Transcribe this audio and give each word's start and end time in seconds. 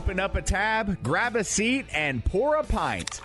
Open 0.00 0.18
up 0.18 0.34
a 0.34 0.40
tab, 0.40 1.02
grab 1.02 1.36
a 1.36 1.44
seat, 1.44 1.84
and 1.92 2.24
pour 2.24 2.54
a 2.56 2.64
pint. 2.64 3.20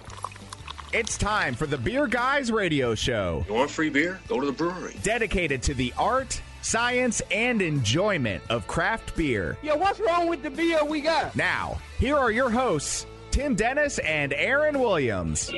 It's 0.92 1.18
time 1.18 1.56
for 1.56 1.66
the 1.66 1.78
Beer 1.78 2.06
Guys 2.06 2.52
Radio 2.52 2.94
Show. 2.96 3.46
You 3.48 3.54
want 3.54 3.72
free 3.72 3.90
beer? 3.90 4.20
Go 4.28 4.42
to 4.42 4.46
the 4.46 4.52
brewery. 4.52 4.94
Dedicated 5.02 5.64
to 5.64 5.74
the 5.74 5.94
art, 5.98 6.42
science, 6.62 7.22
and 7.32 7.62
enjoyment 7.62 8.44
of 8.50 8.68
craft 8.68 9.16
beer. 9.16 9.58
Yeah, 9.64 9.76
what's 9.76 10.02
wrong 10.02 10.28
with 10.28 10.44
the 10.44 10.50
beer 10.50 10.84
we 10.84 11.00
got? 11.00 11.34
Now, 11.34 11.80
here 11.98 12.18
are 12.18 12.30
your 12.30 12.50
hosts, 12.50 13.05
Tim 13.32 13.55
Dennis 13.55 13.98
and 14.00 14.34
Aaron 14.34 14.78
Williams. 14.78 15.50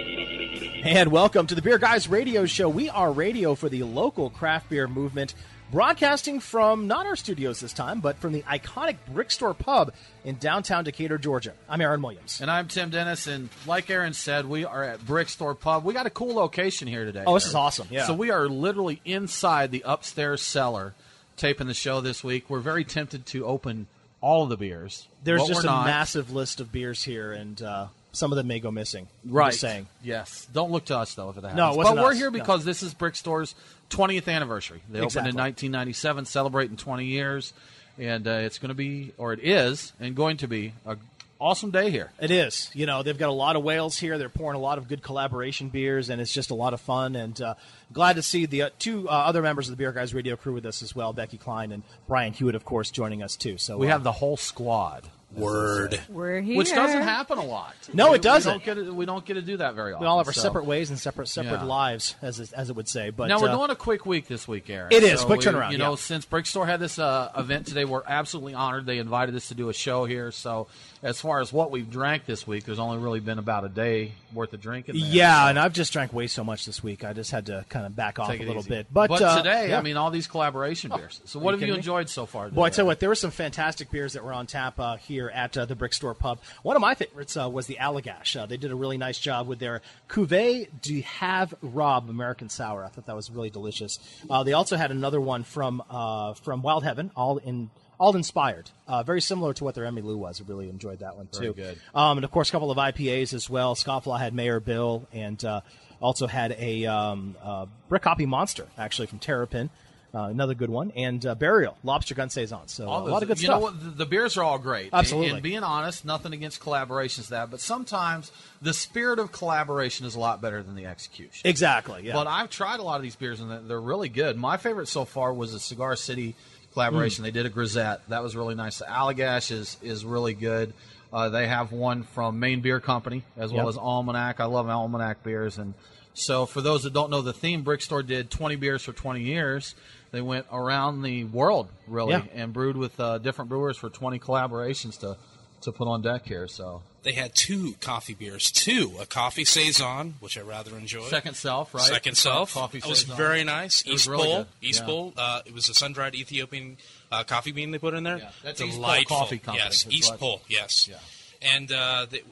And 0.83 1.11
welcome 1.11 1.47
to 1.47 1.55
the 1.55 1.63
Beer 1.63 1.79
Guys 1.79 2.07
Radio 2.07 2.45
Show. 2.45 2.69
We 2.69 2.91
are 2.91 3.11
radio 3.11 3.55
for 3.55 3.69
the 3.69 3.81
local 3.81 4.29
craft 4.29 4.69
beer 4.69 4.87
movement, 4.87 5.33
broadcasting 5.71 6.39
from 6.39 6.87
not 6.87 7.05
our 7.05 7.15
studios 7.15 7.59
this 7.59 7.73
time, 7.73 7.99
but 7.99 8.17
from 8.17 8.33
the 8.33 8.41
iconic 8.43 8.97
Brickstore 9.13 9.57
Pub 9.57 9.93
in 10.23 10.35
downtown 10.37 10.83
Decatur, 10.83 11.17
Georgia. 11.17 11.53
I'm 11.69 11.81
Aaron 11.81 12.01
Williams. 12.01 12.39
And 12.41 12.49
I'm 12.49 12.67
Tim 12.67 12.89
Dennis, 12.89 13.27
and 13.27 13.49
like 13.65 13.89
Aaron 13.89 14.13
said, 14.13 14.45
we 14.45 14.65
are 14.65 14.83
at 14.83 14.99
Brickstore 15.01 15.59
Pub. 15.59 15.83
We 15.83 15.93
got 15.93 16.05
a 16.05 16.11
cool 16.11 16.35
location 16.35 16.87
here 16.87 17.05
today. 17.05 17.23
Oh, 17.25 17.33
this 17.33 17.45
is 17.45 17.55
awesome. 17.55 17.87
Yeah. 17.91 18.05
So 18.05 18.13
we 18.13 18.31
are 18.31 18.47
literally 18.47 19.01
inside 19.05 19.71
the 19.71 19.83
upstairs 19.85 20.41
cellar 20.41 20.93
taping 21.35 21.67
the 21.67 21.73
show 21.73 22.01
this 22.01 22.23
week. 22.23 22.49
We're 22.49 22.59
very 22.59 22.83
tempted 22.83 23.25
to 23.27 23.45
open 23.45 23.87
all 24.21 24.43
of 24.43 24.49
the 24.49 24.57
beers. 24.57 25.07
There's 25.23 25.45
just 25.47 25.63
a 25.63 25.67
not. 25.67 25.85
massive 25.85 26.31
list 26.31 26.59
of 26.59 26.71
beers 26.71 27.03
here, 27.03 27.31
and 27.31 27.61
uh, 27.61 27.87
some 28.11 28.31
of 28.31 28.35
them 28.37 28.47
may 28.47 28.59
go 28.59 28.71
missing. 28.71 29.07
Right. 29.23 29.49
just 29.49 29.61
saying. 29.61 29.87
Yes. 30.03 30.47
Don't 30.51 30.71
look 30.71 30.85
to 30.85 30.97
us 30.97 31.13
though 31.13 31.29
if 31.29 31.37
it 31.37 31.41
happens. 31.43 31.57
No, 31.57 31.79
it 31.79 31.83
but 31.83 31.95
we're 31.97 32.11
us. 32.11 32.17
here 32.17 32.31
No. 32.31 32.39
because 32.39 32.65
this 32.65 32.81
is 32.81 32.93
Brickstore's 32.95 33.53
20th 33.89 34.27
anniversary. 34.27 34.81
They 34.89 35.01
Exactly. 35.03 35.29
opened 35.29 35.39
in 35.39 35.43
1997, 35.43 36.25
celebrating 36.25 36.77
20 36.77 37.05
years, 37.05 37.53
and 37.97 38.27
uh, 38.27 38.31
it's 38.31 38.57
going 38.59 38.69
to 38.69 38.75
be, 38.75 39.13
or 39.17 39.33
it 39.33 39.39
is, 39.41 39.93
and 39.99 40.15
going 40.15 40.37
to 40.37 40.47
be 40.47 40.73
a 40.85 40.97
awesome 41.39 41.69
day 41.71 41.91
here. 41.91 42.11
It 42.19 42.31
is. 42.31 42.69
You 42.73 42.85
know, 42.85 43.03
they've 43.03 43.17
got 43.17 43.29
a 43.29 43.33
lot 43.33 43.55
of 43.55 43.63
whales 43.63 43.97
here. 43.97 44.17
They're 44.17 44.29
pouring 44.29 44.57
a 44.57 44.61
lot 44.61 44.77
of 44.77 44.87
good 44.87 45.03
collaboration 45.03 45.69
beers, 45.69 46.09
and 46.09 46.19
it's 46.19 46.33
just 46.33 46.49
a 46.51 46.55
lot 46.55 46.73
of 46.73 46.81
fun. 46.81 47.15
And 47.15 47.39
uh, 47.41 47.53
glad 47.93 48.15
to 48.15 48.23
see 48.23 48.45
the 48.45 48.63
uh, 48.63 48.69
two 48.79 49.07
uh, 49.07 49.11
other 49.11 49.41
members 49.41 49.67
of 49.67 49.71
the 49.71 49.77
Beer 49.77 49.91
Guys 49.91 50.13
Radio 50.13 50.35
crew 50.35 50.53
with 50.53 50.65
us 50.65 50.81
as 50.81 50.95
well 50.95 51.13
Becky 51.13 51.37
Klein 51.37 51.71
and 51.71 51.83
Brian 52.07 52.33
Hewitt, 52.33 52.55
of 52.55 52.65
course, 52.65 52.89
joining 52.91 53.21
us 53.21 53.35
too. 53.35 53.57
So 53.57 53.77
We 53.77 53.87
uh, 53.87 53.91
have 53.91 54.03
the 54.03 54.13
whole 54.13 54.37
squad. 54.37 55.09
Word. 55.37 55.99
We're 56.09 56.41
here. 56.41 56.57
Which 56.57 56.71
doesn't 56.71 57.01
happen 57.03 57.37
a 57.37 57.45
lot. 57.45 57.75
No, 57.93 58.09
We- 58.11 58.15
it 58.17 58.21
doesn't. 58.21 58.51
We 58.59 58.65
don't, 58.65 58.77
get 58.77 58.85
to, 58.85 58.93
we 58.93 59.05
don't 59.05 59.25
get 59.25 59.33
to 59.35 59.41
do 59.41 59.57
that 59.57 59.75
very 59.75 59.93
often. 59.93 60.01
we 60.01 60.07
all 60.07 60.17
have 60.17 60.27
our 60.27 60.33
so. 60.33 60.41
separate 60.41 60.65
ways 60.65 60.89
and 60.89 60.99
separate 60.99 61.27
separate 61.27 61.59
Yeah. 61.61 61.63
lives, 61.63 62.15
as 62.21 62.39
it- 62.39 62.53
as 62.53 62.69
it 62.69 62.75
would 62.75 62.87
say. 62.89 63.09
But 63.11 63.27
now 63.27 63.39
we're 63.39 63.49
uh, 63.49 63.55
doing 63.57 63.69
a 63.69 63.75
quick 63.75 64.05
week 64.05 64.27
this 64.27 64.47
week, 64.47 64.69
Aaron. 64.69 64.91
It 64.91 65.03
is, 65.03 65.19
So 65.21 65.25
quick 65.27 65.39
we- 65.39 65.45
turnaround, 65.45 65.71
You 65.71 65.77
know, 65.77 65.91
yeah. 65.91 65.95
since 65.97 66.25
Brickstore 66.25 66.65
had 66.65 66.79
this 66.79 66.97
uh, 66.99 67.31
event 67.37 67.67
today, 67.67 67.85
we're 67.85 68.03
absolutely 68.07 68.53
honored. 68.55 68.85
They 68.85 68.97
invited 68.97 69.35
us 69.35 69.47
to 69.49 69.55
do 69.55 69.69
a 69.69 69.73
show 69.73 70.05
here. 70.05 70.31
So, 70.31 70.67
as 71.03 71.21
far 71.21 71.39
as 71.41 71.53
what 71.53 71.69
we've 71.71 71.89
drank 71.89 72.25
this 72.25 72.47
week, 72.47 72.65
there's 72.65 72.79
only 72.79 72.97
really 72.97 73.19
been 73.19 73.37
about 73.39 73.63
a 73.63 73.69
day 73.69 74.13
worth 74.33 74.53
of 74.53 74.61
drinking. 74.61 74.95
There, 74.99 75.07
yeah, 75.09 75.43
so 75.43 75.49
and 75.49 75.59
I've 75.59 75.73
just 75.73 75.93
drank 75.93 76.11
way 76.13 76.27
so 76.27 76.43
much 76.43 76.65
this 76.65 76.83
week. 76.83 77.03
I 77.03 77.13
just 77.13 77.29
had 77.31 77.45
to 77.47 77.65
kind 77.69 77.85
of 77.85 77.95
back 77.95 78.17
off 78.19 78.29
take 78.29 78.41
a 78.41 78.43
little 78.45 78.61
easy. 78.61 78.69
bit. 78.69 78.87
But, 78.91 79.11
uh, 79.21 79.37
today, 79.37 79.69
yeah. 79.69 79.77
I 79.77 79.81
mean, 79.81 79.95
all 79.97 80.09
these 80.11 80.27
collaboration 80.27 80.91
beers. 80.95 81.21
So, 81.25 81.39
what 81.39 81.51
you 81.51 81.53
have 81.53 81.61
you 81.61 81.65
kidding 81.67 81.73
me? 81.75 81.77
enjoyed 81.79 82.09
so 82.09 82.25
far? 82.25 82.49
Boy, 82.49 82.63
I 82.65 82.69
tell 82.71 82.83
you 82.83 82.87
what, 82.87 82.99
there 82.99 83.09
were 83.09 83.15
some 83.15 83.31
fantastic 83.31 83.91
beers 83.91 84.13
that 84.13 84.23
were 84.23 84.33
on 84.33 84.47
tap 84.47 84.79
uh, 84.79 84.95
here 85.27 85.37
at 85.37 85.57
uh, 85.57 85.65
the 85.65 85.75
Brickstore 85.75 86.17
Pub. 86.17 86.39
One 86.63 86.75
of 86.75 86.81
my 86.81 86.95
favorites 86.95 87.37
uh, 87.37 87.49
was 87.49 87.67
the 87.67 87.75
Allagash. 87.75 88.39
Uh, 88.39 88.45
they 88.45 88.57
did 88.57 88.71
a 88.71 88.75
really 88.75 88.97
nice 88.97 89.19
job 89.19 89.47
with 89.47 89.59
their 89.59 89.81
Cuvée 90.09 90.67
du 90.81 91.01
Have 91.01 91.53
Rob 91.61 92.09
American 92.09 92.49
Sour. 92.49 92.83
I 92.83 92.89
thought 92.89 93.05
that 93.05 93.15
was 93.15 93.29
really 93.29 93.49
delicious. 93.49 93.99
Uh, 94.29 94.43
they 94.43 94.53
also 94.53 94.77
had 94.77 94.91
another 94.91 95.21
one 95.21 95.43
from 95.43 95.83
uh, 95.89 96.33
from 96.33 96.61
Wild 96.61 96.83
Heaven, 96.83 97.11
all 97.15 97.37
in 97.37 97.69
all 97.99 98.15
inspired, 98.15 98.69
uh, 98.87 99.01
very 99.01 99.21
similar 99.21 99.53
to 99.55 99.63
what 99.63 99.73
their 99.73 99.85
Emmy 99.85 100.03
Lou 100.03 100.17
was. 100.17 100.39
I 100.39 100.43
really 100.47 100.69
enjoyed 100.69 100.99
that 100.99 101.17
one 101.17 101.27
too. 101.27 101.53
Very 101.53 101.73
good. 101.73 101.79
Um, 101.95 102.19
and 102.19 102.25
of 102.25 102.31
course, 102.31 102.49
a 102.49 102.51
couple 102.51 102.69
of 102.69 102.77
IPAs 102.77 103.33
as 103.33 103.49
well. 103.49 103.75
Scofflaw 103.75 104.19
had 104.19 104.35
Mayor 104.35 104.59
Bill, 104.59 105.07
and 105.11 105.43
uh, 105.43 105.61
also 105.99 106.27
had 106.27 106.55
a 106.59 106.85
um, 106.85 107.35
uh, 107.41 107.65
Brick 107.89 108.03
Hoppy 108.03 108.25
Monster 108.25 108.67
actually 108.77 109.07
from 109.07 109.19
Terrapin. 109.19 109.69
Uh, 110.15 110.29
another 110.29 110.53
good 110.55 110.69
one, 110.69 110.89
and 110.95 111.25
uh, 111.25 111.35
Burial 111.35 111.77
Lobster 111.83 112.15
Gun 112.15 112.29
Saison. 112.29 112.67
So 112.67 112.87
All 112.87 113.01
a 113.01 113.03
those- 113.03 113.11
lot 113.11 113.21
of 113.23 113.27
good 113.27 113.39
you 113.41 113.45
stuff. 113.47 113.57
know 113.59 113.63
what? 113.65 113.79
The, 113.83 113.89
the 113.89 114.05
beers 114.05 114.37
are 114.37 114.43
all 114.43 114.57
great. 114.57 114.89
Absolutely. 114.93 115.27
And, 115.27 115.35
and 115.37 115.43
being 115.43 115.63
honest, 115.63 116.05
nothing 116.05 116.31
against 116.33 116.61
collaborations 116.61 117.27
that, 117.27 117.51
but 117.51 117.59
sometimes 117.59 118.31
the 118.61 118.73
spirit 118.73 119.19
of 119.19 119.33
collaboration 119.33 120.05
is 120.05 120.15
a 120.15 120.19
lot 120.19 120.41
better 120.41 120.63
than 120.63 120.75
the 120.75 120.85
execution. 120.85 121.47
Exactly. 121.47 122.03
Yeah. 122.05 122.13
But 122.13 122.25
I've 122.27 122.49
tried 122.49 122.79
a 122.79 122.83
lot 122.83 122.95
of 122.95 123.01
these 123.03 123.17
beers 123.17 123.41
and 123.41 123.69
they're- 123.69 123.81
really 123.81 124.07
good. 124.09 124.37
My 124.37 124.55
favorite 124.57 124.87
so 124.87 125.03
far 125.03 125.33
was 125.33 125.51
the 125.51 125.59
Cigar 125.59 125.95
City 125.97 126.35
collaboration. 126.73 127.23
They 127.25 127.31
did 127.31 127.45
a 127.45 127.49
grisette. 127.49 128.01
That 128.07 128.23
was 128.23 128.35
really 128.35 128.55
nice. 128.55 128.79
The 128.79 128.85
Allagash 128.85 129.51
is 129.51 129.77
is 129.81 130.05
really 130.05 130.33
good. 130.33 130.73
Uh, 131.11 131.29
they 131.29 131.47
have 131.47 131.71
one 131.73 132.03
from 132.03 132.39
Maine 132.39 132.61
Beer 132.61 132.79
Company 132.79 133.23
as 133.35 133.51
well 133.51 133.65
Yep. 133.65 133.69
as 133.69 133.77
Almanac. 133.77 134.39
I 134.39 134.45
love 134.45 134.67
Almanac 134.69 135.23
beers. 135.23 135.57
And 135.57 135.73
so 136.13 136.45
for 136.45 136.61
those 136.61 136.83
that 136.83 136.93
don't 136.93 137.09
know 137.09 137.21
the 137.21 137.33
theme, 137.33 137.61
Brick 137.63 137.81
Store 137.81 138.03
did 138.03 138.29
20 138.31 138.55
beers 138.55 138.83
for 138.83 138.91
20 138.93 139.21
years. 139.21 139.75
They 140.17 140.21
went 140.23 140.47
around 140.51 141.03
the 141.03 141.25
world 141.25 141.69
really 141.87 142.13
Yeah. 142.13 142.23
and 142.33 142.51
brewed 142.51 142.75
with 142.75 142.99
uh, 142.99 143.19
different 143.19 143.49
brewers 143.49 143.77
for 143.77 143.87
20 143.91 144.17
collaborations 144.17 144.99
to 145.01 145.15
to 145.61 145.71
put 145.71 145.87
on 145.87 146.01
deck 146.01 146.25
here. 146.25 146.47
So 146.47 146.81
They 147.03 147.11
had 147.13 147.35
two 147.35 147.73
coffee 147.81 148.13
beers, 148.15 148.49
two 148.49 148.93
a 148.99 149.05
coffee 149.05 149.45
saison, 149.45 150.15
which 150.19 150.37
I 150.39 150.41
rather 150.41 150.75
enjoyed. 150.75 151.09
second 151.09 151.35
self, 151.35 151.73
right? 151.75 151.83
Second 151.83 152.15
self. 152.15 152.53
Coffee 152.53 152.79
It 152.79 152.85
was 152.87 153.01
Saison. 153.01 153.15
very 153.17 153.43
nice. 153.43 153.81
It 153.81 153.91
was 153.91 154.01
East 154.01 154.07
really 154.09 154.23
Pole. 154.25 154.45
East 154.61 154.79
Yeah. 154.81 154.85
Pole. 154.87 155.13
Uh, 155.17 155.41
it 155.45 155.53
was 155.53 155.69
a 155.69 155.73
sun 155.75 155.93
dried 155.93 156.15
Ethiopian 156.15 156.77
uh, 157.11 157.23
coffee 157.23 157.51
bean 157.51 157.69
they 157.71 157.77
put 157.79 157.93
in 157.93 158.03
there. 158.03 158.17
Yeah, 158.17 158.31
that's 158.43 158.59
East 158.61 158.71
Pole 158.73 158.81
Delightful. 158.81 159.17
Coffee 159.17 159.37
Company, 159.39 159.63
Yes, 159.65 159.85
East 159.89 160.09
what- 160.11 160.19
Pole. 160.19 160.41
Yes. 160.47 160.87
Yeah. 160.87 160.97
And 161.43 161.71
uh, 161.71 162.05
the, 162.09 162.23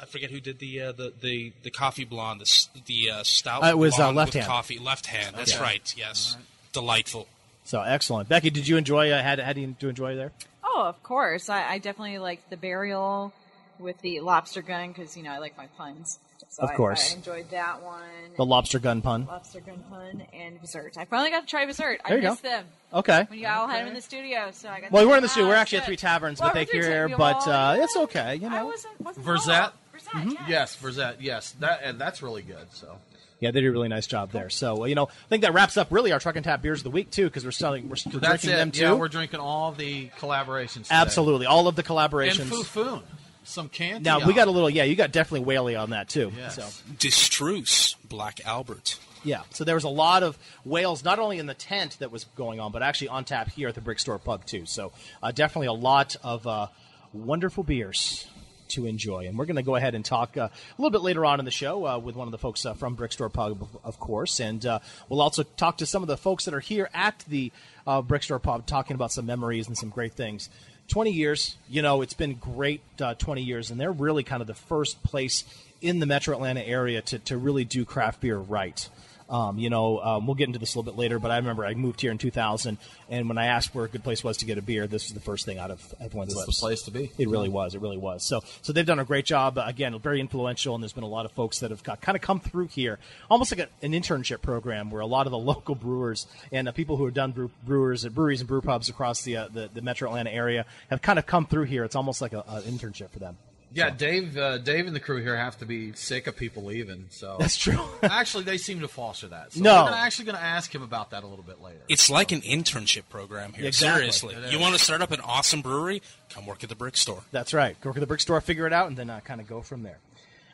I 0.00 0.06
forget 0.06 0.30
who 0.30 0.40
did 0.40 0.58
the 0.58 0.80
uh, 0.80 0.92
the, 0.92 1.12
the 1.20 1.52
the 1.62 1.70
coffee 1.70 2.04
blonde. 2.04 2.40
The 2.40 2.66
the 2.86 3.10
uh, 3.10 3.22
stout. 3.24 3.62
Uh, 3.62 3.66
it 3.68 3.78
was, 3.78 3.98
uh, 3.98 4.10
left 4.12 4.32
hand. 4.34 4.46
Coffee 4.46 4.78
left 4.78 5.04
hand. 5.06 5.36
That's 5.36 5.52
Okay. 5.54 5.62
right. 5.62 5.94
Yes. 5.98 6.38
Delightful. 6.72 7.26
so 7.64 7.82
excellent. 7.82 8.28
Becky, 8.28 8.50
did 8.50 8.68
you 8.68 8.76
enjoy? 8.76 9.10
Uh, 9.10 9.22
had 9.22 9.38
had 9.38 9.56
you 9.58 9.74
to 9.78 9.88
enjoy 9.88 10.14
there? 10.16 10.32
Oh, 10.64 10.84
of 10.86 11.02
course. 11.02 11.48
I, 11.48 11.66
I 11.68 11.78
definitely 11.78 12.18
liked 12.18 12.48
the 12.50 12.56
burial 12.56 13.32
with 13.78 14.00
the 14.02 14.20
lobster 14.20 14.62
gun 14.62 14.88
because 14.88 15.16
you 15.16 15.22
know 15.22 15.32
I 15.32 15.38
like 15.38 15.56
my 15.56 15.66
puns. 15.78 16.18
So 16.48 16.62
Of 16.64 16.74
course. 16.74 17.12
I, 17.12 17.16
enjoyed 17.16 17.50
that 17.50 17.82
one. 17.82 18.02
The 18.36 18.44
lobster 18.44 18.78
gun 18.78 19.02
pun. 19.02 19.26
lobster 19.26 19.60
gun 19.60 19.84
pun 19.88 20.22
and 20.32 20.60
Vizzert. 20.60 20.96
I 20.96 21.04
finally 21.04 21.30
got 21.30 21.42
to 21.42 21.46
try 21.46 21.64
Vizzert. 21.66 21.76
There 21.78 21.98
I 22.06 22.14
you 22.14 22.22
go. 22.22 22.30
missed 22.30 22.42
them 22.42 22.64
Okay. 22.92 23.24
when 23.28 23.38
you 23.38 23.46
all 23.46 23.68
had 23.68 23.82
them 23.82 23.88
in 23.88 23.94
the 23.94 24.00
studio. 24.00 24.50
So 24.52 24.68
I 24.68 24.80
got. 24.80 24.90
Well, 24.90 25.02
to 25.02 25.06
we 25.06 25.10
weren't 25.10 25.18
in 25.18 25.22
the 25.24 25.28
ah, 25.28 25.32
studio. 25.32 25.48
We're 25.48 25.54
actually 25.56 25.78
at. 25.78 25.86
Three 25.86 25.96
Taverns, 25.96 26.40
Well, 26.40 26.50
but 26.52 26.54
they 26.54 26.78
we're 26.78 26.82
here. 27.06 27.08
But 27.16 27.46
uh, 27.46 27.76
it's 27.78 27.96
okay. 27.96 28.36
You 28.36 28.48
I 28.48 28.50
know. 28.58 28.66
wasn't. 28.66 29.00
wasn't 29.00 29.26
Verzet? 29.26 29.72
Verzet, 29.94 30.24
yes. 30.32 30.48
Yes, 30.48 30.76
Verzet. 30.76 31.16
Yes, 31.20 31.50
that 31.60 31.80
and 31.84 32.00
that's 32.00 32.22
really 32.22 32.42
good. 32.42 32.66
So 32.72 32.96
Yeah, 33.40 33.50
they 33.50 33.60
did 33.62 33.68
a 33.68 33.72
really 33.72 33.88
nice 33.88 34.06
job 34.06 34.30
there. 34.30 34.50
So 34.50 34.84
you 34.84 34.94
know, 34.94 35.06
I 35.06 35.28
think 35.28 35.42
that 35.42 35.54
wraps 35.54 35.76
up 35.76 35.88
really 35.90 36.12
our 36.12 36.20
truck 36.20 36.36
and 36.36 36.44
tap 36.44 36.62
beers 36.62 36.80
of 36.80 36.84
the 36.84 36.90
week 36.90 37.10
too, 37.10 37.24
because 37.24 37.44
we're 37.44 37.50
selling, 37.50 37.88
we're, 37.88 37.96
we're 38.12 38.20
that's 38.20 38.42
drinking 38.42 38.50
it. 38.50 38.56
them 38.56 38.70
too. 38.70 38.82
Yeah, 38.82 38.94
we're 38.94 39.08
drinking 39.08 39.40
all 39.40 39.72
the 39.72 40.08
collaborations. 40.18 40.84
Today. 40.84 40.94
Absolutely, 40.96 41.46
all 41.46 41.66
of 41.66 41.74
the 41.76 41.82
collaborations. 41.82 42.40
And 42.40 42.50
collaborations. 42.50 42.66
Fou' 42.66 42.84
Foune, 42.84 43.02
some 43.44 43.68
candy. 43.68 44.04
now 44.04 44.24
we 44.26 44.34
got 44.34 44.48
a 44.48 44.50
little. 44.50 44.70
Yeah, 44.70 44.84
you 44.84 44.94
got 44.94 45.12
definitely 45.12 45.46
Whaley 45.46 45.74
on 45.76 45.90
that 45.90 46.08
too. 46.08 46.32
Yes. 46.36 46.56
So 46.56 46.68
De 46.98 47.08
Struise 47.08 47.96
Black 48.08 48.44
Albert. 48.46 48.98
yeah, 49.24 49.42
so 49.50 49.64
there 49.64 49.74
was 49.74 49.84
a 49.84 49.88
lot 49.88 50.22
of 50.22 50.38
whales, 50.64 51.04
not 51.04 51.18
only 51.18 51.38
in 51.38 51.46
the 51.46 51.54
tent 51.54 51.96
that 52.00 52.10
was 52.10 52.24
going 52.36 52.60
on, 52.60 52.72
but 52.72 52.82
actually 52.82 53.08
on 53.08 53.24
tap 53.24 53.48
here 53.50 53.68
at 53.68 53.74
the 53.74 53.80
Brickstore 53.80 54.22
Pub 54.22 54.44
too. 54.44 54.66
So 54.66 54.92
uh, 55.22 55.32
definitely 55.32 55.68
a 55.68 55.72
lot 55.72 56.16
of 56.22 56.46
uh, 56.46 56.66
wonderful 57.12 57.64
beers 57.64 58.26
to 58.70 58.86
enjoy. 58.86 59.26
And 59.26 59.38
we're 59.38 59.46
going 59.46 59.56
to 59.56 59.62
go 59.62 59.76
ahead 59.76 59.94
and 59.94 60.04
talk 60.04 60.36
uh, 60.36 60.48
a 60.50 60.82
little 60.82 60.90
bit 60.90 61.02
later 61.02 61.24
on 61.24 61.38
in 61.38 61.44
the 61.44 61.50
show 61.50 61.86
uh, 61.86 61.98
with 61.98 62.16
one 62.16 62.28
of 62.28 62.32
the 62.32 62.38
folks 62.38 62.64
uh, 62.64 62.74
from 62.74 62.96
Brickstore 62.96 63.32
Pub, 63.32 63.68
of 63.84 64.00
course. 64.00 64.40
And 64.40 64.64
uh, 64.64 64.80
we'll 65.08 65.20
also 65.20 65.42
talk 65.42 65.78
to 65.78 65.86
some 65.86 66.02
of 66.02 66.08
the 66.08 66.16
folks 66.16 66.44
that 66.44 66.54
are 66.54 66.60
here 66.60 66.88
at 66.92 67.24
the 67.28 67.52
uh, 67.86 68.02
Brickstore 68.02 68.42
Pub 68.42 68.66
talking 68.66 68.94
about 68.94 69.12
some 69.12 69.26
memories 69.26 69.68
and 69.68 69.76
some 69.76 69.90
great 69.90 70.14
things. 70.14 70.48
20 70.88 71.12
years, 71.12 71.56
you 71.68 71.82
know, 71.82 72.02
it's 72.02 72.14
been 72.14 72.34
great 72.34 72.82
uh, 73.00 73.14
20 73.14 73.42
years, 73.42 73.70
and 73.70 73.80
they're 73.80 73.92
really 73.92 74.24
kind 74.24 74.40
of 74.40 74.48
the 74.48 74.54
first 74.54 75.02
place 75.04 75.44
in 75.80 76.00
the 76.00 76.06
metro 76.06 76.34
Atlanta 76.34 76.66
area 76.66 77.00
to, 77.00 77.18
to 77.20 77.36
really 77.36 77.64
do 77.64 77.84
craft 77.84 78.20
beer 78.20 78.36
right. 78.36 78.88
Um, 79.30 79.58
you 79.58 79.70
know, 79.70 80.00
um, 80.00 80.26
we'll 80.26 80.34
get 80.34 80.48
into 80.48 80.58
this 80.58 80.74
a 80.74 80.78
little 80.78 80.92
bit 80.92 80.98
later, 80.98 81.20
but 81.20 81.30
I 81.30 81.36
remember 81.36 81.64
I 81.64 81.74
moved 81.74 82.00
here 82.00 82.10
in 82.10 82.18
2000, 82.18 82.76
and 83.08 83.28
when 83.28 83.38
I 83.38 83.46
asked 83.46 83.74
where 83.74 83.84
a 83.84 83.88
good 83.88 84.02
place 84.02 84.24
was 84.24 84.38
to 84.38 84.44
get 84.44 84.58
a 84.58 84.62
beer, 84.62 84.88
this 84.88 85.04
was 85.04 85.12
the 85.14 85.20
first 85.20 85.46
thing 85.46 85.58
out 85.58 85.70
of 85.70 85.94
everyone's 86.00 86.34
This 86.34 86.46
lips. 86.46 86.60
the 86.60 86.66
place 86.66 86.82
to 86.82 86.90
be. 86.90 87.12
It 87.16 87.28
really 87.28 87.48
was. 87.48 87.74
It 87.76 87.80
really 87.80 87.96
was. 87.96 88.24
So, 88.24 88.42
so 88.60 88.72
they've 88.72 88.84
done 88.84 88.98
a 88.98 89.04
great 89.04 89.24
job. 89.24 89.56
Uh, 89.56 89.64
Again, 89.66 89.96
very 90.00 90.20
influential, 90.20 90.74
and 90.74 90.82
there's 90.82 90.92
been 90.92 91.04
a 91.04 91.08
lot 91.08 91.26
of 91.26 91.32
folks 91.32 91.60
that 91.60 91.70
have 91.70 91.82
got, 91.84 92.00
kind 92.00 92.16
of 92.16 92.22
come 92.22 92.40
through 92.40 92.66
here, 92.66 92.98
almost 93.30 93.56
like 93.56 93.60
a, 93.60 93.86
an 93.86 93.92
internship 93.92 94.42
program, 94.42 94.90
where 94.90 95.00
a 95.00 95.06
lot 95.06 95.26
of 95.28 95.30
the 95.30 95.38
local 95.52 95.76
brewers 95.76 96.26
and 96.50 96.68
uh, 96.68 96.72
people 96.72 96.96
who 96.96 97.04
have 97.04 97.14
done 97.14 97.30
brew, 97.30 97.50
brewers 97.64 98.04
at 98.04 98.12
breweries 98.14 98.40
and 98.40 98.48
brew 98.48 98.60
pubs 98.60 98.88
across 98.88 99.22
the, 99.22 99.36
uh, 99.36 99.48
the 99.52 99.70
the 99.72 99.80
Metro 99.80 100.08
Atlanta 100.08 100.30
area 100.32 100.66
have 100.90 101.00
kind 101.02 101.18
of 101.20 101.26
come 101.26 101.46
through 101.46 101.64
here. 101.64 101.84
It's 101.84 101.94
almost 101.94 102.20
like 102.20 102.32
a- 102.32 102.44
an 102.48 102.62
internship 102.62 103.10
for 103.10 103.20
them. 103.20 103.36
Yeah, 103.72 103.90
Dave, 103.90 104.36
uh, 104.36 104.58
Dave 104.58 104.86
and 104.86 104.96
the 104.96 105.00
crew 105.00 105.22
here 105.22 105.36
have 105.36 105.58
to 105.58 105.66
be 105.66 105.92
sick 105.92 106.26
of 106.26 106.36
people 106.36 106.64
leaving. 106.64 107.06
So 107.10 107.36
That's 107.40 107.56
true. 107.56 107.78
actually, 108.02 108.44
they 108.44 108.58
seem 108.58 108.80
to 108.80 108.88
foster 108.88 109.28
that. 109.28 109.52
So 109.52 109.60
No. 109.62 109.84
I'm 109.84 109.94
actually 109.94 110.24
going 110.26 110.38
to 110.38 110.42
ask 110.42 110.74
him 110.74 110.82
about 110.82 111.10
that 111.10 111.22
a 111.22 111.26
little 111.26 111.44
bit 111.44 111.60
later. 111.62 111.80
It's 111.88 112.10
like 112.10 112.32
an 112.32 112.40
internship 112.40 113.08
program 113.08 113.52
here. 113.52 113.66
Exactly. 113.66 114.10
Seriously, 114.10 114.36
you 114.50 114.58
want 114.58 114.74
to 114.76 114.82
start 114.82 115.02
up 115.02 115.12
an 115.12 115.20
awesome 115.20 115.62
brewery? 115.62 116.02
Come 116.30 116.46
work 116.46 116.62
at 116.64 116.68
the 116.68 116.76
brick 116.76 116.96
store. 116.96 117.22
That's 117.30 117.54
right. 117.54 117.80
Go 117.80 117.90
work 117.90 117.96
at 117.96 118.00
the 118.00 118.06
brick 118.06 118.20
store, 118.20 118.40
figure 118.40 118.66
it 118.66 118.72
out, 118.72 118.88
and 118.88 118.96
then 118.96 119.08
uh, 119.10 119.20
kind 119.20 119.40
of 119.40 119.46
go 119.46 119.62
from 119.62 119.82
there. 119.84 119.98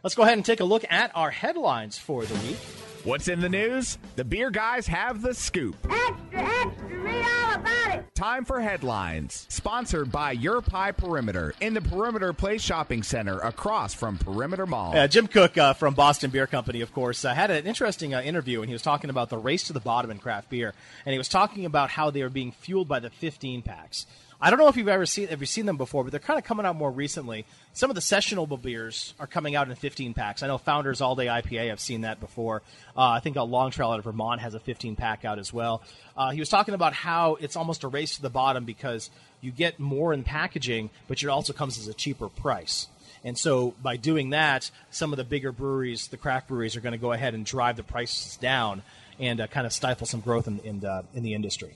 Let's 0.03 0.15
go 0.15 0.23
ahead 0.23 0.35
and 0.35 0.45
take 0.45 0.61
a 0.61 0.65
look 0.65 0.85
at 0.91 1.11
our 1.17 1.31
headlines 1.31 1.99
for 1.99 2.25
the 2.25 2.35
week. 2.47 2.59
What's 3.03 3.29
in 3.29 3.41
the 3.41 3.49
news? 3.49 3.99
The 4.17 4.25
beer 4.25 4.51
guys 4.51 4.87
have 4.89 5.23
the 5.23 5.33
scoop. 5.33 5.77
Extra, 5.89 6.17
extra, 6.33 6.87
read 6.99 7.25
all 7.25 7.55
about 7.55 7.99
it. 7.99 8.05
Time 8.17 8.47
for 8.47 8.63
headlines. 8.63 9.45
Sponsored 9.51 10.11
by 10.11 10.33
Your 10.33 10.63
Pie 10.63 10.93
Perimeter 10.93 11.53
in 11.61 11.75
the 11.75 11.83
Perimeter 11.83 12.33
Place 12.33 12.63
Shopping 12.63 13.03
Center 13.03 13.39
across 13.41 13.93
from 13.93 14.17
Perimeter 14.17 14.65
Mall. 14.65 14.97
Uh, 14.97 15.07
Jim 15.07 15.27
Koch 15.27 15.59
uh, 15.59 15.75
from 15.75 15.93
Boston 15.93 16.31
Beer 16.31 16.47
Company, 16.47 16.81
of 16.81 16.95
course, 16.95 17.27
uh, 17.27 17.35
had 17.35 17.51
an 17.51 17.67
interesting 17.67 18.15
uh, 18.15 18.23
interview, 18.23 18.63
and 18.63 18.71
he 18.71 18.73
was 18.73 18.81
talking 18.81 19.11
about 19.11 19.29
the 19.29 19.37
race 19.37 19.65
to 19.65 19.75
the 19.75 19.81
bottom 19.81 20.11
in 20.11 20.17
craft 20.17 20.49
beer, 20.49 20.73
and 21.05 21.13
he 21.13 21.19
was 21.19 21.29
talking 21.29 21.67
about 21.67 21.91
how 21.91 22.09
they 22.09 22.23
are 22.23 22.31
being 22.31 22.53
fueled 22.53 22.89
by 22.89 23.01
the 23.01 23.11
15 23.11 23.61
packs. 23.61 24.07
I 24.41 24.51
don't 24.51 24.59
know 24.59 24.69
if 24.69 24.77
you've 24.77 24.89
ever 24.89 25.07
seen 25.07 25.29
have 25.29 25.41
you 25.41 25.47
seen 25.47 25.65
them 25.65 25.79
before, 25.79 26.05
but 26.05 26.11
they're 26.11 26.21
kind 26.21 26.39
of 26.39 26.45
coming 26.45 26.67
out 26.67 26.77
more 26.77 26.91
recently. 26.91 27.47
Some 27.73 27.91
of 27.91 27.95
the 27.95 28.03
sessionable 28.03 28.61
beers 28.61 29.15
are 29.19 29.27
coming 29.27 29.55
out 29.55 29.69
in 29.69 29.75
15 29.75 30.13
packs. 30.13 30.43
I 30.43 30.47
know 30.47 30.59
Founders 30.59 31.01
All 31.01 31.17
Day 31.17 31.27
IPA. 31.27 31.73
I've 31.73 31.81
seen 31.81 32.03
that 32.03 32.21
before. 32.21 32.63
Uh, 32.97 33.11
I 33.11 33.21
think 33.21 33.37
a 33.37 33.43
Long 33.43 33.71
Trail 33.71 33.91
out 33.91 33.99
of 33.99 34.05
Vermont 34.05 34.43
has 34.43 34.55
a 34.55 34.61
15 34.61 34.97
pack 34.97 35.25
out 35.25 35.39
as 35.39 35.53
well. 35.53 35.83
Uh, 36.17 36.31
he 36.31 36.41
was 36.41 36.51
talking 36.51 36.75
about 36.75 36.93
how 36.93 37.37
it's 37.37 37.57
almost 37.57 37.83
a 37.85 37.89
race 37.89 38.17
to 38.17 38.23
the 38.23 38.31
bottom 38.31 38.65
because 38.65 39.11
you 39.41 39.51
get 39.51 39.81
more 39.81 40.13
in 40.13 40.23
packaging, 40.23 40.91
but 41.09 41.23
it 41.23 41.29
also 41.29 41.53
comes 41.53 41.79
as 41.79 41.89
a 41.89 41.95
cheaper 41.95 42.29
price. 42.29 42.89
And 43.25 43.39
so 43.39 43.75
by 43.83 43.97
doing 43.97 44.31
that, 44.31 44.71
some 44.91 45.13
of 45.13 45.17
the 45.17 45.25
bigger 45.25 45.51
breweries, 45.51 46.09
the 46.09 46.17
craft 46.17 46.49
breweries, 46.49 46.77
are 46.77 46.81
going 46.81 46.93
to 46.93 46.99
go 46.99 47.13
ahead 47.13 47.35
and 47.35 47.45
drive 47.45 47.77
the 47.77 47.83
prices 47.83 48.37
down 48.37 48.83
and 49.19 49.41
uh, 49.41 49.47
kind 49.47 49.67
of 49.67 49.73
stifle 49.73 50.07
some 50.07 50.21
growth 50.21 50.47
in 50.47 50.59
in, 50.61 50.85
in 51.15 51.23
the 51.23 51.35
industry. 51.35 51.75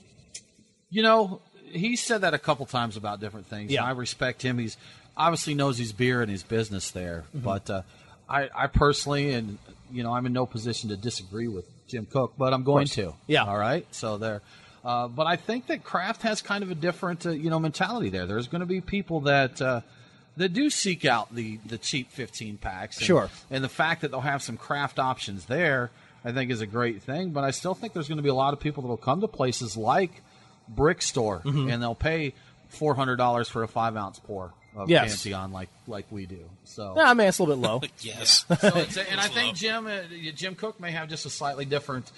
You 0.89 1.03
know, 1.03 1.41
he 1.73 1.95
said 1.95 2.21
that 2.21 2.33
a 2.33 2.39
couple 2.39 2.65
times 2.65 2.97
about 2.97 3.19
different 3.19 3.47
things. 3.47 3.71
Yeah. 3.71 3.81
and 3.81 3.89
I 3.89 3.91
respect 3.93 4.41
him. 4.41 4.57
He's 4.57 4.77
obviously 5.17 5.53
knows 5.53 5.77
his 5.77 5.91
beer 5.91 6.21
and 6.21 6.31
his 6.31 6.43
business 6.43 6.91
there. 6.91 7.23
Mm-hmm. 7.35 7.45
But 7.45 7.69
uh, 7.69 7.81
I, 8.29 8.49
I 8.55 8.67
personally, 8.67 9.33
and 9.33 9.57
you 9.91 10.03
know, 10.03 10.13
I'm 10.13 10.25
in 10.25 10.33
no 10.33 10.45
position 10.45 10.89
to 10.89 10.97
disagree 10.97 11.47
with 11.47 11.65
Jim 11.87 12.05
Koch, 12.05 12.33
but 12.37 12.53
I'm 12.53 12.63
going 12.63 12.87
to. 12.87 13.13
Yeah. 13.27 13.43
All 13.43 13.57
right. 13.57 13.85
So 13.91 14.17
there. 14.17 14.41
Uh, 14.83 15.07
but 15.07 15.27
I 15.27 15.35
think 15.35 15.67
that 15.67 15.83
craft 15.83 16.23
has 16.23 16.41
kind 16.41 16.63
of 16.63 16.71
a 16.71 16.75
different, 16.75 17.25
uh, 17.25 17.29
you 17.29 17.51
know, 17.51 17.59
mentality 17.59 18.09
there. 18.09 18.25
There's 18.25 18.47
going 18.47 18.61
to 18.61 18.65
be 18.65 18.81
people 18.81 19.21
that 19.21 19.61
uh, 19.61 19.81
that 20.37 20.53
do 20.53 20.69
seek 20.69 21.05
out 21.05 21.33
the 21.35 21.59
the 21.65 21.77
cheap 21.77 22.11
15 22.11 22.57
packs. 22.57 22.97
And, 22.97 23.05
Sure. 23.05 23.29
And 23.51 23.63
the 23.63 23.69
fact 23.69 24.01
that 24.01 24.11
they'll 24.11 24.21
have 24.21 24.41
some 24.41 24.57
craft 24.57 24.97
options 24.97 25.45
there, 25.45 25.91
I 26.25 26.31
think, 26.31 26.49
is 26.49 26.61
a 26.61 26.65
great 26.65 27.03
thing. 27.03 27.29
But 27.29 27.43
I 27.43 27.51
still 27.51 27.75
think 27.75 27.93
there's 27.93 28.07
going 28.07 28.17
to 28.17 28.23
be 28.23 28.29
a 28.29 28.33
lot 28.33 28.53
of 28.53 28.59
people 28.59 28.81
that 28.83 28.89
will 28.89 28.97
come 28.97 29.21
to 29.21 29.27
places 29.27 29.77
like 29.77 30.23
Brick 30.75 31.01
Store 31.01 31.41
Mm-hmm. 31.43 31.69
and 31.69 31.81
they'll 31.83 31.93
pay 31.95 32.33
four 32.69 32.95
hundred 32.95 33.17
dollars 33.17 33.47
for 33.49 33.63
a 33.63 33.67
five 33.67 33.95
ounce 33.95 34.17
pour 34.19 34.53
of 34.75 34.89
Yes. 34.89 35.09
Pantheon 35.09 35.51
like 35.51 35.69
like 35.87 36.05
we 36.11 36.25
do. 36.25 36.39
So. 36.63 36.93
Yeah, 36.95 37.09
I 37.09 37.13
mean 37.13 37.27
it's 37.27 37.39
a 37.39 37.43
little 37.43 37.57
bit 37.61 37.67
low. 37.67 37.81
Yes. 37.99 38.45
So 38.47 38.55
it's, 38.77 38.97
and 38.97 39.19
I 39.19 39.27
think 39.27 39.55
Jim 39.57 39.85
uh, 39.87 39.99
Jim 40.35 40.55
Koch 40.55 40.79
may 40.79 40.91
have 40.91 41.09
just 41.09 41.25
a 41.25 41.29
slightly 41.29 41.65
different 41.65 42.09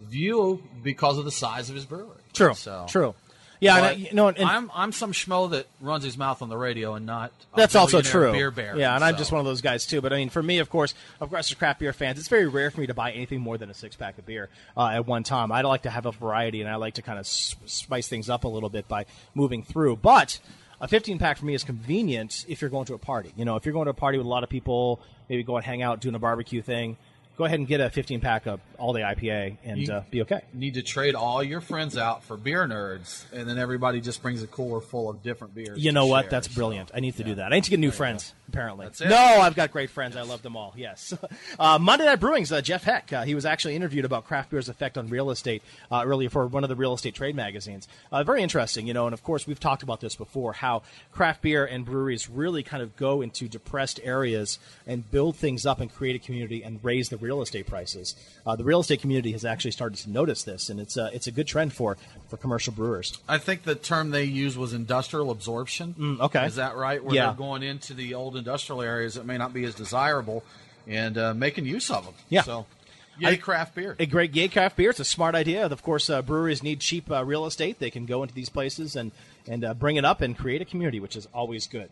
view 0.00 0.62
because 0.82 1.18
of 1.18 1.24
the 1.24 1.30
size 1.30 1.68
of 1.70 1.74
his 1.76 1.84
brewery. 1.86 2.18
True. 2.32 2.54
So 2.54 2.86
True. 2.88 3.14
Yeah, 3.60 3.76
and 3.76 3.86
I, 3.86 3.92
you 3.92 4.12
know, 4.12 4.28
and, 4.28 4.38
I'm 4.38 4.70
I'm 4.74 4.92
some 4.92 5.12
schmo 5.12 5.50
that 5.50 5.66
runs 5.80 6.04
his 6.04 6.18
mouth 6.18 6.42
on 6.42 6.48
the 6.48 6.56
radio 6.56 6.94
and 6.94 7.06
not. 7.06 7.32
a 7.52 7.56
That's 7.56 7.74
also 7.74 8.02
true. 8.02 8.32
Beer 8.32 8.50
baron, 8.50 8.78
yeah, 8.78 8.94
and 8.94 9.04
I'm 9.04 9.16
just 9.16 9.32
one 9.32 9.40
of 9.40 9.46
those 9.46 9.60
guys 9.60 9.86
too. 9.86 10.00
But 10.00 10.12
I 10.12 10.16
mean, 10.16 10.30
for 10.30 10.42
me, 10.42 10.58
of 10.58 10.70
course, 10.70 10.94
of 11.20 11.30
course, 11.30 11.50
as 11.50 11.54
craft 11.56 11.80
beer 11.80 11.92
fans, 11.92 12.18
it's 12.18 12.28
very 12.28 12.46
rare 12.46 12.70
for 12.70 12.80
me 12.80 12.86
to 12.86 12.94
buy 12.94 13.12
anything 13.12 13.40
more 13.40 13.58
than 13.58 13.70
a 13.70 13.74
six 13.74 13.96
pack 13.96 14.18
of 14.18 14.26
beer 14.26 14.48
uh, 14.76 14.88
at 14.88 15.06
one 15.06 15.22
time. 15.22 15.52
I 15.52 15.62
like 15.62 15.82
to 15.82 15.90
have 15.90 16.06
a 16.06 16.12
variety, 16.12 16.60
and 16.60 16.70
I 16.70 16.76
like 16.76 16.94
to 16.94 17.02
kind 17.02 17.18
of 17.18 17.26
spice 17.26 18.08
things 18.08 18.28
up 18.28 18.44
a 18.44 18.48
little 18.48 18.70
bit 18.70 18.88
by 18.88 19.06
moving 19.34 19.62
through. 19.62 19.96
But 19.96 20.38
a 20.80 20.88
15 20.88 21.18
pack 21.18 21.38
for 21.38 21.46
me 21.46 21.54
is 21.54 21.64
convenient 21.64 22.44
if 22.48 22.60
you're 22.60 22.70
going 22.70 22.86
to 22.86 22.94
a 22.94 22.98
party. 22.98 23.32
You 23.36 23.44
know, 23.44 23.56
if 23.56 23.64
you're 23.64 23.72
going 23.72 23.86
to 23.86 23.92
a 23.92 23.94
party 23.94 24.18
with 24.18 24.26
a 24.26 24.30
lot 24.30 24.42
of 24.42 24.50
people, 24.50 25.00
maybe 25.28 25.42
go 25.42 25.56
and 25.56 25.64
hang 25.64 25.82
out, 25.82 26.00
doing 26.00 26.14
a 26.14 26.18
barbecue 26.18 26.62
thing. 26.62 26.96
Go 27.36 27.44
ahead 27.44 27.58
and 27.58 27.66
get 27.66 27.80
a 27.80 27.90
15 27.90 28.20
pack 28.20 28.46
of 28.46 28.60
all 28.78 28.92
day 28.92 29.00
IPA 29.02 29.56
and 29.64 29.80
You- 29.80 29.92
uh, 29.92 30.02
be 30.10 30.22
okay. 30.22 30.42
need 30.52 30.74
to 30.74 30.82
trade 30.82 31.14
all 31.16 31.42
your 31.42 31.60
friends 31.60 31.96
out 31.98 32.22
for 32.22 32.36
beer 32.36 32.64
nerds, 32.66 33.24
and 33.32 33.48
then 33.48 33.58
everybody 33.58 34.00
just 34.00 34.22
brings 34.22 34.42
a 34.42 34.46
cooler 34.46 34.80
full 34.80 35.08
of 35.10 35.22
different 35.22 35.54
beers. 35.54 35.78
You 35.82 35.90
know 35.90 36.06
what? 36.06 36.22
share, 36.24 36.30
That's 36.30 36.48
so. 36.48 36.54
brilliant. 36.54 36.90
I 36.94 37.00
need 37.00 37.16
to 37.16 37.24
do 37.24 37.34
that. 37.36 37.52
I 37.52 37.56
need 37.56 37.64
to 37.64 37.70
get 37.70 37.80
new 37.80 37.90
friends. 37.90 38.34
Apparently, 38.48 38.86
That's 38.86 39.00
it. 39.00 39.08
no, 39.08 39.16
I've 39.16 39.56
got 39.56 39.72
great 39.72 39.90
friends. 39.90 40.16
I 40.16 40.22
love 40.22 40.42
them 40.42 40.56
all. 40.56 40.74
Yes. 40.76 41.12
Uh, 41.58 41.78
Monday 41.78 42.04
Night 42.04 42.18
Brewing's 42.20 42.50
uh, 42.52 42.60
Jeff 42.60 42.82
Heck. 42.84 43.12
Uh, 43.12 43.22
he 43.22 43.34
was 43.34 43.46
actually 43.46 43.76
interviewed 43.76 44.04
about 44.04 44.24
craft 44.26 44.50
beer's 44.50 44.68
effect 44.68 44.98
on 44.98 45.08
real 45.08 45.30
estate 45.30 45.62
uh, 45.90 46.02
earlier 46.04 46.28
for 46.28 46.46
one 46.46 46.64
of 46.64 46.68
the 46.68 46.74
real 46.74 46.94
estate 46.94 47.14
trade 47.14 47.34
magazines. 47.36 47.86
Uh, 48.10 48.24
very 48.24 48.42
interesting, 48.42 48.86
you 48.88 48.92
know. 48.94 49.06
And 49.06 49.14
of 49.14 49.22
course, 49.22 49.46
we've 49.46 49.60
talked 49.60 49.82
about 49.82 50.00
this 50.00 50.16
before. 50.16 50.52
How 50.52 50.82
craft 51.12 51.42
beer 51.42 51.64
and 51.64 51.84
breweries 51.84 52.28
really 52.28 52.62
kind 52.64 52.82
of 52.82 52.96
go 52.96 53.22
into 53.22 53.48
depressed 53.48 54.00
areas 54.02 54.58
and 54.86 55.08
build 55.10 55.36
things 55.36 55.64
up 55.64 55.80
and 55.80 55.92
create 55.92 56.16
a 56.16 56.18
community 56.18 56.62
and 56.62 56.80
raise 56.82 57.08
the 57.08 57.16
real 57.24 57.42
estate 57.42 57.66
prices. 57.66 58.14
Uh, 58.46 58.54
the 58.54 58.62
real 58.64 58.80
estate 58.80 59.00
community 59.00 59.32
has 59.32 59.44
actually 59.44 59.70
started 59.72 59.96
to 59.98 60.10
notice 60.10 60.44
this, 60.44 60.68
and 60.70 60.78
it's 60.78 60.96
a 60.96 61.10
it's 61.12 61.26
a 61.26 61.32
good 61.32 61.46
trend 61.48 61.72
for 61.72 61.96
for 62.28 62.36
commercial 62.36 62.72
brewers. 62.72 63.18
I 63.28 63.38
think 63.38 63.62
the 63.64 63.74
term 63.74 64.10
they 64.10 64.24
used 64.24 64.56
was 64.56 64.72
industrial 64.72 65.30
absorption. 65.30 65.94
Mm, 65.98 66.20
okay. 66.20 66.46
is 66.46 66.56
that 66.56 66.76
right? 66.76 67.02
Where 67.02 67.14
Yeah. 67.14 67.26
they're 67.26 67.34
going 67.34 67.62
into 67.62 67.94
the 67.94 68.14
old 68.14 68.36
industrial 68.36 68.82
areas 68.82 69.14
that 69.14 69.26
may 69.26 69.38
not 69.38 69.52
be 69.52 69.64
as 69.64 69.74
desirable 69.74 70.44
and 70.86 71.16
uh, 71.18 71.32
making 71.34 71.64
use 71.66 71.90
of 71.90 72.04
them. 72.04 72.14
Yeah. 72.28 72.42
So, 72.42 72.66
yay, 73.18 73.30
I- 73.30 73.36
craft 73.36 73.74
beer. 73.74 73.96
a 73.98 74.06
great 74.06 74.34
yay 74.36 74.48
craft 74.48 74.76
beer. 74.76 74.90
It's 74.90 75.00
a 75.00 75.04
smart 75.04 75.34
idea. 75.34 75.64
Of 75.66 75.82
course, 75.82 76.10
uh, 76.10 76.20
breweries 76.22 76.62
need 76.62 76.80
cheap 76.80 77.10
uh, 77.10 77.24
real 77.24 77.46
estate. 77.46 77.78
They 77.78 77.90
can 77.90 78.04
go 78.06 78.22
into 78.22 78.34
these 78.34 78.48
places 78.50 78.94
and 78.96 79.10
and 79.46 79.64
uh, 79.64 79.74
bring 79.74 79.96
it 79.96 80.04
up 80.04 80.20
and 80.20 80.36
create 80.36 80.60
a 80.62 80.64
community, 80.64 81.00
which 81.00 81.16
is 81.16 81.26
always 81.32 81.66
good. 81.66 81.88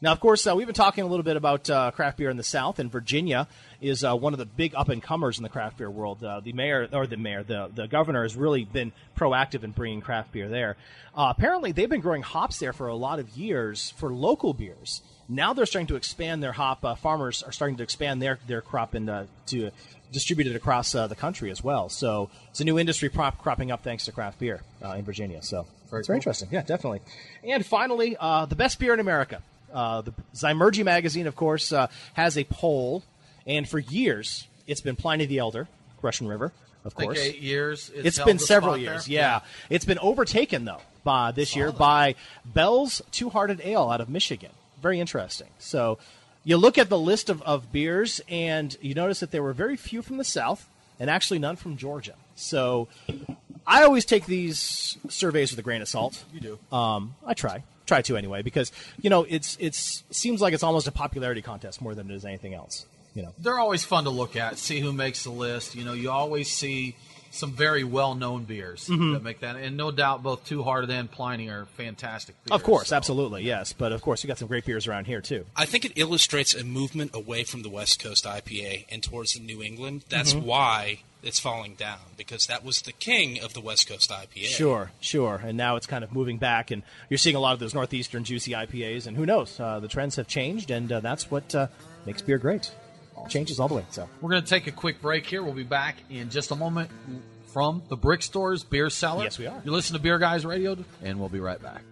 Now, 0.00 0.12
of 0.12 0.20
course, 0.20 0.46
uh, 0.46 0.54
we've 0.54 0.66
been 0.66 0.74
talking 0.74 1.04
a 1.04 1.06
little 1.06 1.22
bit 1.22 1.36
about 1.36 1.70
uh, 1.70 1.90
craft 1.90 2.18
beer 2.18 2.28
in 2.28 2.36
the 2.36 2.42
South, 2.42 2.78
and 2.78 2.90
Virginia 2.90 3.48
is 3.80 4.04
uh, 4.04 4.14
one 4.14 4.34
of 4.34 4.38
the 4.38 4.44
big 4.46 4.74
up 4.74 4.88
and 4.88 5.02
comers 5.02 5.38
in 5.38 5.42
the 5.42 5.48
craft 5.48 5.78
beer 5.78 5.90
world. 5.90 6.22
Uh, 6.22 6.40
the 6.40 6.52
mayor, 6.52 6.88
or 6.92 7.06
the 7.06 7.16
mayor, 7.16 7.42
the 7.42 7.70
the 7.74 7.86
governor 7.86 8.22
has 8.22 8.36
really 8.36 8.64
been 8.64 8.92
proactive 9.16 9.64
in 9.64 9.70
bringing 9.70 10.00
craft 10.00 10.32
beer 10.32 10.48
there. 10.48 10.76
Uh, 11.14 11.32
apparently, 11.36 11.72
they've 11.72 11.88
been 11.88 12.00
growing 12.00 12.22
hops 12.22 12.58
there 12.58 12.72
for 12.72 12.88
a 12.88 12.94
lot 12.94 13.18
of 13.18 13.30
years 13.30 13.92
for 13.96 14.12
local 14.12 14.52
beers. 14.52 15.02
Now 15.28 15.54
they're 15.54 15.66
starting 15.66 15.88
to 15.88 15.96
expand 15.96 16.42
their 16.42 16.52
hop. 16.52 16.84
Uh, 16.84 16.94
farmers 16.94 17.42
are 17.42 17.52
starting 17.52 17.76
to 17.78 17.82
expand 17.82 18.22
their 18.22 18.38
their 18.46 18.60
crop 18.60 18.94
and 18.94 19.08
uh, 19.08 19.24
to 19.46 19.70
distribute 20.12 20.46
it 20.46 20.56
across 20.56 20.94
uh, 20.94 21.06
the 21.06 21.16
country 21.16 21.50
as 21.50 21.64
well. 21.64 21.88
So 21.88 22.30
it's 22.50 22.60
a 22.60 22.64
new 22.64 22.78
industry 22.78 23.08
prop 23.08 23.38
cropping 23.38 23.70
up 23.70 23.82
thanks 23.82 24.04
to 24.04 24.12
craft 24.12 24.38
beer 24.38 24.62
uh, 24.84 24.90
in 24.92 25.04
Virginia. 25.04 25.42
So 25.42 25.66
it's 25.92 26.06
very 26.06 26.18
interesting. 26.18 26.48
Yeah, 26.52 26.62
definitely. 26.62 27.00
And 27.42 27.64
finally, 27.66 28.16
uh, 28.18 28.46
the 28.46 28.56
best 28.56 28.78
beer 28.78 28.94
in 28.94 29.00
America. 29.00 29.42
Uh, 29.72 30.00
the 30.02 30.12
Zymurgy 30.34 30.84
magazine, 30.84 31.26
of 31.26 31.36
course, 31.36 31.72
uh, 31.72 31.88
has 32.14 32.38
a 32.38 32.44
poll, 32.44 33.02
and 33.46 33.68
for 33.68 33.78
years 33.78 34.46
it's 34.66 34.80
been 34.80 34.96
Pliny 34.96 35.26
the 35.26 35.38
Elder, 35.38 35.68
Russian 36.02 36.28
River, 36.28 36.52
of 36.84 36.94
I 36.96 36.98
think 36.98 37.12
course. 37.12 37.18
eight 37.18 37.40
years. 37.40 37.90
It's, 37.94 38.18
been 38.18 38.38
several 38.38 38.76
years. 38.76 39.06
there. 39.06 39.14
Yeah. 39.14 39.40
It's 39.70 39.84
been 39.84 39.98
overtaken 39.98 40.64
though 40.64 40.80
by 41.04 41.32
this 41.32 41.54
year 41.54 41.72
by 41.72 42.14
Bell's 42.44 43.02
Two 43.10 43.30
Hearted 43.30 43.60
Ale 43.62 43.90
out 43.90 44.00
of 44.00 44.08
Michigan. 44.08 44.50
Very 44.80 45.00
interesting. 45.00 45.48
So 45.58 45.98
you 46.44 46.56
look 46.56 46.78
at 46.78 46.88
the 46.88 46.98
list 46.98 47.28
of, 47.28 47.42
of 47.42 47.72
beers 47.72 48.20
and 48.28 48.76
you 48.80 48.94
notice 48.94 49.20
that 49.20 49.30
there 49.30 49.42
were 49.42 49.52
very 49.52 49.76
few 49.76 50.02
from 50.02 50.16
the 50.16 50.24
South 50.24 50.68
and 51.00 51.10
actually 51.10 51.38
none 51.38 51.56
from 51.56 51.76
Georgia. 51.76 52.14
So 52.34 52.88
I 53.66 53.82
always 53.82 54.04
take 54.04 54.26
these 54.26 54.96
surveys 55.08 55.50
with 55.50 55.58
a 55.58 55.62
grain 55.62 55.82
of 55.82 55.88
salt. 55.88 56.24
You 56.32 56.40
do. 56.40 56.76
Um, 56.76 57.14
I 57.24 57.34
try, 57.34 57.64
try 57.86 58.02
to 58.02 58.16
anyway, 58.16 58.42
because 58.42 58.72
you 59.00 59.10
know 59.10 59.24
it's 59.28 59.56
it's 59.60 60.04
seems 60.10 60.40
like 60.40 60.52
it's 60.52 60.62
almost 60.62 60.86
a 60.86 60.92
popularity 60.92 61.42
contest 61.42 61.80
more 61.80 61.94
than 61.94 62.10
it 62.10 62.14
is 62.14 62.24
anything 62.24 62.54
else. 62.54 62.86
You 63.14 63.22
know, 63.22 63.32
They're 63.38 63.58
always 63.58 63.82
fun 63.82 64.04
to 64.04 64.10
look 64.10 64.36
at, 64.36 64.58
see 64.58 64.80
who 64.80 64.92
makes 64.92 65.24
the 65.24 65.30
list. 65.30 65.74
You 65.74 65.86
know, 65.86 65.94
you 65.94 66.10
always 66.10 66.52
see 66.52 66.96
some 67.36 67.52
very 67.52 67.84
well 67.84 68.14
known 68.14 68.44
beers 68.44 68.86
Mhm. 68.88 69.12
that 69.14 69.22
make 69.22 69.40
that. 69.40 69.56
And 69.56 69.76
no 69.76 69.90
doubt, 69.90 70.22
both 70.22 70.44
Two 70.44 70.62
Hearted 70.62 70.90
and 70.90 71.10
Pliny 71.10 71.48
are 71.48 71.66
fantastic 71.76 72.34
beers. 72.44 72.54
Of 72.54 72.62
course, 72.64 72.92
absolutely, 72.92 73.42
yes. 73.44 73.72
But 73.72 73.92
of 73.92 74.02
course, 74.02 74.22
you 74.22 74.28
got 74.28 74.38
some 74.38 74.48
great 74.48 74.64
beers 74.64 74.86
around 74.86 75.06
here 75.06 75.20
too. 75.20 75.46
I 75.54 75.66
think 75.66 75.84
it 75.84 75.92
illustrates 75.96 76.54
a 76.54 76.64
movement 76.64 77.10
away 77.14 77.44
from 77.44 77.62
the 77.62 77.68
West 77.68 78.02
Coast 78.02 78.24
IPA 78.26 78.86
and 78.90 79.02
towards 79.02 79.34
the 79.34 79.40
New 79.40 79.62
England. 79.62 80.04
That's 80.08 80.34
Mhm. 80.34 80.42
why 80.42 80.98
it's 81.22 81.40
falling 81.40 81.74
down 81.74 81.98
because 82.16 82.46
that 82.46 82.64
was 82.64 82.82
the 82.82 82.92
king 82.92 83.40
of 83.40 83.52
the 83.52 83.60
West 83.60 83.88
Coast 83.88 84.10
IPA. 84.12 84.46
Sure, 84.46 84.92
sure. 85.00 85.42
And 85.44 85.56
now 85.56 85.74
it's 85.76 85.86
kind 85.86 86.04
of 86.04 86.12
moving 86.12 86.38
back, 86.38 86.70
and 86.70 86.82
you're 87.10 87.18
seeing 87.18 87.34
a 87.34 87.40
lot 87.40 87.52
of 87.52 87.58
those 87.58 87.74
northeastern 87.74 88.22
juicy 88.24 88.54
IPAs. 88.54 89.06
And 89.06 89.16
who 89.16 89.26
knows? 89.26 89.58
Uh, 89.58 89.80
the 89.80 89.88
trends 89.88 90.16
have 90.16 90.28
changed, 90.28 90.70
and 90.70 90.90
uh, 90.92 91.00
that's 91.00 91.30
what 91.30 91.54
uh, 91.54 91.66
makes 92.04 92.22
beer 92.22 92.38
great. 92.38 92.70
Changes 93.28 93.58
all 93.58 93.68
the 93.68 93.74
way. 93.74 93.84
So 93.90 94.08
We're 94.20 94.30
going 94.30 94.42
to 94.42 94.48
take 94.48 94.66
a 94.66 94.72
quick 94.72 95.00
break 95.00 95.26
here. 95.26 95.42
We'll 95.42 95.52
be 95.54 95.62
back 95.64 95.96
in 96.10 96.30
just 96.30 96.50
a 96.50 96.56
moment 96.56 96.90
from 97.52 97.82
the 97.88 97.96
Brick 97.96 98.22
Stores 98.22 98.62
Beer 98.62 98.90
Cellar. 98.90 99.24
Yes, 99.24 99.38
we 99.38 99.46
are. 99.46 99.60
You 99.64 99.72
listen 99.72 99.94
to 99.94 100.02
Beer 100.02 100.18
Guys 100.18 100.44
Radio, 100.46 100.76
and 101.02 101.18
we'll 101.18 101.28
be 101.28 101.40
right 101.40 101.60
back. 101.60 101.82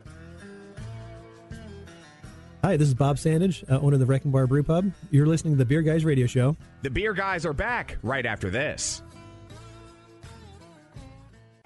Hi, 2.62 2.78
this 2.78 2.88
is 2.88 2.94
Bob 2.94 3.16
Sandage, 3.16 3.62
uh, 3.70 3.78
owner 3.80 3.94
of 3.94 4.00
the 4.00 4.06
Wrecking 4.06 4.30
Bar 4.30 4.46
Brew 4.46 4.62
Pub. 4.62 4.90
You're 5.10 5.26
listening 5.26 5.52
to 5.52 5.58
the 5.58 5.66
Beer 5.66 5.82
Guys 5.82 6.02
Radio 6.04 6.26
Show. 6.26 6.56
The 6.80 6.88
Beer 6.88 7.12
Guys 7.12 7.44
are 7.44 7.52
back 7.52 7.98
right 8.02 8.24
after 8.24 8.48
this. 8.48 9.02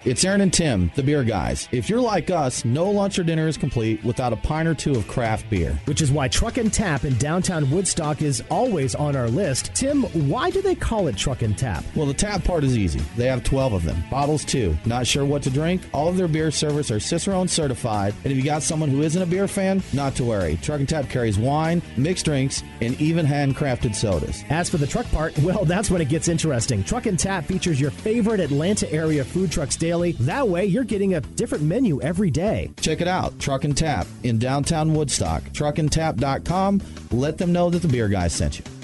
It's 0.05 0.23
Aaron 0.23 0.39
and 0.39 0.53
Tim, 0.53 0.89
the 0.95 1.03
beer 1.03 1.25
guys. 1.25 1.67
If 1.73 1.89
you're 1.89 1.99
like 1.99 2.29
us, 2.29 2.63
no 2.63 2.89
lunch 2.89 3.19
or 3.19 3.23
dinner 3.25 3.49
is 3.49 3.57
complete 3.57 4.01
without 4.01 4.31
a 4.31 4.37
pint 4.37 4.65
or 4.65 4.73
two 4.73 4.93
of 4.93 5.05
craft 5.09 5.49
beer. 5.49 5.77
Which 5.83 6.01
is 6.01 6.09
why 6.09 6.29
Truck 6.29 6.55
and 6.55 6.71
Tap 6.71 7.03
in 7.03 7.17
downtown 7.17 7.69
Woodstock 7.69 8.21
is 8.21 8.41
always 8.49 8.95
on 8.95 9.17
our 9.17 9.27
list. 9.27 9.75
Tim, 9.75 10.03
why 10.29 10.51
do 10.51 10.61
they 10.61 10.73
call 10.73 11.07
it 11.07 11.17
Truck 11.17 11.41
and 11.41 11.57
Tap? 11.57 11.83
Well, 11.97 12.05
the 12.05 12.13
tap 12.13 12.45
part 12.45 12.63
is 12.63 12.77
easy. 12.77 13.01
They 13.17 13.25
have 13.25 13.43
12 13.43 13.73
of 13.73 13.83
them. 13.83 14.01
Bottles, 14.09 14.45
too. 14.45 14.73
Not 14.85 15.05
sure 15.05 15.25
what 15.25 15.43
to 15.43 15.49
drink? 15.49 15.81
All 15.91 16.07
of 16.07 16.15
their 16.15 16.29
beer 16.29 16.49
servers 16.49 16.91
are 16.91 16.99
Cicerone 17.01 17.49
certified. 17.49 18.13
And 18.23 18.31
if 18.31 18.37
you 18.37 18.45
got 18.45 18.63
someone 18.63 18.87
who 18.87 19.01
isn't 19.01 19.21
a 19.21 19.25
beer 19.25 19.49
fan, 19.49 19.83
not 19.91 20.15
to 20.15 20.23
worry. 20.23 20.57
Truck 20.61 20.79
and 20.79 20.87
Tap 20.87 21.09
carries 21.09 21.37
wine, 21.37 21.81
mixed 21.97 22.23
drinks, 22.23 22.63
and 22.79 22.95
even 23.01 23.25
handcrafted 23.25 23.93
sodas. 23.93 24.45
As 24.49 24.69
for 24.69 24.77
the 24.77 24.87
truck 24.87 25.11
part, 25.11 25.37
well, 25.39 25.65
that's 25.65 25.91
when 25.91 26.01
it 26.01 26.07
gets 26.07 26.29
interesting. 26.29 26.85
Truck 26.85 27.05
and 27.05 27.19
Tap 27.19 27.43
features 27.43 27.81
your 27.81 27.91
favorite 27.91 28.39
Atlanta 28.39 28.89
area 28.93 29.25
food 29.25 29.51
trucks 29.51 29.75
daily. 29.75 29.88
That 29.89 30.47
way, 30.47 30.65
you're 30.65 30.83
getting 30.83 31.15
a 31.15 31.21
different 31.21 31.63
menu 31.63 32.01
every 32.01 32.29
day. 32.29 32.71
Check 32.79 33.01
it 33.01 33.07
out, 33.07 33.37
Truck 33.39 33.63
and 33.63 33.75
Tap 33.75 34.07
in 34.23 34.37
downtown 34.39 34.93
Woodstock. 34.93 35.43
Truckandtap.com. 35.43 36.81
Let 37.11 37.37
them 37.37 37.51
know 37.51 37.69
that 37.69 37.81
the 37.81 37.87
beer 37.87 38.07
guys 38.07 38.33
sent 38.33 38.59
you. 38.59 38.78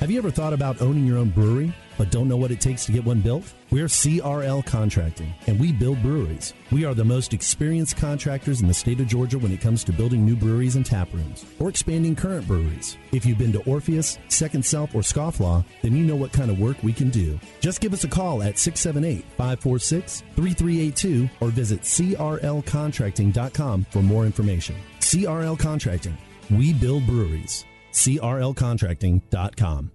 Have 0.00 0.10
you 0.10 0.18
ever 0.18 0.30
thought 0.30 0.52
about 0.52 0.82
owning 0.82 1.06
your 1.06 1.16
own 1.16 1.30
brewery, 1.30 1.72
but 1.96 2.10
don't 2.10 2.28
know 2.28 2.36
what 2.36 2.50
it 2.50 2.60
takes 2.60 2.84
to 2.84 2.92
get 2.92 3.02
one 3.02 3.22
built? 3.22 3.54
We're 3.70 3.86
CRL 3.86 4.66
Contracting, 4.66 5.32
and 5.46 5.58
we 5.58 5.72
build 5.72 6.02
breweries. 6.02 6.52
We 6.70 6.84
are 6.84 6.92
the 6.92 7.02
most 7.02 7.32
experienced 7.32 7.96
contractors 7.96 8.60
in 8.60 8.68
the 8.68 8.74
state 8.74 9.00
of 9.00 9.06
Georgia 9.06 9.38
when 9.38 9.52
it 9.52 9.62
comes 9.62 9.82
to 9.84 9.92
building 9.92 10.22
new 10.22 10.36
breweries 10.36 10.76
and 10.76 10.84
tap 10.84 11.10
rooms, 11.14 11.46
or 11.58 11.70
expanding 11.70 12.14
current 12.14 12.46
breweries. 12.46 12.98
If 13.12 13.24
you've 13.24 13.38
been 13.38 13.52
to 13.52 13.62
Orpheus, 13.62 14.18
Second 14.28 14.66
Self, 14.66 14.94
or 14.94 15.00
Scofflaw, 15.00 15.64
then 15.80 15.96
you 15.96 16.04
know 16.04 16.14
what 16.14 16.30
kind 16.30 16.50
of 16.50 16.60
work 16.60 16.76
we 16.82 16.92
can 16.92 17.08
do. 17.08 17.40
Just 17.60 17.80
give 17.80 17.94
us 17.94 18.04
a 18.04 18.08
call 18.08 18.42
at 18.42 18.58
678 18.58 19.24
546 19.38 20.24
3382 20.36 21.30
or 21.40 21.48
visit 21.48 21.80
CRLContracting.com 21.80 23.86
for 23.90 24.02
more 24.02 24.26
information. 24.26 24.76
CRL 25.00 25.58
Contracting. 25.58 26.18
We 26.50 26.74
build 26.74 27.06
breweries. 27.06 27.64
CRLContracting.com. 27.96 29.90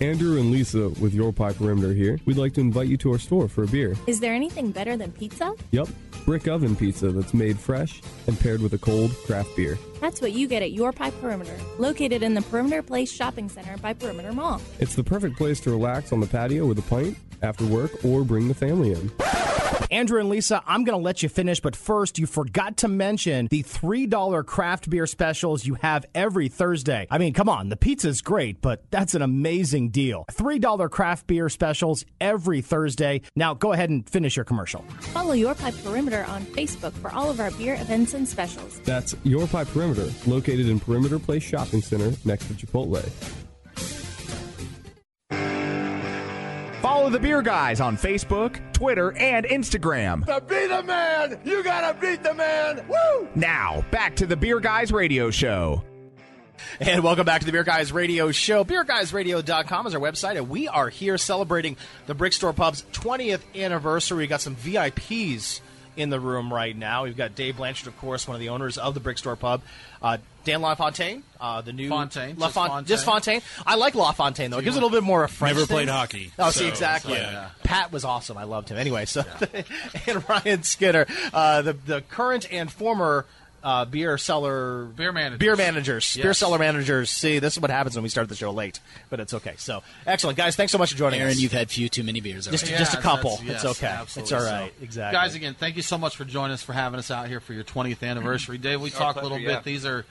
Andrew 0.00 0.40
and 0.40 0.50
Lisa 0.50 0.88
with 1.00 1.14
Your 1.14 1.32
Pie 1.32 1.52
Perimeter 1.52 1.92
here. 1.92 2.18
We'd 2.24 2.36
like 2.36 2.54
to 2.54 2.60
invite 2.60 2.88
you 2.88 2.96
to 2.96 3.12
our 3.12 3.18
store 3.18 3.46
for 3.46 3.62
a 3.62 3.66
beer. 3.68 3.94
Is 4.08 4.18
there 4.18 4.34
anything 4.34 4.72
better 4.72 4.96
than 4.96 5.12
pizza? 5.12 5.54
Yep, 5.70 5.88
brick 6.24 6.48
oven 6.48 6.74
pizza 6.74 7.12
that's 7.12 7.32
made 7.32 7.56
fresh 7.58 8.02
and 8.26 8.38
paired 8.40 8.60
with 8.60 8.72
a 8.72 8.78
cold 8.78 9.12
craft 9.26 9.54
beer. 9.54 9.78
That's 10.00 10.20
what 10.20 10.32
you 10.32 10.48
get 10.48 10.62
at 10.62 10.72
Your 10.72 10.90
Pie 10.90 11.10
Perimeter, 11.10 11.56
located 11.78 12.24
in 12.24 12.34
the 12.34 12.42
Perimeter 12.42 12.82
Place 12.82 13.12
Shopping 13.12 13.48
Center 13.48 13.76
by 13.76 13.92
Perimeter 13.92 14.32
Mall. 14.32 14.60
It's 14.80 14.96
the 14.96 15.04
perfect 15.04 15.36
place 15.36 15.60
to 15.60 15.70
relax 15.70 16.12
on 16.12 16.18
the 16.18 16.26
patio 16.26 16.66
with 16.66 16.78
a 16.78 16.82
pint 16.82 17.16
after 17.42 17.64
work 17.66 18.04
or 18.04 18.24
bring 18.24 18.48
the 18.48 18.54
family 18.54 18.92
in. 18.92 19.12
Andrew 19.90 20.20
and 20.20 20.28
Lisa, 20.28 20.62
I'm 20.66 20.84
going 20.84 20.98
to 20.98 21.02
let 21.02 21.22
you 21.22 21.28
finish, 21.28 21.60
but 21.60 21.76
first, 21.76 22.18
you 22.18 22.26
forgot 22.26 22.78
to 22.78 22.88
mention 22.88 23.48
the 23.50 23.62
$3 23.62 24.46
craft 24.46 24.88
beer 24.88 25.06
specials 25.06 25.66
you 25.66 25.74
have 25.74 26.04
every 26.14 26.48
Thursday. 26.48 27.06
I 27.10 27.18
mean, 27.18 27.32
come 27.32 27.48
on, 27.48 27.68
the 27.68 27.76
pizza's 27.76 28.20
great, 28.22 28.60
but 28.60 28.82
that's 28.90 29.14
an 29.14 29.22
amazing 29.22 29.90
deal. 29.90 30.24
$3 30.32 30.90
craft 30.90 31.26
beer 31.26 31.48
specials 31.48 32.04
every 32.20 32.60
Thursday. 32.60 33.22
Now, 33.36 33.54
go 33.54 33.72
ahead 33.72 33.90
and 33.90 34.08
finish 34.08 34.36
your 34.36 34.44
commercial. 34.44 34.84
Follow 35.12 35.32
Your 35.34 35.54
Pie 35.54 35.72
Perimeter 35.72 36.24
on 36.28 36.44
Facebook 36.46 36.92
for 36.92 37.12
all 37.12 37.30
of 37.30 37.40
our 37.40 37.50
beer 37.52 37.74
events 37.74 38.14
and 38.14 38.26
specials. 38.28 38.80
That's 38.80 39.14
Your 39.22 39.46
Pie 39.46 39.64
Perimeter, 39.64 40.10
located 40.26 40.68
in 40.68 40.80
Perimeter 40.80 41.18
Place 41.18 41.42
Shopping 41.42 41.82
Center 41.82 42.12
next 42.24 42.48
to 42.48 42.54
Chipotle. 42.54 43.43
Follow 46.94 47.10
the 47.10 47.18
Beer 47.18 47.42
Guys 47.42 47.80
on 47.80 47.96
Facebook, 47.96 48.72
Twitter, 48.72 49.12
and 49.18 49.44
Instagram. 49.46 50.24
To 50.26 50.40
be 50.40 50.68
the 50.68 50.80
man, 50.84 51.40
you 51.44 51.64
gotta 51.64 51.98
beat 51.98 52.22
the 52.22 52.32
man. 52.32 52.86
Woo! 52.86 53.28
Now, 53.34 53.84
back 53.90 54.14
to 54.14 54.26
the 54.26 54.36
Beer 54.36 54.60
Guys 54.60 54.92
Radio 54.92 55.32
Show. 55.32 55.82
And 56.78 57.02
welcome 57.02 57.26
back 57.26 57.40
to 57.40 57.46
the 57.46 57.50
Beer 57.50 57.64
Guys 57.64 57.90
Radio 57.90 58.30
Show. 58.30 58.64
BeerGuysRadio.com 58.64 59.88
is 59.88 59.94
our 59.96 60.00
website, 60.00 60.36
and 60.36 60.48
we 60.48 60.68
are 60.68 60.88
here 60.88 61.18
celebrating 61.18 61.76
the 62.06 62.14
Brick 62.14 62.32
Store 62.32 62.52
Pub's 62.52 62.84
20th 62.92 63.42
anniversary. 63.56 64.18
We 64.18 64.26
got 64.28 64.40
some 64.40 64.54
VIPs 64.54 65.62
in 65.96 66.10
the 66.10 66.20
room 66.20 66.54
right 66.54 66.76
now. 66.76 67.02
We've 67.02 67.16
got 67.16 67.34
Dave 67.34 67.56
Blanchard, 67.56 67.88
of 67.88 67.98
course, 67.98 68.28
one 68.28 68.36
of 68.36 68.40
the 68.40 68.50
owners 68.50 68.78
of 68.78 68.94
the 68.94 69.00
Brick 69.00 69.18
Store 69.18 69.34
Pub. 69.34 69.62
Uh, 70.00 70.18
Dan 70.44 70.60
LaFontaine, 70.62 71.22
uh, 71.40 71.60
the 71.62 71.72
new 71.72 71.88
Fontaine, 71.88 72.36
La 72.36 72.46
just 72.46 72.54
Fon- 72.54 72.68
Fontaine. 72.68 72.86
just 72.86 73.04
Fontaine. 73.04 73.42
I 73.66 73.76
like 73.76 73.94
LaFontaine 73.94 74.50
though; 74.50 74.58
it 74.58 74.64
gives 74.64 74.76
it 74.76 74.82
a 74.82 74.84
little 74.84 74.96
bit 74.96 75.04
more 75.04 75.24
of 75.24 75.30
a 75.30 75.34
French. 75.34 75.54
Never 75.56 75.66
thing. 75.66 75.74
played 75.76 75.88
hockey, 75.88 76.32
Oh, 76.38 76.50
see, 76.50 76.60
so, 76.60 76.66
exactly. 76.68 77.14
yeah. 77.14 77.48
Pat 77.62 77.90
was 77.92 78.04
awesome. 78.04 78.36
I 78.36 78.44
loved 78.44 78.68
him. 78.68 78.76
Anyway, 78.78 79.04
so 79.06 79.24
and 80.06 80.28
Ryan 80.28 80.62
Skinner, 80.62 81.06
uh, 81.32 81.62
the 81.62 81.72
the 81.72 82.00
current 82.02 82.46
and 82.52 82.70
former. 82.70 83.26
Uh, 83.66 83.86
beer 83.86 84.18
seller, 84.18 84.84
beer 84.94 85.10
managers, 85.10 85.38
beer 85.38 85.56
managers, 85.56 86.16
beer 86.16 86.26
Yes. 86.26 86.38
seller 86.38 86.58
managers. 86.58 87.08
See, 87.08 87.38
this 87.38 87.54
is 87.54 87.60
what 87.62 87.70
happens 87.70 87.96
when 87.96 88.02
we 88.02 88.10
start 88.10 88.28
the 88.28 88.34
show 88.36 88.50
late, 88.50 88.78
but 89.08 89.20
it's 89.20 89.32
okay. 89.32 89.54
So, 89.56 89.82
excellent, 90.06 90.36
guys. 90.36 90.54
Thanks 90.54 90.70
so 90.70 90.76
much 90.76 90.92
for 90.92 90.98
joining 90.98 91.18
Aaron, 91.20 91.32
us. 91.32 91.40
you've 91.40 91.52
had 91.52 91.70
few 91.70 91.88
too 91.88 92.02
many 92.02 92.20
beers. 92.20 92.46
Just, 92.46 92.68
Yeah, 92.68 92.76
just 92.76 92.92
a 92.92 92.98
couple. 93.00 93.38
that's- 93.38 93.64
it's 93.64 93.82
okay. 93.82 93.98
It's 94.20 94.32
all 94.32 94.42
right. 94.42 94.70
So, 94.78 94.84
exactly. 94.84 95.16
Guys, 95.18 95.34
again, 95.34 95.56
thank 95.58 95.76
you 95.76 95.82
so 95.82 95.96
much 95.96 96.14
for 96.14 96.26
joining 96.26 96.52
us 96.52 96.62
for 96.62 96.74
having 96.74 96.98
us 96.98 97.10
out 97.10 97.26
here 97.28 97.40
for 97.40 97.54
your 97.54 97.64
20th 97.64 98.02
anniversary. 98.06 98.58
Dave, 98.58 98.82
we 98.82 98.92
Our 98.92 98.98
talked 98.98 99.16
a 99.16 99.20
pleasure, 99.20 99.32
little 99.36 99.38
yeah. 99.50 99.54
bit. 99.56 99.64
These 99.64 99.86
are 99.86 100.04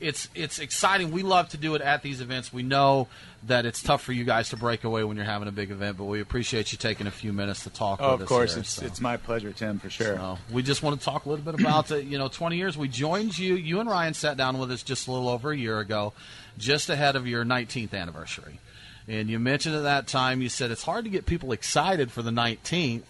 it's 0.00 0.28
it's 0.34 0.58
exciting. 0.58 1.10
We 1.10 1.22
love 1.22 1.50
to 1.50 1.56
do 1.56 1.74
it 1.74 1.82
at 1.82 2.02
these 2.02 2.20
events. 2.20 2.52
We 2.52 2.62
know 2.62 3.08
that 3.46 3.64
it's 3.66 3.82
tough 3.82 4.02
for 4.02 4.12
you 4.12 4.24
guys 4.24 4.50
to 4.50 4.56
break 4.56 4.84
away 4.84 5.02
when 5.04 5.16
you're 5.16 5.24
having 5.26 5.48
a 5.48 5.52
big 5.52 5.70
event, 5.70 5.96
but 5.96 6.04
we 6.04 6.20
appreciate 6.20 6.72
you 6.72 6.78
taking 6.78 7.06
a 7.06 7.10
few 7.10 7.32
minutes 7.32 7.64
to 7.64 7.70
talk 7.70 8.00
Oh, 8.02 8.12
with 8.12 8.14
of 8.14 8.22
us. 8.22 8.28
course, 8.28 8.56
it's 8.56 8.70
so. 8.70 8.84
it's 8.86 9.00
my 9.00 9.16
pleasure, 9.16 9.52
Tim, 9.52 9.78
for 9.78 9.88
sure. 9.90 10.16
So, 10.16 10.38
we 10.50 10.62
just 10.62 10.82
want 10.82 10.98
to 10.98 11.04
talk 11.04 11.24
a 11.24 11.28
little 11.30 11.44
bit 11.44 11.58
about 11.60 11.86
the, 11.88 12.02
you 12.04 12.18
know, 12.18 12.28
20 12.28 12.56
years. 12.56 12.76
We 12.76 12.88
joined 12.88 13.38
you. 13.38 13.54
You 13.54 13.80
and 13.80 13.88
Ryan 13.88 14.14
sat 14.14 14.36
down 14.36 14.58
with 14.58 14.70
us 14.70 14.82
just 14.82 15.08
a 15.08 15.12
little 15.12 15.28
over 15.28 15.52
a 15.52 15.56
year 15.56 15.78
ago, 15.80 16.12
just 16.58 16.90
ahead 16.90 17.16
of 17.16 17.26
your 17.26 17.44
19th 17.44 17.94
anniversary. 17.94 18.60
And 19.08 19.28
you 19.30 19.38
mentioned 19.38 19.74
at 19.74 19.82
that 19.84 20.06
time, 20.06 20.42
you 20.42 20.48
said 20.50 20.70
it's 20.70 20.82
hard 20.84 21.04
to 21.04 21.10
get 21.10 21.24
people 21.26 21.52
excited 21.52 22.12
for 22.12 22.22
the 22.22 22.30
19th 22.30 23.02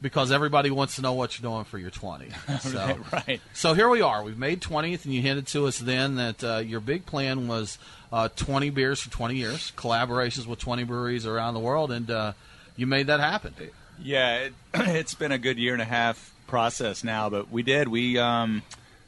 because 0.00 0.30
everybody 0.30 0.70
wants 0.70 0.96
to 0.96 1.02
know 1.02 1.12
what 1.12 1.38
you're 1.38 1.50
doing 1.50 1.64
for 1.64 1.78
your 1.78 1.90
20. 1.90 2.28
So, 2.60 2.78
Right, 2.78 3.28
right. 3.28 3.40
So 3.52 3.74
here 3.74 3.88
we 3.88 4.00
are. 4.00 4.22
We've 4.22 4.38
made 4.38 4.60
20th, 4.60 5.04
and 5.04 5.14
you 5.14 5.22
hinted 5.22 5.46
to 5.48 5.66
us 5.66 5.78
then 5.78 6.16
that 6.16 6.44
uh, 6.44 6.58
your 6.58 6.80
big 6.80 7.06
plan 7.06 7.48
was 7.48 7.78
uh, 8.12 8.28
20 8.36 8.70
beers 8.70 9.00
for 9.00 9.10
20 9.10 9.36
years, 9.36 9.72
collaborations 9.76 10.46
with 10.46 10.58
20 10.58 10.84
breweries 10.84 11.26
around 11.26 11.54
the 11.54 11.60
world, 11.60 11.90
and 11.90 12.10
uh, 12.10 12.32
you 12.76 12.86
made 12.86 13.08
that 13.08 13.20
happen. 13.20 13.54
Yeah, 14.02 14.36
it, 14.38 14.52
it's 14.74 15.14
been 15.14 15.32
a 15.32 15.38
good 15.38 15.58
year 15.58 15.72
and 15.72 15.82
a 15.82 15.86
half 15.86 16.32
process 16.46 17.04
now, 17.04 17.28
but 17.28 17.50
we 17.50 17.62
did. 17.62 17.88
We 17.88 18.18
um, 18.18 18.62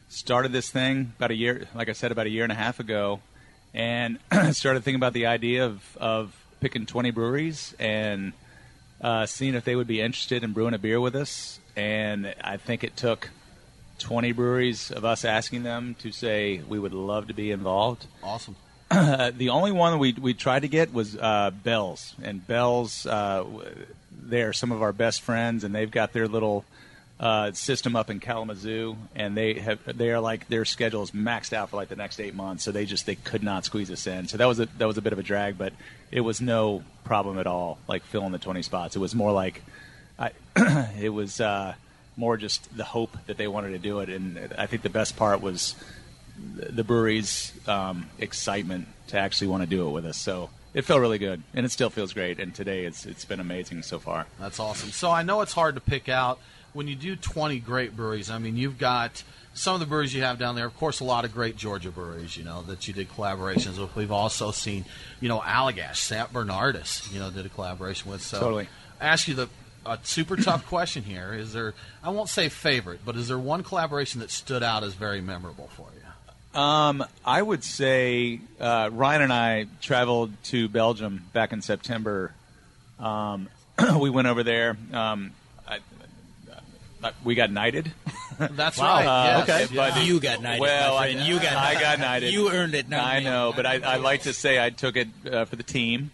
started 0.09 0.53
this 0.53 0.71
thing 0.71 1.13
about 1.17 1.31
a 1.31 1.37
year, 1.37 1.69
like 1.75 1.89
I 1.89 1.93
said, 1.93 2.13
about 2.13 2.27
a 2.27 2.31
year 2.31 2.43
and 2.43 2.53
a 2.53 2.57
half 2.57 2.81
ago, 2.81 3.21
and 3.73 4.19
started 4.53 4.83
thinking 4.85 4.97
about 4.97 5.13
the 5.13 5.27
idea 5.27 5.67
of, 5.67 5.97
of 5.97 6.37
picking 6.61 6.87
20 6.87 7.11
breweries 7.11 7.75
and 7.79 8.33
uh, 9.01 9.27
seeing 9.27 9.55
if 9.55 9.65
they 9.65 9.77
would 9.77 9.87
be 9.87 10.01
interested 10.01 10.45
in 10.45 10.53
brewing 10.53 10.75
a 10.75 10.79
beer 10.79 11.01
with 11.01 11.17
us. 11.17 11.61
And 11.77 12.35
I 12.43 12.57
think 12.57 12.85
it 12.85 12.97
took 12.97 13.31
20 13.99 14.33
breweries 14.33 14.91
of 14.91 15.05
us 15.05 15.25
asking 15.25 15.63
them 15.63 15.95
to 16.01 16.11
say 16.11 16.63
we 16.69 16.79
would 16.79 16.95
love 16.95 17.29
to 17.29 17.35
be 17.35 17.51
involved. 17.51 18.07
Awesome. 18.23 18.57
the 18.91 19.51
only 19.51 19.71
one 19.71 20.01
we 20.01 20.13
we 20.15 20.35
tried 20.35 20.61
to 20.61 20.69
get 20.69 20.93
was 20.93 21.17
uh, 21.17 21.53
Bell's, 21.63 22.15
and 22.23 22.45
Bell's 22.45 23.07
uh, 23.07 23.45
they're 24.11 24.53
some 24.53 24.73
of 24.73 24.83
our 24.83 24.93
best 24.93 25.23
friends, 25.23 25.63
and 25.63 25.73
they've 25.73 25.91
got 25.91 26.13
their 26.13 26.27
little 26.27 26.65
uh, 27.21 27.53
system 27.53 27.95
up 27.95 28.09
in 28.09 28.19
Kalamazoo, 28.19 28.97
and 29.15 29.37
they 29.37 29.55
have 29.55 29.79
they 29.97 30.11
are 30.11 30.21
like 30.21 30.49
their 30.49 30.65
schedule 30.65 31.03
is 31.03 31.11
maxed 31.11 31.53
out 31.53 31.69
for 31.69 31.77
like 31.77 31.91
the 31.91 31.97
next 31.97 32.19
eight 32.19 32.35
months, 32.35 32.65
so 32.65 32.73
they 32.73 32.87
just 32.87 33.05
they 33.05 33.15
could 33.15 33.43
not 33.43 33.67
squeeze 33.67 33.91
us 33.91 34.07
in. 34.07 34.27
So 34.27 34.39
that 34.39 34.47
was 34.47 34.59
a 34.59 34.67
that 34.79 34.87
was 34.87 34.97
a 34.97 35.03
bit 35.03 35.13
of 35.13 35.19
a 35.19 35.23
drag, 35.23 35.59
but 35.59 35.75
it 36.11 36.23
was 36.23 36.41
no 36.41 36.83
problem 37.05 37.39
at 37.39 37.47
all. 37.47 37.79
Like 37.87 38.05
filling 38.05 38.33
the 38.33 38.39
twenty 38.39 38.63
spots, 38.63 38.97
it 38.97 39.01
was 39.01 39.15
more 39.15 39.33
like 39.33 39.63
I 40.19 40.31
it 40.99 41.11
was 41.11 41.43
uh, 41.43 41.75
more 42.17 42.39
just 42.39 42.75
the 42.75 42.85
hope 42.85 43.15
that 43.27 43.37
they 43.37 43.47
wanted 43.49 43.73
to 43.73 43.79
do 43.79 44.01
it, 44.01 44.09
and 44.09 44.55
I 44.57 44.65
think 44.65 44.81
the 44.81 44.89
best 44.89 45.19
part 45.19 45.43
was 45.43 45.75
the 46.57 46.73
the 46.73 46.85
brewery's 46.85 47.53
um, 47.69 48.09
excitement 48.19 48.89
to 49.09 49.19
actually 49.19 49.49
want 49.49 49.63
to 49.63 49.69
do 49.69 49.87
it 49.87 49.91
with 49.91 50.07
us. 50.07 50.17
So 50.17 50.49
it 50.73 50.87
felt 50.87 51.03
really 51.03 51.19
good, 51.19 51.43
and 51.53 51.67
it 51.67 51.71
still 51.71 51.91
feels 51.91 52.15
great. 52.15 52.41
And 52.41 52.55
today 52.55 52.87
it's 52.87 53.05
it's 53.05 53.27
been 53.27 53.41
amazing 53.41 53.83
so 53.83 53.99
far. 53.99 54.27
That's 54.39 54.59
awesome. 54.59 54.89
So 54.89 55.11
I 55.11 55.23
know 55.23 55.43
it's 55.43 55.53
hard 55.53 55.75
to 55.75 55.83
pick 55.83 56.09
out 56.09 56.41
when 56.73 56.89
you 56.89 56.97
do 56.97 57.17
20 57.17 57.59
great 57.61 57.97
breweries. 57.97 58.31
I 58.31 58.39
mean, 58.39 58.57
you've 58.57 58.79
got 58.79 59.23
some 59.55 59.75
of 59.75 59.81
the 59.81 59.87
breweries 59.87 60.15
you 60.15 60.23
have 60.23 60.39
down 60.39 60.55
there. 60.55 60.67
Of 60.67 60.77
course, 60.77 61.01
a 61.01 61.05
lot 61.05 61.25
of 61.25 61.33
great 61.33 61.57
Georgia 61.57 61.91
breweries. 61.91 62.37
You 62.37 62.45
know 62.45 62.63
that 62.63 62.87
you 62.89 62.95
did 62.95 63.09
collaborations 63.11 63.79
with. 63.79 63.95
We've 63.97 64.13
also 64.13 64.51
seen, 64.51 64.85
you 65.21 65.29
know, 65.29 65.41
Allagash, 65.41 65.97
St. 65.97 66.33
Bernardus. 66.33 67.13
You 67.13 67.21
know, 67.21 67.31
did 67.31 67.47
a 67.47 67.49
collaboration 67.49 68.11
with. 68.11 68.23
So 68.23 68.41
Totally. 68.41 68.69
I 69.01 69.07
ask 69.07 69.29
you 69.29 69.35
the 69.35 69.49
a 69.87 69.99
super 70.03 70.37
tough 70.37 70.67
question 70.67 71.03
here. 71.03 71.33
Is 71.33 71.53
there? 71.53 71.75
I 72.03 72.11
won't 72.11 72.29
say 72.29 72.49
favorite, 72.49 73.01
but 73.05 73.17
is 73.17 73.29
there 73.29 73.39
one 73.39 73.63
collaboration 73.63 74.21
that 74.21 74.31
stood 74.31 74.63
out 74.63 74.85
as 74.85 74.95
very 74.95 75.21
memorable 75.21 75.69
for 75.75 75.89
you? 75.95 76.01
Um, 76.61 77.05
I 77.25 77.41
would 77.41 77.63
say 77.63 78.41
uh, 78.59 78.91
Ryan 78.93 79.23
and 79.23 79.33
I 79.33 79.67
traveled 79.81 80.33
to 80.45 80.69
Belgium 80.69 81.25
back 81.33 81.53
in 81.53 81.63
September. 81.63 82.33
Um, 82.99 83.49
we 84.01 84.11
went 84.11 84.27
over 84.27 84.43
there. 84.43 84.77
Um, 84.93 85.31
I, 85.31 85.31
I, 85.31 85.40
we 87.25 87.35
got 87.35 87.51
knighted. 87.51 87.93
That's 88.39 88.79
Wow. 88.79 88.87
right. 88.87 89.07
Uh, 89.07 89.45
yes. 89.47 89.69
okay, 89.71 89.77
but- 89.77 90.05
You 90.05 90.21
got 90.21 90.41
knighted, 90.43 90.61
Well, 90.61 90.95
my 90.97 91.05
I. 91.05 91.07
You 91.09 91.35
got 91.41 91.53
I 91.53 91.55
knighted. 91.75 91.81
got 91.81 91.99
knighted. 92.01 92.33
You 92.33 92.51
earned 92.51 92.75
it, 92.75 92.89
not 92.89 93.05
I 93.05 93.19
me. 93.19 93.25
know, 93.25 93.53
but 93.55 93.67
I, 93.67 93.81
I 93.81 93.97
like 93.97 94.23
to 94.23 94.33
say 94.33 94.63
I 94.65 94.71
took 94.71 94.97
it 94.97 95.09
uh, 95.31 95.45
for 95.45 95.57
the 95.57 95.63
team. 95.63 96.11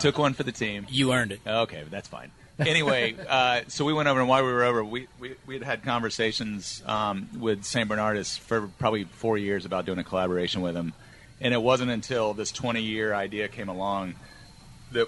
Took 0.00 0.18
one 0.18 0.34
for 0.34 0.42
the 0.42 0.52
team. 0.52 0.86
You 0.88 1.12
earned 1.12 1.32
it. 1.32 1.40
Okay, 1.46 1.84
that's 1.90 2.08
fine. 2.08 2.30
Anyway, 2.58 3.14
uh, 3.28 3.60
so 3.68 3.84
we 3.84 3.92
went 3.92 4.08
over, 4.08 4.18
and 4.20 4.28
while 4.28 4.44
we 4.44 4.50
were 4.52 4.64
over, 4.64 4.82
we, 4.84 5.06
we, 5.20 5.34
we 5.46 5.54
had 5.54 5.62
had 5.62 5.82
conversations 5.84 6.82
um, 6.86 7.28
with 7.38 7.64
St. 7.64 7.88
Bernardus 7.88 8.38
for 8.38 8.68
probably 8.78 9.04
four 9.04 9.36
years 9.38 9.64
about 9.64 9.84
doing 9.86 9.98
a 9.98 10.04
collaboration 10.04 10.62
with 10.62 10.74
him. 10.74 10.92
And 11.40 11.52
it 11.52 11.60
wasn't 11.62 11.90
until 11.90 12.32
this 12.32 12.50
20 12.50 12.80
year 12.80 13.12
idea 13.14 13.48
came 13.48 13.68
along 13.68 14.14
that 14.92 15.06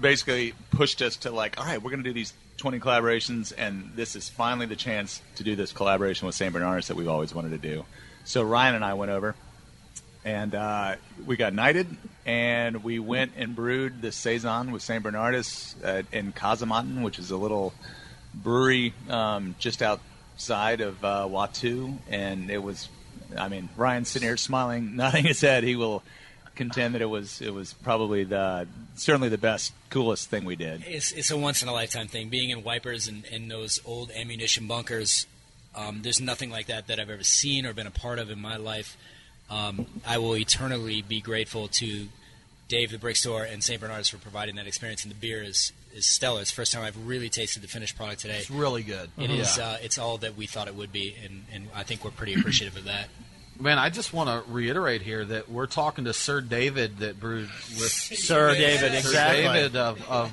basically 0.00 0.54
pushed 0.70 1.02
us 1.02 1.16
to, 1.18 1.30
like, 1.32 1.58
all 1.58 1.66
right, 1.66 1.82
we're 1.82 1.90
going 1.90 2.02
to 2.02 2.08
do 2.08 2.14
these 2.14 2.32
20 2.56 2.78
collaborations, 2.80 3.52
and 3.56 3.90
this 3.94 4.16
is 4.16 4.28
finally 4.28 4.66
the 4.66 4.76
chance 4.76 5.20
to 5.36 5.44
do 5.44 5.56
this 5.56 5.72
collaboration 5.72 6.26
with 6.26 6.34
St. 6.34 6.54
Bernardus 6.54 6.86
that 6.86 6.96
we've 6.96 7.08
always 7.08 7.34
wanted 7.34 7.50
to 7.50 7.58
do. 7.58 7.84
So 8.24 8.42
Ryan 8.42 8.76
and 8.76 8.84
I 8.84 8.94
went 8.94 9.10
over 9.10 9.34
and 10.24 10.54
uh, 10.54 10.96
we 11.26 11.36
got 11.36 11.52
knighted, 11.52 11.86
and 12.24 12.82
we 12.82 12.98
went 12.98 13.32
and 13.36 13.54
brewed 13.54 14.00
the 14.00 14.10
saison 14.10 14.72
with 14.72 14.82
Saint 14.82 15.04
Bernardus 15.04 15.74
uh, 15.84 16.02
in 16.12 16.32
Kazematten, 16.32 17.02
which 17.02 17.18
is 17.18 17.30
a 17.30 17.36
little 17.36 17.74
brewery 18.34 18.94
um, 19.10 19.54
just 19.58 19.82
outside 19.82 20.80
of 20.80 21.04
uh, 21.04 21.28
Watou, 21.28 21.98
and 22.08 22.50
it 22.50 22.62
was, 22.62 22.88
I 23.36 23.48
mean, 23.48 23.68
Ryan's 23.76 24.08
sitting 24.08 24.26
here 24.26 24.38
smiling, 24.38 24.96
nodding 24.96 25.24
his 25.24 25.42
head. 25.42 25.62
He 25.62 25.76
will 25.76 26.02
contend 26.54 26.94
that 26.94 27.02
it 27.02 27.06
was 27.06 27.40
it 27.40 27.52
was 27.52 27.72
probably 27.74 28.24
the 28.24 28.66
certainly 28.94 29.28
the 29.28 29.38
best, 29.38 29.72
coolest 29.90 30.30
thing 30.30 30.44
we 30.44 30.56
did. 30.56 30.84
It's, 30.86 31.12
it's 31.12 31.30
a 31.30 31.36
once 31.36 31.62
in 31.62 31.68
a 31.68 31.72
lifetime 31.72 32.08
thing. 32.08 32.28
Being 32.28 32.50
in 32.50 32.62
wipers 32.62 33.08
and, 33.08 33.24
and 33.32 33.50
those 33.50 33.80
old 33.84 34.10
ammunition 34.12 34.66
bunkers, 34.66 35.26
um, 35.74 36.00
there's 36.02 36.20
nothing 36.20 36.50
like 36.50 36.66
that 36.66 36.86
that 36.86 36.98
I've 37.00 37.10
ever 37.10 37.24
seen 37.24 37.66
or 37.66 37.72
been 37.74 37.86
a 37.86 37.90
part 37.92 38.18
of 38.18 38.30
in 38.30 38.40
my 38.40 38.56
life. 38.56 38.96
Um, 39.50 39.86
I 40.06 40.18
will 40.18 40.36
eternally 40.36 41.02
be 41.02 41.20
grateful 41.20 41.68
to 41.68 42.08
Dave 42.68 42.90
the 42.90 42.98
Brick 42.98 43.16
Store 43.16 43.44
and 43.44 43.62
St. 43.62 43.78
Bernard's 43.80 44.08
for 44.08 44.16
providing 44.16 44.56
that 44.56 44.66
experience. 44.66 45.02
And 45.04 45.10
the 45.12 45.16
beer 45.16 45.42
is, 45.42 45.72
is 45.94 46.06
stellar. 46.06 46.40
It's 46.40 46.50
the 46.50 46.56
first 46.56 46.72
time 46.72 46.82
I've 46.82 47.06
really 47.06 47.28
tasted 47.28 47.62
the 47.62 47.68
finished 47.68 47.94
product 47.96 48.22
today. 48.22 48.38
It's 48.38 48.50
really 48.50 48.82
good. 48.82 49.10
It 49.18 49.28
Mhm. 49.30 49.38
is. 49.40 49.58
Yeah. 49.58 49.66
Uh, 49.68 49.76
it's 49.82 49.98
all 49.98 50.16
that 50.18 50.34
we 50.36 50.46
thought 50.46 50.66
it 50.66 50.74
would 50.74 50.90
be, 50.92 51.14
and, 51.22 51.44
and 51.52 51.68
I 51.74 51.82
think 51.82 52.04
we're 52.04 52.10
pretty 52.10 52.34
appreciative 52.34 52.76
of 52.78 52.84
that. 52.84 53.08
Man, 53.60 53.78
I 53.78 53.88
just 53.88 54.12
want 54.12 54.28
to 54.28 54.52
reiterate 54.52 55.02
here 55.02 55.24
that 55.24 55.48
we're 55.48 55.66
talking 55.66 56.06
to 56.06 56.12
Sir 56.12 56.40
David 56.40 56.98
that 56.98 57.20
brewed 57.20 57.48
with 57.48 57.90
Sir 57.90 58.54
David, 58.54 58.92
Sir 58.92 58.98
exactly. 58.98 59.42
David 59.44 59.76
of, 59.76 60.08
of 60.08 60.32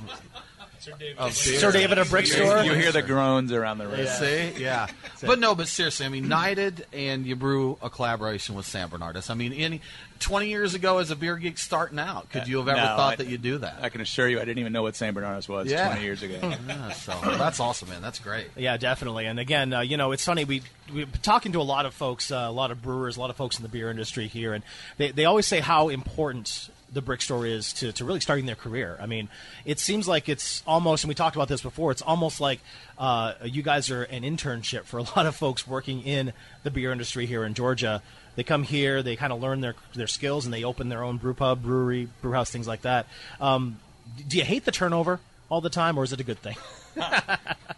of 0.88 1.00
beer. 1.00 1.16
Sir 1.32 1.72
David 1.72 1.98
of 1.98 2.10
Brick 2.10 2.28
Store? 2.28 2.64
You 2.64 2.74
hear 2.74 2.92
the 2.92 3.02
groans 3.02 3.52
around 3.52 3.78
the 3.80 3.88
room. 3.88 4.00
You 4.00 4.08
see, 4.08 4.54
yeah. 4.58 4.88
But 5.22 5.40
no, 5.40 5.56
but 5.56 5.68
seriously, 5.68 6.06
I 6.06 6.10
mean, 6.10 6.28
Knighted 6.28 6.86
and 6.94 7.26
you 7.26 7.36
brew 7.36 7.78
a 7.82 7.90
collaboration 7.90 8.56
with 8.56 8.66
San 8.66 8.90
Bernardus. 8.90 9.30
I 9.30 9.34
mean, 9.36 9.54
any 9.54 9.82
twenty 10.20 10.50
years 10.50 10.74
ago, 10.74 10.98
as 11.00 11.12
a 11.12 11.16
beer 11.16 11.36
geek 11.38 11.58
starting 11.58 12.00
out, 12.00 12.30
could 12.30 12.48
you 12.48 12.58
have 12.58 12.68
ever 12.68 12.78
No, 12.80 12.86
thought 12.96 13.14
I- 13.14 13.16
that 13.18 13.28
you'd 13.28 13.42
do 13.42 13.58
that? 13.60 13.80
I 13.82 13.90
can 13.90 14.02
assure 14.02 14.28
you, 14.28 14.38
I 14.40 14.46
didn't 14.46 14.60
even 14.60 14.74
know 14.74 14.84
what 14.84 14.96
Saint 14.96 15.16
Bernardus 15.16 15.48
was 15.50 15.70
Yeah. 15.70 15.88
20 15.88 16.02
years 16.04 16.24
ago. 16.24 16.40
Yeah, 16.68 16.92
so 16.92 17.14
that's 17.24 17.60
awesome, 17.60 17.90
man. 17.90 18.02
That's 18.02 18.20
great. 18.20 18.48
Yeah, 18.56 18.78
definitely. 18.78 19.26
And 19.26 19.40
again, 19.40 19.74
uh, 19.74 19.80
you 19.82 19.98
know, 19.98 20.12
it's 20.12 20.24
funny. 20.26 20.46
We 20.46 20.62
we've 20.94 21.12
been 21.12 21.22
talking 21.22 21.52
to 21.54 21.60
a 21.60 21.64
lot 21.64 21.86
of 21.86 21.94
folks, 21.94 22.32
uh, 22.32 22.36
a 22.48 22.52
lot 22.52 22.72
of 22.72 22.82
brewers, 22.82 23.18
a 23.18 23.20
lot 23.20 23.30
of 23.30 23.36
folks 23.36 23.58
in 23.58 23.64
the 23.64 23.70
beer 23.70 23.90
industry 23.90 24.28
here, 24.28 24.54
and 24.54 24.64
they 24.98 25.12
they 25.12 25.26
always 25.26 25.48
say 25.48 25.60
how 25.60 25.90
important 25.90 26.70
the 26.92 27.02
brick 27.02 27.22
store 27.22 27.46
is 27.46 27.74
to, 27.74 27.92
to 27.94 28.06
really 28.06 28.20
starting 28.20 28.46
their 28.46 28.56
career. 28.56 28.98
I 29.00 29.06
mean, 29.06 29.30
it 29.66 29.80
seems 29.80 30.08
like 30.08 30.28
it's 30.28 30.62
almost, 30.68 31.04
and 31.04 31.10
we 31.10 31.16
talked 31.16 31.36
about 31.36 31.48
this 31.48 31.62
before. 31.62 31.92
It's 31.92 32.02
almost 32.02 32.42
like 32.42 32.60
uh, 32.98 33.34
you 33.44 33.62
guys 33.62 33.90
are 33.90 34.04
an 34.04 34.24
internship 34.24 34.84
for 34.84 34.98
a 34.98 35.04
lot 35.16 35.26
of 35.26 35.36
folks 35.36 35.68
working 35.68 36.02
in 36.02 36.34
the 36.64 36.72
beer 36.72 36.92
industry 36.92 37.26
here 37.26 37.46
in 37.46 37.54
Georgia. 37.54 38.02
They 38.36 38.44
come 38.44 38.64
here, 38.64 39.04
they 39.04 39.16
kind 39.16 39.34
of 39.34 39.42
learn 39.42 39.62
their 39.62 39.76
their 39.94 40.08
skills, 40.08 40.46
and 40.46 40.54
they 40.54 40.64
open 40.64 40.90
their 40.90 41.04
own 41.04 41.18
brew 41.18 41.34
pub, 41.34 41.64
brewery, 41.64 42.08
brew 42.22 42.32
house, 42.32 42.50
things 42.50 42.68
like 42.68 42.84
that. 42.84 43.06
Um, 43.42 43.80
do 44.28 44.38
you 44.38 44.44
hate 44.44 44.66
the 44.66 44.72
turnover 44.72 45.20
all 45.50 45.60
the 45.60 45.70
time, 45.70 45.98
or 45.98 46.04
is 46.04 46.14
it 46.14 46.20
a 46.20 46.24
good 46.24 46.40
thing? 46.40 46.56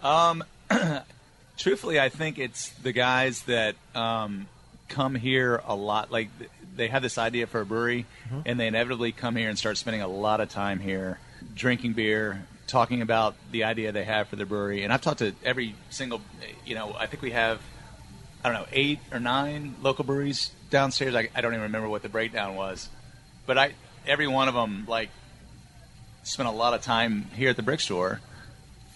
Um, 0.03 0.43
truthfully, 1.57 1.97
I 1.97 2.09
think 2.09 2.37
it's 2.37 2.69
the 2.71 2.91
guys 2.91 3.43
that 3.43 3.75
um, 3.95 4.47
come 4.89 5.15
here 5.15 5.61
a 5.65 5.75
lot. 5.75 6.11
Like 6.11 6.29
they 6.75 6.87
have 6.87 7.01
this 7.01 7.17
idea 7.17 7.47
for 7.47 7.61
a 7.61 7.65
brewery, 7.65 8.05
Mhm. 8.31 8.43
and 8.45 8.59
they 8.59 8.67
inevitably 8.67 9.11
come 9.11 9.35
here 9.35 9.49
and 9.49 9.57
start 9.57 9.77
spending 9.77 10.01
a 10.01 10.07
lot 10.07 10.39
of 10.41 10.49
time 10.49 10.79
here, 10.79 11.19
drinking 11.55 11.93
beer, 11.93 12.45
talking 12.67 13.01
about 13.01 13.35
the 13.51 13.63
idea 13.65 13.91
they 13.91 14.05
have 14.05 14.27
for 14.27 14.35
the 14.35 14.45
brewery. 14.45 14.83
And 14.83 14.91
I've 14.91 15.01
talked 15.01 15.19
to 15.19 15.33
every 15.43 15.75
single, 15.89 16.21
you 16.65 16.73
know, 16.75 16.95
I 16.97 17.05
think 17.05 17.21
we 17.21 17.31
have, 17.31 17.61
I 18.43 18.49
don't 18.49 18.59
know, 18.61 18.67
eight 18.71 18.99
or 19.11 19.19
nine 19.19 19.75
local 19.81 20.03
breweries 20.05 20.51
downstairs. 20.69 21.13
I, 21.15 21.29
I 21.35 21.41
don't 21.41 21.53
even 21.53 21.63
remember 21.63 21.87
what 21.89 22.01
the 22.01 22.09
breakdown 22.09 22.55
was, 22.55 22.89
but 23.45 23.57
I 23.57 23.73
every 24.07 24.27
one 24.27 24.47
of 24.47 24.53
them 24.53 24.85
like 24.87 25.09
spent 26.23 26.47
a 26.49 26.51
lot 26.51 26.73
of 26.73 26.81
time 26.81 27.25
here 27.35 27.49
at 27.49 27.55
the 27.55 27.61
brick 27.63 27.79
store 27.79 28.19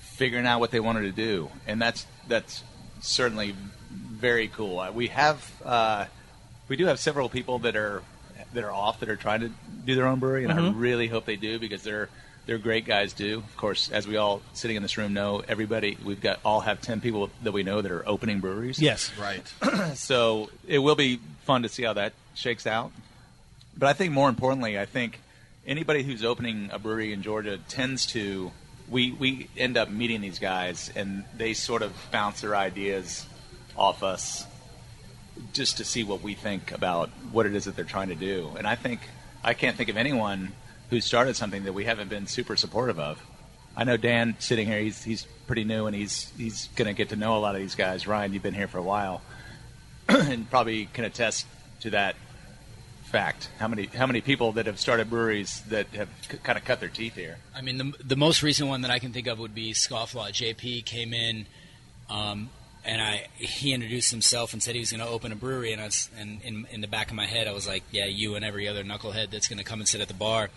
figuring 0.01 0.45
out 0.47 0.59
what 0.59 0.71
they 0.71 0.79
wanted 0.79 1.01
to 1.01 1.11
do, 1.11 1.51
and 1.67 1.81
that's 1.81 2.05
that's 2.27 2.63
certainly 3.01 3.53
very 3.91 4.47
cool. 4.47 4.79
Uh, 4.79 4.91
We 4.91 5.07
have 5.07 5.51
uh, 5.63 6.05
we 6.67 6.75
do 6.75 6.85
have 6.85 6.99
several 6.99 7.29
people 7.29 7.59
that 7.59 7.75
are 7.75 8.03
that 8.53 8.63
are 8.63 8.71
off 8.71 8.99
that 9.01 9.09
are 9.09 9.15
trying 9.15 9.41
to 9.41 9.51
do 9.85 9.95
their 9.95 10.05
own 10.07 10.19
brewery, 10.19 10.43
and 10.43 10.53
I 10.53 10.57
Mhm. 10.57 10.73
really 10.79 11.07
hope 11.07 11.25
they 11.25 11.35
do 11.35 11.59
because 11.59 11.83
they're 11.83 12.09
they're 12.45 12.57
great 12.57 12.85
guys. 12.85 13.11
Do 13.13 13.39
of 13.39 13.57
course, 13.57 13.89
as 13.91 14.07
we 14.07 14.15
all 14.17 14.41
sitting 14.53 14.77
in 14.77 14.81
this 14.83 14.97
room 14.97 15.13
know, 15.13 15.43
everybody 15.47 15.97
we've 16.03 16.21
got 16.21 16.39
all 16.45 16.61
have 16.61 16.79
ten 16.81 17.01
people 17.01 17.29
that 17.43 17.51
we 17.51 17.63
know 17.63 17.81
that 17.81 17.91
are 17.91 18.07
opening 18.07 18.39
breweries. 18.39 18.79
Yes. 18.79 19.11
right. 19.19 19.43
so 19.95 20.49
it 20.67 20.79
will 20.79 20.95
be 20.95 21.19
fun 21.45 21.63
to 21.63 21.69
see 21.69 21.83
how 21.83 21.93
that 21.93 22.13
shakes 22.35 22.65
out. 22.65 22.91
But 23.77 23.89
I 23.89 23.93
think 23.93 24.13
more 24.13 24.29
importantly, 24.29 24.79
I 24.79 24.85
think 24.85 25.19
anybody 25.65 26.03
who's 26.03 26.23
opening 26.23 26.69
a 26.71 26.79
brewery 26.79 27.11
in 27.13 27.21
Georgia 27.21 27.57
tends 27.69 28.05
to 28.07 28.51
we 28.89 29.11
we 29.11 29.49
end 29.57 29.75
up 29.75 29.89
meeting 29.89 30.21
these 30.21 30.39
guys 30.39 30.89
and 30.95 31.25
they 31.35 31.53
sort 31.53 31.81
of 31.81 31.91
bounce 32.11 32.39
their 32.41 32.55
ideas 32.55 33.25
off 33.75 34.01
us 34.03 34.45
just 35.53 35.77
to 35.77 35.85
see 35.85 36.03
what 36.03 36.21
we 36.21 36.33
think 36.33 36.71
about 36.71 37.09
what 37.31 37.45
it 37.45 37.55
is 37.55 37.65
that 37.65 37.75
they're 37.75 37.85
trying 37.85 38.09
to 38.09 38.15
do. 38.15 38.51
And 38.57 38.67
I 38.67 38.75
think 38.75 39.01
I 39.43 39.53
can't 39.53 39.75
think 39.77 39.89
of 39.89 39.97
anyone 39.97 40.53
who 40.89 41.01
started 41.01 41.35
something 41.35 41.63
that 41.63 41.73
we 41.73 41.85
haven't 41.85 42.09
been 42.09 42.27
super 42.27 42.55
supportive 42.55 42.99
of. 42.99 43.21
I 43.75 43.83
know 43.83 43.97
Dan 43.97 44.35
sitting 44.39 44.67
here; 44.67 44.79
he's 44.79 45.03
he's 45.03 45.27
pretty 45.45 45.63
new, 45.63 45.85
and 45.85 45.95
he's 45.95 46.31
he's 46.37 46.67
going 46.75 46.87
to 46.87 46.93
get 46.93 47.09
to 47.09 47.15
know 47.15 47.37
a 47.37 47.39
lot 47.39 47.55
of 47.55 47.61
these 47.61 47.75
guys. 47.75 48.07
Ryan, 48.07 48.33
you've 48.33 48.43
been 48.43 48.53
here 48.53 48.67
for 48.67 48.79
a 48.79 48.83
while, 48.83 49.21
and 50.09 50.49
probably 50.49 50.85
can 50.93 51.05
attest 51.05 51.45
to 51.81 51.91
that 51.91 52.15
fact. 53.07 53.49
How 53.59 53.67
many 53.67 53.85
how 53.85 54.07
many 54.07 54.21
people 54.21 54.53
that 54.53 54.65
have 54.65 54.79
started 54.79 55.09
breweries 55.09 55.61
that 55.69 55.87
have 55.89 56.09
c- 56.29 56.37
kind 56.43 56.57
of 56.57 56.65
cut 56.65 56.79
their 56.79 56.89
teeth 56.89 57.15
here? 57.15 57.37
I 57.55 57.61
mean, 57.61 57.77
the, 57.77 57.93
the 58.03 58.15
most 58.15 58.43
recent 58.43 58.67
one 58.69 58.81
that 58.81 58.91
I 58.91 58.99
can 58.99 59.13
think 59.13 59.27
of 59.27 59.39
would 59.39 59.55
be 59.55 59.73
Scofflaw. 59.73 60.29
JP 60.29 60.85
came 60.85 61.13
in, 61.13 61.45
um, 62.09 62.49
and 62.87 63.01
I 63.01 63.27
he 63.35 63.73
introduced 63.73 64.09
himself 64.11 64.53
and 64.53 64.63
said 64.63 64.73
he 64.73 64.79
was 64.79 64.91
going 64.91 65.01
to 65.05 65.07
open 65.09 65.31
a 65.31 65.35
brewery, 65.35 65.71
and 65.73 65.81
I 65.81 65.85
was, 65.85 66.09
and 66.17 66.41
in, 66.43 66.65
in 66.71 66.81
the 66.81 66.87
back 66.87 67.09
of 67.09 67.15
my 67.15 67.25
head, 67.27 67.47
I 67.47 67.51
was 67.51 67.67
like, 67.67 67.83
yeah, 67.91 68.05
you 68.05 68.35
and 68.35 68.43
every 68.45 68.67
other 68.67 68.83
knucklehead 68.83 69.29
that's 69.29 69.47
going 69.47 69.59
to 69.59 69.63
come 69.65 69.79
and 69.79 69.87
sit 69.87 70.01
at 70.01 70.07
the 70.07 70.13
bar. 70.13 70.49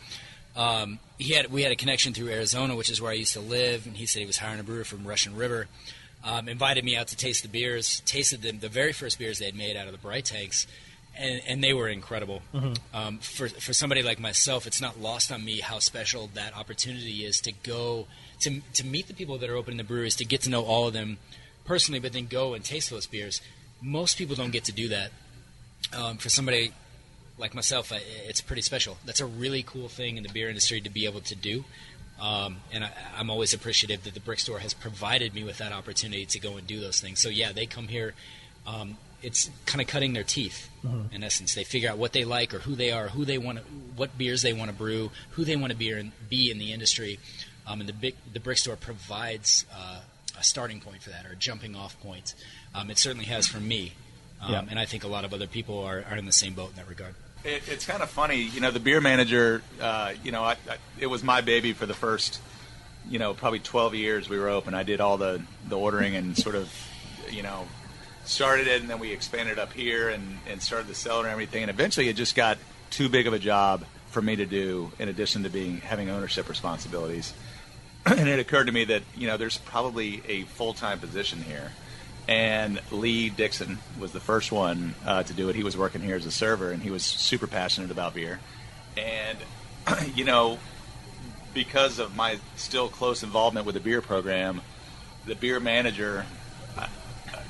Um, 0.57 0.99
he 1.19 1.35
had 1.35 1.51
we 1.53 1.63
had 1.63 1.73
a 1.73 1.77
connection 1.77 2.13
through 2.15 2.29
Arizona, 2.31 2.75
which 2.77 2.91
is 2.91 3.01
where 3.03 3.11
I 3.11 3.15
used 3.15 3.35
to 3.35 3.41
live, 3.41 3.87
and 3.87 3.97
he 3.97 4.07
said 4.07 4.21
he 4.21 4.27
was 4.27 4.39
hiring 4.39 4.61
a 4.61 4.65
brewer 4.65 4.85
from 4.85 5.07
Russian 5.07 5.37
River. 5.37 5.67
um, 6.25 6.49
invited 6.49 6.85
me 6.85 6.97
out 6.97 7.09
to 7.09 7.17
taste 7.17 7.43
the 7.43 7.49
beers. 7.49 8.01
Tasted 8.05 8.43
them, 8.43 8.59
the 8.61 8.69
very 8.69 8.93
first 8.93 9.19
beers 9.19 9.39
they 9.39 9.47
had 9.47 9.55
made 9.55 9.77
out 9.77 9.87
of 9.87 9.93
the 9.93 9.99
bright 9.99 10.27
tanks, 10.27 10.67
and, 11.17 11.41
and 11.49 11.65
they 11.65 11.73
were 11.73 11.89
incredible. 11.89 12.43
Mhm. 12.53 12.77
Um, 12.93 13.19
for 13.19 13.49
for 13.49 13.73
somebody 13.73 14.03
like 14.03 14.19
myself, 14.21 14.67
it's 14.67 14.81
not 14.81 15.01
lost 15.01 15.33
on 15.33 15.45
me 15.45 15.61
how 15.61 15.79
special 15.79 16.29
that 16.35 16.55
opportunity 16.57 17.25
is 17.25 17.41
to 17.43 17.53
go 17.53 18.07
to 18.41 18.61
to 18.75 18.85
meet 18.85 19.07
the 19.09 19.15
people 19.15 19.39
that 19.39 19.49
are 19.49 19.57
opening 19.57 19.79
the 19.79 19.85
breweries, 19.85 20.15
to 20.17 20.25
get 20.25 20.43
to 20.43 20.51
know 20.51 20.63
all 20.65 20.87
of 20.89 20.93
them 20.93 21.19
personally, 21.65 22.01
but 22.01 22.13
then 22.13 22.27
go 22.27 22.55
and 22.55 22.65
taste 22.65 22.91
those 22.91 23.07
beers. 23.07 23.41
Most 23.81 24.19
people 24.19 24.37
don't 24.37 24.51
get 24.53 24.65
to 24.65 24.73
do 24.73 24.89
that. 24.89 25.11
Um, 25.97 26.19
for 26.19 26.29
somebody 26.29 26.73
like 27.39 27.55
myself, 27.55 27.93
I, 27.93 28.01
it's 28.27 28.41
pretty 28.41 28.63
special. 28.63 28.99
That's 29.07 29.21
a 29.21 29.27
really 29.27 29.63
cool 29.63 29.89
thing 29.89 30.17
in 30.17 30.23
the 30.23 30.29
beer 30.29 30.49
industry 30.49 30.81
to 30.83 30.91
be 30.91 31.07
able 31.07 31.21
to 31.23 31.35
do. 31.35 31.65
Um, 32.21 32.59
and 32.73 32.85
I, 32.85 32.91
I'm 33.17 33.31
always 33.31 33.55
appreciative 33.55 34.05
that 34.05 34.13
the 34.15 34.21
brick 34.21 34.39
store 34.41 34.59
has 34.59 34.75
provided 34.75 35.35
me 35.35 35.43
with 35.43 35.59
that 35.59 35.73
opportunity 35.73 36.27
to 36.27 36.39
go 36.39 36.57
and 36.59 36.67
do 36.67 36.79
those 36.81 37.01
things. 37.01 37.19
So 37.19 37.31
yeah, 37.31 37.53
they 37.53 37.65
come 37.65 37.89
here. 37.89 38.13
Um, 38.67 38.99
it's 39.23 39.51
kind 39.67 39.81
of 39.81 39.87
cutting 39.87 40.13
their 40.13 40.23
teeth 40.25 40.69
Mhm. 40.85 41.13
in 41.15 41.23
essence. 41.25 41.55
They 41.55 41.65
figure 41.65 41.91
out 41.91 41.99
what 41.99 42.13
they 42.13 42.25
like 42.25 42.53
or 42.55 42.59
who 42.61 42.75
they 42.75 42.91
are, 42.91 43.09
who 43.09 43.25
they 43.25 43.39
want, 43.39 43.59
to, 43.59 43.65
what 43.97 44.17
beers 44.19 44.43
they 44.43 44.53
want 44.53 44.71
to 44.71 44.77
brew, 44.77 45.11
who 45.31 45.45
they 45.45 45.57
want 45.57 45.73
to 45.73 45.77
be 45.79 45.91
in, 45.91 46.13
be 46.29 46.51
in 46.51 46.59
the 46.59 46.73
industry. 46.73 47.19
Um, 47.67 47.81
and 47.81 47.89
the 47.89 47.93
big, 47.95 48.15
the 48.33 48.41
brick 48.41 48.59
store 48.59 48.77
provides 48.77 49.65
uh, 49.75 50.01
a 50.41 50.45
starting 50.45 50.81
point 50.81 51.03
for 51.03 51.11
that 51.11 51.27
or 51.27 51.33
a 51.33 51.37
jumping 51.37 51.77
off 51.77 52.01
point. 52.01 52.35
Um, 52.75 52.91
it 52.91 52.99
certainly 52.99 53.27
has 53.27 53.47
for 53.47 53.61
me. 53.61 53.93
Um, 54.41 54.53
Yeah. 54.53 54.65
And 54.71 54.79
I 54.79 54.87
think 54.87 55.05
a 55.05 55.09
lot 55.09 55.25
of 55.25 55.35
other 55.35 55.47
people 55.47 55.79
are, 55.85 56.03
are 56.11 56.17
in 56.17 56.25
the 56.25 56.33
same 56.33 56.55
boat 56.55 56.71
in 56.71 56.77
that 56.77 56.89
regard. 56.89 57.15
It, 57.45 57.63
it's 57.69 57.87
kind 57.87 58.03
of 58.03 58.11
funny, 58.11 58.43
you 58.43 58.61
know. 58.61 58.71
The 58.71 58.81
beer 58.81 59.01
manager, 59.01 59.63
uh, 59.81 60.13
you 60.25 60.33
know, 60.33 60.43
I, 60.43 60.53
I, 60.69 60.77
it 60.99 61.07
was 61.07 61.23
my 61.23 61.41
baby 61.41 61.73
for 61.73 61.87
the 61.87 61.95
first, 61.95 62.41
you 63.09 63.19
know, 63.19 63.33
probably 63.35 63.61
12 63.61 63.95
years 63.95 64.29
we 64.29 64.39
were 64.39 64.49
open. 64.49 64.75
I 64.75 64.83
did 64.83 65.01
all 65.01 65.17
the 65.17 65.43
the 65.69 65.79
ordering 65.79 66.17
and 66.17 66.37
sort 66.37 66.55
of, 66.55 66.71
you 67.31 67.43
know, 67.43 67.67
started 68.25 68.67
it, 68.67 68.81
and 68.83 68.91
then 68.91 68.99
we 68.99 69.13
expanded 69.13 69.59
up 69.59 69.73
here 69.73 70.11
and 70.11 70.39
and 70.49 70.61
started 70.61 70.87
the 70.89 70.95
cellar 70.95 71.25
and 71.25 71.33
everything. 71.33 71.63
And 71.63 71.71
eventually, 71.71 72.09
it 72.09 72.17
just 72.17 72.35
got 72.35 72.59
too 72.91 73.09
big 73.09 73.27
of 73.27 73.33
a 73.33 73.39
job 73.39 73.85
for 74.11 74.21
me 74.21 74.37
to 74.37 74.45
do, 74.45 74.91
in 74.99 75.09
addition 75.09 75.43
to 75.45 75.49
being 75.49 75.79
having 75.79 76.11
ownership 76.11 76.49
responsibilities. 76.49 77.33
and 78.07 78.29
it 78.29 78.39
occurred 78.39 78.67
to 78.67 78.73
me 78.73 78.85
that 78.85 79.03
you 79.17 79.27
know 79.27 79.37
there's 79.37 79.59
probably 79.59 80.23
a 80.29 80.43
full 80.43 80.75
time 80.75 80.99
position 80.99 81.43
here. 81.43 81.73
And 82.29 82.81
Lee 82.93 83.29
Dixon 83.29 83.79
was 83.99 84.13
the 84.13 84.21
first 84.21 84.53
one 84.53 84.95
uh, 85.05 85.25
to 85.25 85.33
do 85.33 85.49
it. 85.49 85.57
He 85.57 85.65
was 85.65 85.77
working 85.77 86.01
here 86.01 86.15
as 86.15 86.27
a 86.27 86.31
server, 86.31 86.71
and 86.71 86.83
he 86.83 86.91
was 86.91 87.03
super 87.03 87.47
passionate 87.47 87.91
about 87.91 88.15
beer. 88.15 88.39
And 88.97 89.39
you 90.15 90.25
know, 90.25 90.59
because 91.55 91.99
of 91.99 92.15
my 92.15 92.39
still 92.57 92.89
close 92.89 93.23
involvement 93.23 93.67
with 93.67 93.75
the 93.75 93.81
beer 93.81 94.01
program, 94.01 94.61
the 95.27 95.35
beer 95.35 95.61
manager. 95.61 96.25
I, 96.77 96.89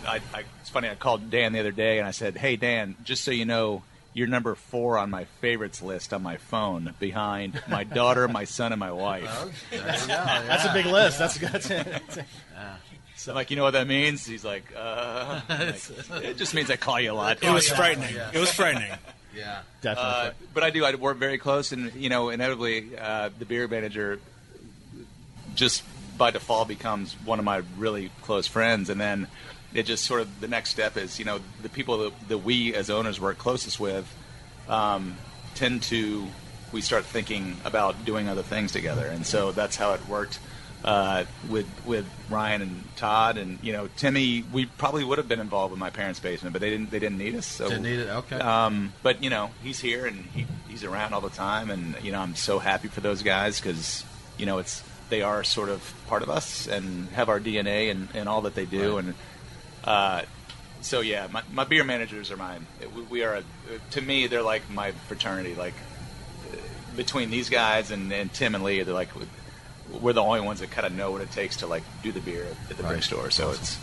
I, 0.07 0.21
I, 0.33 0.45
it's 0.61 0.71
funny. 0.71 0.89
I 0.89 0.95
called 0.95 1.31
Dan 1.31 1.53
the 1.53 1.61
other 1.61 1.73
day, 1.73 1.99
and 1.99 2.07
I 2.07 2.13
said, 2.13 2.37
"Hey, 2.37 2.57
Dan, 2.57 2.97
just 3.05 3.25
so 3.25 3.31
you 3.31 3.45
know." 3.45 3.83
You're 4.13 4.27
number 4.27 4.55
four 4.57 4.99
on 4.99 5.09
my 5.11 5.25
favorites 5.41 5.81
list 5.83 6.13
on 6.13 6.23
my 6.23 6.37
phone, 6.37 6.95
behind 6.99 7.63
my 7.69 7.85
daughter, 7.85 8.27
my 8.27 8.45
son, 8.45 8.73
and 8.73 8.81
my 8.81 8.91
wife. 8.93 9.31
That's 9.71 10.65
a 10.65 10.73
big 10.73 10.87
list. 10.87 11.19
That's 11.19 11.39
good. 11.39 12.25
So, 13.17 13.35
like, 13.35 13.51
you 13.51 13.57
know 13.59 13.65
what 13.65 13.73
that 13.73 13.87
means? 13.87 14.25
He's 14.25 14.47
like, 14.47 14.65
uh, 14.75 15.43
like, 15.51 16.25
it 16.25 16.39
just 16.39 16.55
means 16.55 16.71
I 16.71 16.77
call 16.77 16.99
you 16.99 17.13
a 17.13 17.15
lot. 17.15 17.43
It 17.43 17.51
was 17.53 17.69
frightening. 17.69 18.15
It 18.33 18.39
was 18.39 18.51
frightening. 18.53 18.91
Yeah, 19.37 19.61
Uh, 19.87 20.31
but 20.55 20.65
I 20.65 20.71
do. 20.71 20.85
I 20.85 20.93
work 20.97 21.17
very 21.19 21.39
close, 21.39 21.71
and 21.71 21.95
you 21.95 22.09
know, 22.09 22.31
inevitably, 22.31 22.99
uh, 22.99 23.29
the 23.39 23.45
beer 23.45 23.69
manager 23.69 24.19
just 25.55 25.85
by 26.19 26.33
default 26.33 26.67
becomes 26.67 27.13
one 27.25 27.39
of 27.39 27.45
my 27.45 27.63
really 27.79 28.11
close 28.23 28.49
friends, 28.49 28.91
and 28.91 29.01
then 29.01 29.29
it 29.75 29.85
just 29.85 30.05
sort 30.05 30.21
of 30.21 30.41
the 30.41 30.49
next 30.49 30.71
step 30.71 30.97
is, 30.97 31.19
you 31.19 31.25
know, 31.25 31.41
the 31.63 31.69
people 31.69 31.99
that, 31.99 32.29
that 32.29 32.39
we 32.39 32.75
as 32.75 32.91
owners 32.91 33.21
work 33.21 33.39
closest 33.39 33.79
with 33.79 34.13
um, 34.69 35.17
tend 35.55 35.83
to 35.85 36.27
we 36.73 36.81
start 36.81 37.05
thinking 37.05 37.57
about 37.65 38.05
doing 38.05 38.29
other 38.29 38.43
things 38.43 38.73
together, 38.73 39.07
and 39.07 39.27
so 39.27 39.53
that's 39.53 39.77
how 39.77 39.93
it 39.93 40.07
worked. 40.09 40.39
Uh, 40.83 41.25
with 41.51 41.67
with 41.85 42.07
Ryan 42.31 42.63
and 42.63 42.97
Todd 42.97 43.37
and 43.37 43.59
you 43.63 43.73
know 43.73 43.89
Timmy, 43.97 44.45
we 44.51 44.65
probably 44.65 45.05
would 45.05 45.19
have 45.19 45.29
been 45.29 45.41
involved 45.41 45.73
with 45.73 45.81
my 45.81 45.91
parents' 45.91 46.21
basement, 46.21 46.55
but 46.55 46.63
they 46.63 46.71
didn't 46.71 46.91
they 46.91 46.99
didn't 46.99 47.19
need 47.19 47.35
us. 47.35 47.45
So 47.45 47.69
Didn't 47.69 47.83
need 47.83 47.99
it, 47.99 48.09
okay. 48.09 48.39
Um, 48.39 48.93
but 49.03 49.23
you 49.23 49.29
know 49.29 49.51
he's 49.63 49.79
here 49.79 50.07
and 50.07 50.25
he, 50.27 50.47
he's 50.69 50.83
around 50.85 51.13
all 51.13 51.21
the 51.21 51.29
time, 51.29 51.71
and 51.71 51.97
you 52.03 52.13
know 52.13 52.21
I'm 52.21 52.35
so 52.35 52.59
happy 52.59 52.89
for 52.89 53.01
those 53.03 53.23
guys 53.23 53.61
because 53.61 54.05
you 54.39 54.47
know 54.47 54.59
it's 54.59 54.83
they 55.11 55.21
are 55.21 55.45
sort 55.45 55.69
of 55.69 55.93
part 56.07 56.23
of 56.23 56.31
us 56.31 56.67
and 56.67 57.09
have 57.11 57.29
our 57.29 57.41
DNA 57.41 57.91
and, 57.91 58.09
and 58.15 58.29
all 58.29 58.43
that 58.43 58.55
they 58.55 58.65
do, 58.65 58.97
and 58.97 59.15
uh, 59.85 60.23
so 60.81 61.01
yeah, 61.01 61.29
my, 61.31 61.43
my 61.53 61.65
beer 61.65 61.85
managers 61.85 62.31
are 62.31 62.37
mine. 62.37 62.67
We, 62.95 63.03
we 63.03 63.25
are 63.25 63.37
a, 63.37 63.43
to 63.93 64.01
me 64.01 64.27
they're 64.27 64.43
like 64.43 64.71
my 64.71 64.93
fraternity. 64.93 65.55
Like 65.55 65.75
uh, 66.53 66.57
between 66.97 67.31
these 67.31 67.51
guys 67.51 67.91
and, 67.91 68.13
and 68.13 68.33
Tim 68.33 68.55
and 68.55 68.65
Lee, 68.65 68.83
they're 68.83 68.95
like 68.95 69.11
we're 70.01 70.13
the 70.13 70.23
only 70.23 70.41
ones 70.41 70.61
that 70.61 70.71
kind 70.71 70.87
of 70.87 70.93
know 70.93 71.11
what 71.11 71.21
it 71.21 71.31
takes 71.33 71.57
to 71.59 71.67
like 71.67 71.83
do 72.03 72.13
the 72.13 72.21
beer 72.21 72.47
at 72.69 72.77
the 72.77 72.83
brick 72.83 73.03
store. 73.03 73.31
So 73.31 73.51
it's 73.51 73.79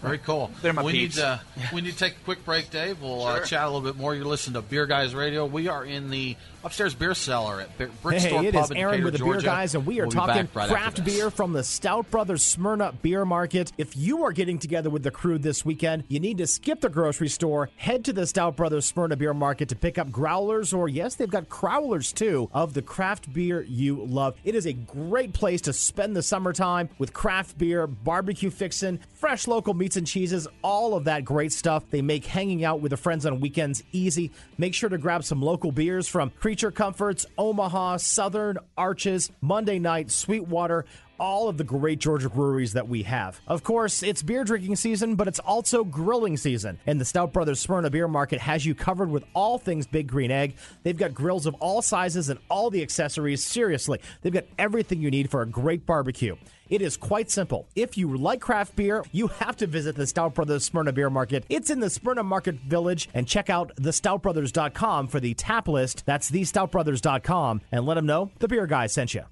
Very 0.00 0.18
cool. 0.18 0.50
They're 0.62 0.72
my 0.72 0.82
we 0.82 0.92
peeps. 0.92 1.16
need 1.16 1.22
uh, 1.24 1.38
we 1.72 1.80
need 1.82 1.92
to 1.92 1.98
take 1.98 2.14
a 2.16 2.24
quick 2.24 2.44
break, 2.44 2.70
Dave. 2.70 3.02
We'll 3.02 3.24
uh, 3.24 3.40
chat 3.40 3.62
a 3.62 3.66
little 3.66 3.82
bit 3.82 3.96
more. 3.96 4.14
You're 4.14 4.24
listening 4.24 4.54
to 4.54 4.62
Beer 4.62 4.86
Guys 4.86 5.14
Radio. 5.14 5.46
We 5.46 5.68
are 5.68 5.84
in 5.84 6.10
the 6.10 6.36
upstairs 6.64 6.94
beer 6.94 7.14
cellar 7.14 7.60
at 7.60 7.76
Brick 7.76 8.18
Hey, 8.18 8.28
Store 8.28 8.42
hey, 8.42 8.48
it 8.48 8.54
Pub 8.54 8.64
is 8.64 8.70
Aaron 8.72 8.92
Decatur, 8.92 9.04
with 9.04 9.12
the 9.12 9.18
Georgia. 9.18 9.40
Beer 9.40 9.50
Guys, 9.50 9.74
and 9.74 9.86
we 9.86 10.00
are 10.00 10.04
We'll 10.04 10.12
talking 10.12 10.48
right 10.54 10.68
craft 10.68 11.04
beer 11.04 11.30
from 11.30 11.52
the 11.52 11.62
Stout 11.62 12.10
Brothers 12.10 12.42
Smyrna 12.42 12.92
Beer 13.02 13.24
Market. 13.24 13.72
If 13.78 13.96
you 13.96 14.24
are 14.24 14.32
getting 14.32 14.58
together 14.58 14.90
with 14.90 15.02
the 15.02 15.10
crew 15.10 15.38
this 15.38 15.64
weekend, 15.64 16.04
you 16.08 16.20
need 16.20 16.38
to 16.38 16.46
skip 16.46 16.80
the 16.80 16.88
grocery 16.88 17.28
store, 17.28 17.70
head 17.76 18.04
to 18.04 18.12
the 18.12 18.26
Stout 18.26 18.56
Brothers 18.56 18.86
Smyrna 18.86 19.16
Beer 19.16 19.34
Market 19.34 19.68
to 19.70 19.76
pick 19.76 19.98
up 19.98 20.10
growlers, 20.10 20.72
or 20.72 20.88
yes, 20.88 21.14
they've 21.14 21.30
got 21.30 21.48
crowlers 21.48 22.12
too, 22.14 22.48
of 22.52 22.74
the 22.74 22.82
craft 22.82 23.32
beer 23.32 23.62
you 23.62 24.04
love. 24.04 24.36
It 24.44 24.54
is 24.54 24.66
a 24.66 24.72
great 24.72 25.32
place 25.32 25.60
to 25.62 25.72
spend 25.72 26.16
the 26.16 26.22
summertime 26.22 26.88
with 26.98 27.12
craft 27.12 27.58
beer, 27.58 27.86
barbecue 27.86 28.50
fixin', 28.50 29.00
fresh 29.14 29.46
local 29.46 29.74
meats 29.74 29.96
and 29.96 30.06
cheeses, 30.06 30.46
all 30.62 30.94
of 30.94 31.04
that 31.04 31.24
great 31.24 31.52
stuff. 31.52 31.84
They 31.90 32.02
make 32.02 32.24
hanging 32.24 32.64
out 32.64 32.80
with 32.80 32.90
the 32.90 32.96
friends 32.96 33.26
on 33.26 33.40
weekends 33.40 33.82
easy. 33.92 34.30
Make 34.58 34.74
sure 34.74 34.88
to 34.88 34.98
grab 34.98 35.24
some 35.24 35.42
local 35.42 35.72
beers 35.72 36.08
from 36.08 36.30
Creature 36.52 36.72
Comforts, 36.72 37.24
Omaha, 37.38 37.96
Southern, 37.96 38.58
Arches, 38.76 39.30
Monday 39.40 39.78
Night, 39.78 40.10
Sweetwater, 40.10 40.84
all 41.22 41.48
of 41.48 41.56
the 41.56 41.62
great 41.62 42.00
Georgia 42.00 42.28
breweries 42.28 42.72
that 42.72 42.88
we 42.88 43.04
have. 43.04 43.40
Of 43.46 43.62
course, 43.62 44.02
it's 44.02 44.24
beer 44.24 44.42
drinking 44.42 44.74
season, 44.74 45.14
but 45.14 45.28
it's 45.28 45.38
also 45.38 45.84
grilling 45.84 46.36
season. 46.36 46.80
And 46.84 47.00
the 47.00 47.04
Stout 47.04 47.32
Brothers 47.32 47.60
Smyrna 47.60 47.90
Beer 47.90 48.08
Market 48.08 48.40
has 48.40 48.66
you 48.66 48.74
covered 48.74 49.08
with 49.08 49.24
all 49.32 49.56
things 49.56 49.86
Big 49.86 50.08
Green 50.08 50.32
Egg. 50.32 50.56
They've 50.82 50.96
got 50.96 51.14
grills 51.14 51.46
of 51.46 51.54
all 51.60 51.80
sizes 51.80 52.28
and 52.28 52.40
all 52.50 52.70
the 52.70 52.82
accessories. 52.82 53.44
Seriously, 53.44 54.00
they've 54.20 54.32
got 54.32 54.46
everything 54.58 55.00
you 55.00 55.12
need 55.12 55.30
for 55.30 55.42
a 55.42 55.46
great 55.46 55.86
barbecue. 55.86 56.34
It 56.68 56.82
is 56.82 56.96
quite 56.96 57.30
simple. 57.30 57.68
If 57.76 57.96
you 57.96 58.16
like 58.16 58.40
craft 58.40 58.74
beer, 58.74 59.04
you 59.12 59.28
have 59.28 59.56
to 59.58 59.68
visit 59.68 59.94
the 59.94 60.08
Stout 60.08 60.34
Brothers 60.34 60.64
Smyrna 60.64 60.92
Beer 60.92 61.10
Market. 61.10 61.44
It's 61.48 61.70
in 61.70 61.78
the 61.78 61.90
Smyrna 61.90 62.24
Market 62.24 62.56
Village, 62.56 63.08
and 63.14 63.28
check 63.28 63.48
out 63.48 63.76
thestoutbrothers.com 63.76 65.06
for 65.06 65.20
the 65.20 65.34
tap 65.34 65.68
list. 65.68 66.04
That's 66.04 66.32
thestoutbrothers.com, 66.32 67.60
and 67.70 67.86
let 67.86 67.94
them 67.94 68.06
know 68.06 68.32
the 68.40 68.48
beer 68.48 68.66
guy 68.66 68.88
sent 68.88 69.14
you. 69.14 69.22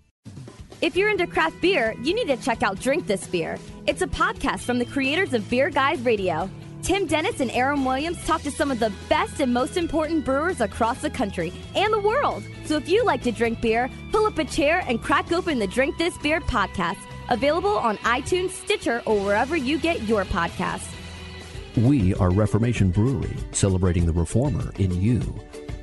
If 0.82 0.96
you're 0.96 1.10
into 1.10 1.26
craft 1.26 1.60
beer, 1.60 1.94
you 2.02 2.14
need 2.14 2.28
to 2.28 2.38
check 2.38 2.62
out 2.62 2.80
Drink 2.80 3.06
This 3.06 3.26
Beer. 3.26 3.58
It's 3.86 4.00
a 4.00 4.06
podcast 4.06 4.60
from 4.60 4.78
the 4.78 4.86
creators 4.86 5.34
of 5.34 5.48
Beer 5.50 5.68
Guys 5.68 6.00
Radio. 6.00 6.48
Tim 6.80 7.06
Dennis 7.06 7.40
and 7.40 7.50
Aaron 7.50 7.84
Williams 7.84 8.24
talk 8.24 8.40
to 8.42 8.50
some 8.50 8.70
of 8.70 8.80
the 8.80 8.90
best 9.10 9.40
and 9.40 9.52
most 9.52 9.76
important 9.76 10.24
brewers 10.24 10.62
across 10.62 11.02
the 11.02 11.10
country 11.10 11.52
and 11.76 11.92
the 11.92 12.00
world. 12.00 12.42
So 12.64 12.76
if 12.76 12.88
you 12.88 13.04
like 13.04 13.22
to 13.24 13.30
drink 13.30 13.60
beer, 13.60 13.90
pull 14.10 14.24
up 14.24 14.38
a 14.38 14.44
chair 14.46 14.82
and 14.88 15.02
crack 15.02 15.30
open 15.32 15.58
the 15.58 15.66
Drink 15.66 15.98
This 15.98 16.16
Beer 16.16 16.40
podcast. 16.40 16.96
Available 17.28 17.76
on 17.76 17.98
iTunes, 17.98 18.48
Stitcher, 18.48 19.02
or 19.04 19.22
wherever 19.22 19.58
you 19.58 19.78
get 19.78 20.04
your 20.04 20.24
podcasts. 20.24 20.90
We 21.76 22.14
are 22.14 22.30
Reformation 22.30 22.90
Brewery, 22.90 23.36
celebrating 23.52 24.06
the 24.06 24.14
reformer 24.14 24.72
in 24.78 24.98
you. 24.98 25.20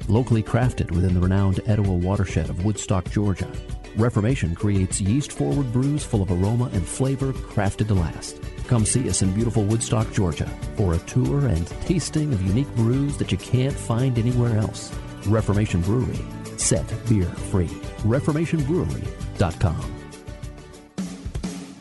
Locally 0.07 0.41
crafted 0.41 0.89
within 0.89 1.13
the 1.13 1.19
renowned 1.19 1.59
Etowah 1.67 1.93
watershed 1.93 2.49
of 2.49 2.65
Woodstock, 2.65 3.11
Georgia, 3.11 3.51
Reformation 3.97 4.53
creates 4.53 5.01
yeast 5.01 5.31
forward 5.31 5.73
brews 5.73 6.03
full 6.03 6.21
of 6.21 6.31
aroma 6.31 6.69
and 6.73 6.87
flavor 6.87 7.33
crafted 7.33 7.87
to 7.87 7.95
last. 7.95 8.39
Come 8.67 8.85
see 8.85 9.09
us 9.09 9.23
in 9.23 9.33
beautiful 9.33 9.63
Woodstock, 9.63 10.11
Georgia 10.13 10.45
for 10.75 10.93
a 10.93 10.99
tour 10.99 11.47
and 11.47 11.65
tasting 11.85 12.31
of 12.31 12.41
unique 12.43 12.73
brews 12.75 13.17
that 13.17 13.31
you 13.31 13.37
can't 13.39 13.73
find 13.73 14.19
anywhere 14.19 14.57
else. 14.57 14.93
Reformation 15.25 15.81
Brewery, 15.81 16.19
set 16.57 16.85
beer 17.09 17.25
free. 17.25 17.67
ReformationBrewery.com. 18.03 19.93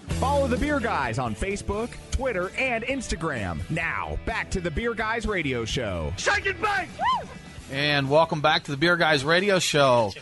Follow 0.09 0.49
the 0.49 0.57
Beer 0.57 0.81
Guys 0.81 1.19
on 1.19 1.35
Facebook, 1.35 1.91
Twitter, 2.13 2.51
and 2.57 2.83
Instagram. 2.85 3.59
Now, 3.69 4.19
back 4.25 4.51
to 4.53 4.63
the 4.63 4.71
Beer 4.71 4.95
Guys 4.95 5.27
Radio 5.27 5.67
Show. 5.67 6.15
Shake 6.17 6.47
it 6.47 6.61
back! 6.63 6.89
And 7.71 8.09
welcome 8.09 8.41
back 8.41 8.65
to 8.65 8.71
the 8.71 8.77
Beer 8.79 8.97
Guys 8.97 9.25
Radio 9.25 9.59
Show. 9.59 10.13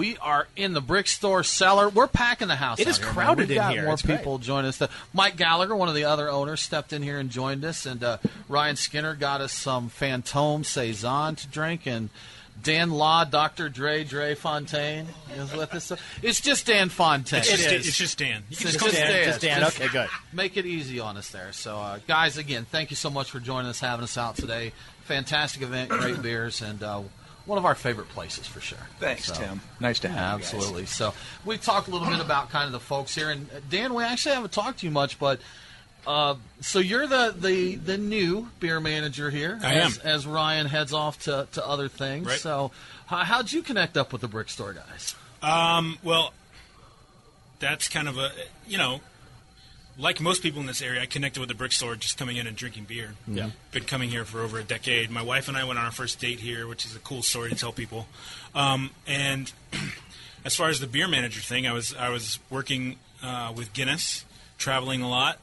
We 0.00 0.16
are 0.16 0.48
in 0.56 0.72
the 0.72 0.80
brick 0.80 1.06
store 1.06 1.44
cellar. 1.44 1.90
We're 1.90 2.06
packing 2.06 2.48
the 2.48 2.56
house. 2.56 2.80
It 2.80 2.88
is 2.88 2.96
here, 2.96 3.06
crowded 3.06 3.48
We've 3.48 3.50
in 3.50 3.56
got 3.56 3.72
here. 3.74 3.84
More 3.84 3.92
It's 3.92 4.00
great. 4.02 4.16
people 4.20 4.38
join 4.38 4.64
us. 4.64 4.80
Mike 5.12 5.36
Gallagher, 5.36 5.76
one 5.76 5.90
of 5.90 5.94
the 5.94 6.04
other 6.04 6.30
owners, 6.30 6.62
stepped 6.62 6.94
in 6.94 7.02
here 7.02 7.18
and 7.18 7.28
joined 7.28 7.66
us, 7.66 7.84
and 7.84 8.02
uh, 8.02 8.16
Ryan 8.48 8.76
Skinner 8.76 9.14
got 9.14 9.42
us 9.42 9.52
some 9.52 9.90
Fantôme 9.90 10.64
saison 10.64 11.36
to 11.36 11.46
drink, 11.48 11.86
and 11.86 12.08
Dan 12.62 12.90
Law, 12.92 13.24
Dr. 13.24 13.68
Dre, 13.68 14.02
Dre 14.04 14.34
Fontaine 14.34 15.06
is 15.36 15.52
with 15.52 15.74
us. 15.74 15.92
It's 16.22 16.40
just 16.40 16.66
Dan 16.66 16.88
Fontaine. 16.88 17.40
It's 17.40 17.50
just- 17.50 17.66
It 17.66 17.72
is. 17.80 17.88
it's 17.88 17.98
just 17.98 18.16
Dan. 18.16 18.42
You 18.48 18.56
can 18.56 18.68
It's 18.68 18.76
just 18.76 18.84
just 18.86 18.96
Dan. 18.96 19.12
Dan. 19.12 19.24
Just 19.26 19.40
Dan. 19.42 19.64
Okay, 19.64 19.88
good. 19.88 20.08
Make 20.32 20.56
it 20.56 20.64
easy 20.64 20.98
on 20.98 21.18
us 21.18 21.28
there. 21.28 21.52
So, 21.52 21.76
uh, 21.76 21.98
guys, 22.08 22.38
again, 22.38 22.64
thank 22.70 22.88
you 22.88 22.96
so 22.96 23.10
much 23.10 23.30
for 23.30 23.38
joining 23.38 23.68
us, 23.68 23.80
having 23.80 24.04
us 24.04 24.16
out 24.16 24.36
today. 24.36 24.72
Fantastic 25.04 25.60
event, 25.60 25.90
great 25.90 26.22
beers, 26.22 26.62
and 26.62 26.82
uh, 26.82 27.02
one 27.46 27.58
of 27.58 27.64
our 27.64 27.74
favorite 27.74 28.08
places 28.10 28.46
for 28.46 28.60
sure. 28.60 28.78
Thanks, 28.98 29.26
So- 29.26 29.34
Tim. 29.34 29.60
Nice 29.80 30.00
to 30.00 30.08
have 30.08 30.40
you 30.40 30.44
guys. 30.44 30.54
Absolutely. 30.54 30.86
So 30.86 31.14
we 31.44 31.58
talked 31.58 31.88
a 31.88 31.90
little 31.90 32.08
bit 32.08 32.20
about 32.20 32.50
kind 32.50 32.66
of 32.66 32.72
the 32.72 32.80
folks 32.80 33.14
here, 33.14 33.30
and 33.30 33.48
uh, 33.50 33.60
Dan, 33.68 33.94
we 33.94 34.02
actually 34.04 34.34
haven't 34.34 34.52
talked 34.52 34.80
to 34.80 34.86
you 34.86 34.92
much, 34.92 35.18
but 35.18 35.40
uh, 36.06 36.34
so 36.60 36.78
you're 36.78 37.06
the, 37.06 37.34
the 37.36 37.74
the 37.76 37.98
new 37.98 38.48
beer 38.58 38.80
manager 38.80 39.30
here. 39.30 39.58
I 39.62 39.74
as, 39.74 39.98
am. 39.98 40.06
As 40.06 40.26
Ryan 40.26 40.66
heads 40.66 40.92
off 40.92 41.20
to, 41.24 41.46
to 41.52 41.66
other 41.66 41.88
things. 41.88 42.26
Right. 42.26 42.38
So 42.38 42.70
how, 43.06 43.18
how'd 43.18 43.52
you 43.52 43.62
connect 43.62 43.96
up 43.96 44.12
with 44.12 44.22
the 44.22 44.28
brick 44.28 44.48
store 44.48 44.72
guys? 44.72 45.14
Um, 45.42 45.98
well, 46.02 46.32
that's 47.58 47.88
kind 47.88 48.08
of 48.08 48.16
a 48.18 48.30
you 48.66 48.78
know, 48.78 49.00
like 50.00 50.20
most 50.20 50.42
people 50.42 50.60
in 50.60 50.66
this 50.66 50.82
area, 50.82 51.02
I 51.02 51.06
connected 51.06 51.40
with 51.40 51.48
the 51.48 51.54
brick 51.54 51.72
store 51.72 51.94
just 51.94 52.16
coming 52.16 52.36
in 52.36 52.46
and 52.46 52.56
drinking 52.56 52.84
beer. 52.84 53.14
Yeah. 53.26 53.50
been 53.70 53.84
coming 53.84 54.08
here 54.10 54.24
for 54.24 54.40
over 54.40 54.58
a 54.58 54.64
decade. 54.64 55.10
My 55.10 55.22
wife 55.22 55.48
and 55.48 55.56
I 55.56 55.64
went 55.64 55.78
on 55.78 55.84
our 55.84 55.90
first 55.90 56.18
date 56.20 56.40
here, 56.40 56.66
which 56.66 56.84
is 56.84 56.96
a 56.96 56.98
cool 56.98 57.22
story 57.22 57.50
to 57.50 57.56
tell 57.56 57.72
people. 57.72 58.06
Um, 58.54 58.90
and 59.06 59.52
as 60.44 60.56
far 60.56 60.68
as 60.68 60.80
the 60.80 60.86
beer 60.86 61.06
manager 61.06 61.40
thing, 61.40 61.66
I 61.66 61.72
was 61.72 61.94
I 61.94 62.08
was 62.08 62.38
working 62.48 62.96
uh, 63.22 63.52
with 63.54 63.72
Guinness, 63.72 64.24
traveling 64.58 65.02
a 65.02 65.08
lot, 65.08 65.38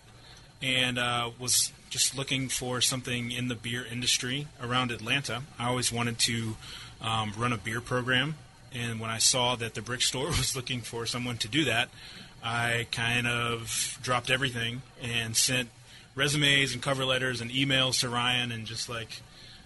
and 0.62 0.98
uh, 0.98 1.30
was 1.40 1.72
just 1.90 2.18
looking 2.18 2.50
for 2.50 2.82
something 2.82 3.32
in 3.32 3.48
the 3.48 3.56
beer 3.56 3.86
industry 3.90 4.48
around 4.62 4.92
Atlanta. 4.92 5.44
I 5.58 5.68
always 5.68 5.92
wanted 5.92 6.20
to 6.20 6.58
um, 7.02 7.34
run 7.38 7.54
a 7.54 7.58
beer 7.58 7.80
program, 7.80 8.36
and 8.74 9.00
when 9.00 9.10
I 9.10 9.20
saw 9.20 9.56
that 9.56 9.76
the 9.76 9.82
brick 9.82 10.02
store 10.02 10.28
was 10.28 10.56
looking 10.56 10.82
for 10.82 11.06
someone 11.06 11.38
to 11.38 11.48
do 11.48 11.64
that, 11.66 11.90
I 12.44 12.88
kind 12.92 13.28
of 13.28 13.98
dropped 14.02 14.30
everything 14.30 14.82
and 15.02 15.36
sent 15.36 15.70
resumes 16.16 16.74
and 16.74 16.82
cover 16.82 17.06
letters 17.06 17.42
and 17.42 17.52
emails 17.52 18.00
to 18.02 18.10
Ryan 18.10 18.52
and 18.52 18.66
just 18.66 18.90
like 18.90 19.22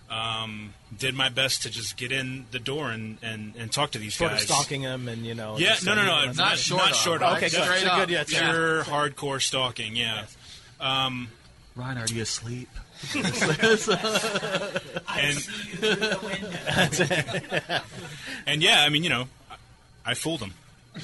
um, 0.10 0.74
did 0.98 1.16
my 1.16 1.30
best 1.30 1.64
to 1.64 1.70
just 1.70 1.96
get 1.96 2.12
in 2.12 2.46
the 2.52 2.60
door 2.60 2.92
and, 2.92 3.18
and, 3.22 3.54
and 3.58 3.72
talk 3.72 3.92
to 3.92 4.00
these 4.00 4.16
Sort 4.16 4.32
guys. 4.32 4.42
of 4.44 4.50
stalking 4.50 4.82
him 4.82 5.08
and, 5.08 5.26
you 5.26 5.34
know. 5.36 5.58
Yeah, 5.58 5.70
just 5.70 5.86
no, 5.86 5.96
no, 5.96 6.04
no, 6.06 6.24
you 6.24 6.34
not, 6.34 6.58
short. 6.58 6.82
Not 6.82 6.96
short. 6.96 7.22
Okay, 7.22 7.46
of. 7.46 7.52
good. 7.54 7.64
Straight 7.64 7.80
So 7.82 7.88
up. 7.88 8.00
good, 8.00 8.10
yeah, 8.10 8.22
it's- 8.22 8.38
Pure 8.38 8.84
hardcore 8.84 9.42
stalking. 9.42 9.96
Yeah. 9.96 10.26
Um, 10.82 11.30
Ryan, 11.76 12.00
are 12.00 12.08
you 12.08 12.24
asleep? 12.24 12.68
and 13.16 13.26
and 18.46 18.62
yeah, 18.62 18.84
I 18.84 18.90
mean, 18.90 19.04
you 19.04 19.10
know, 19.10 19.28
I, 19.50 19.56
I 20.06 20.14
fooled 20.14 20.42
him. 20.42 20.54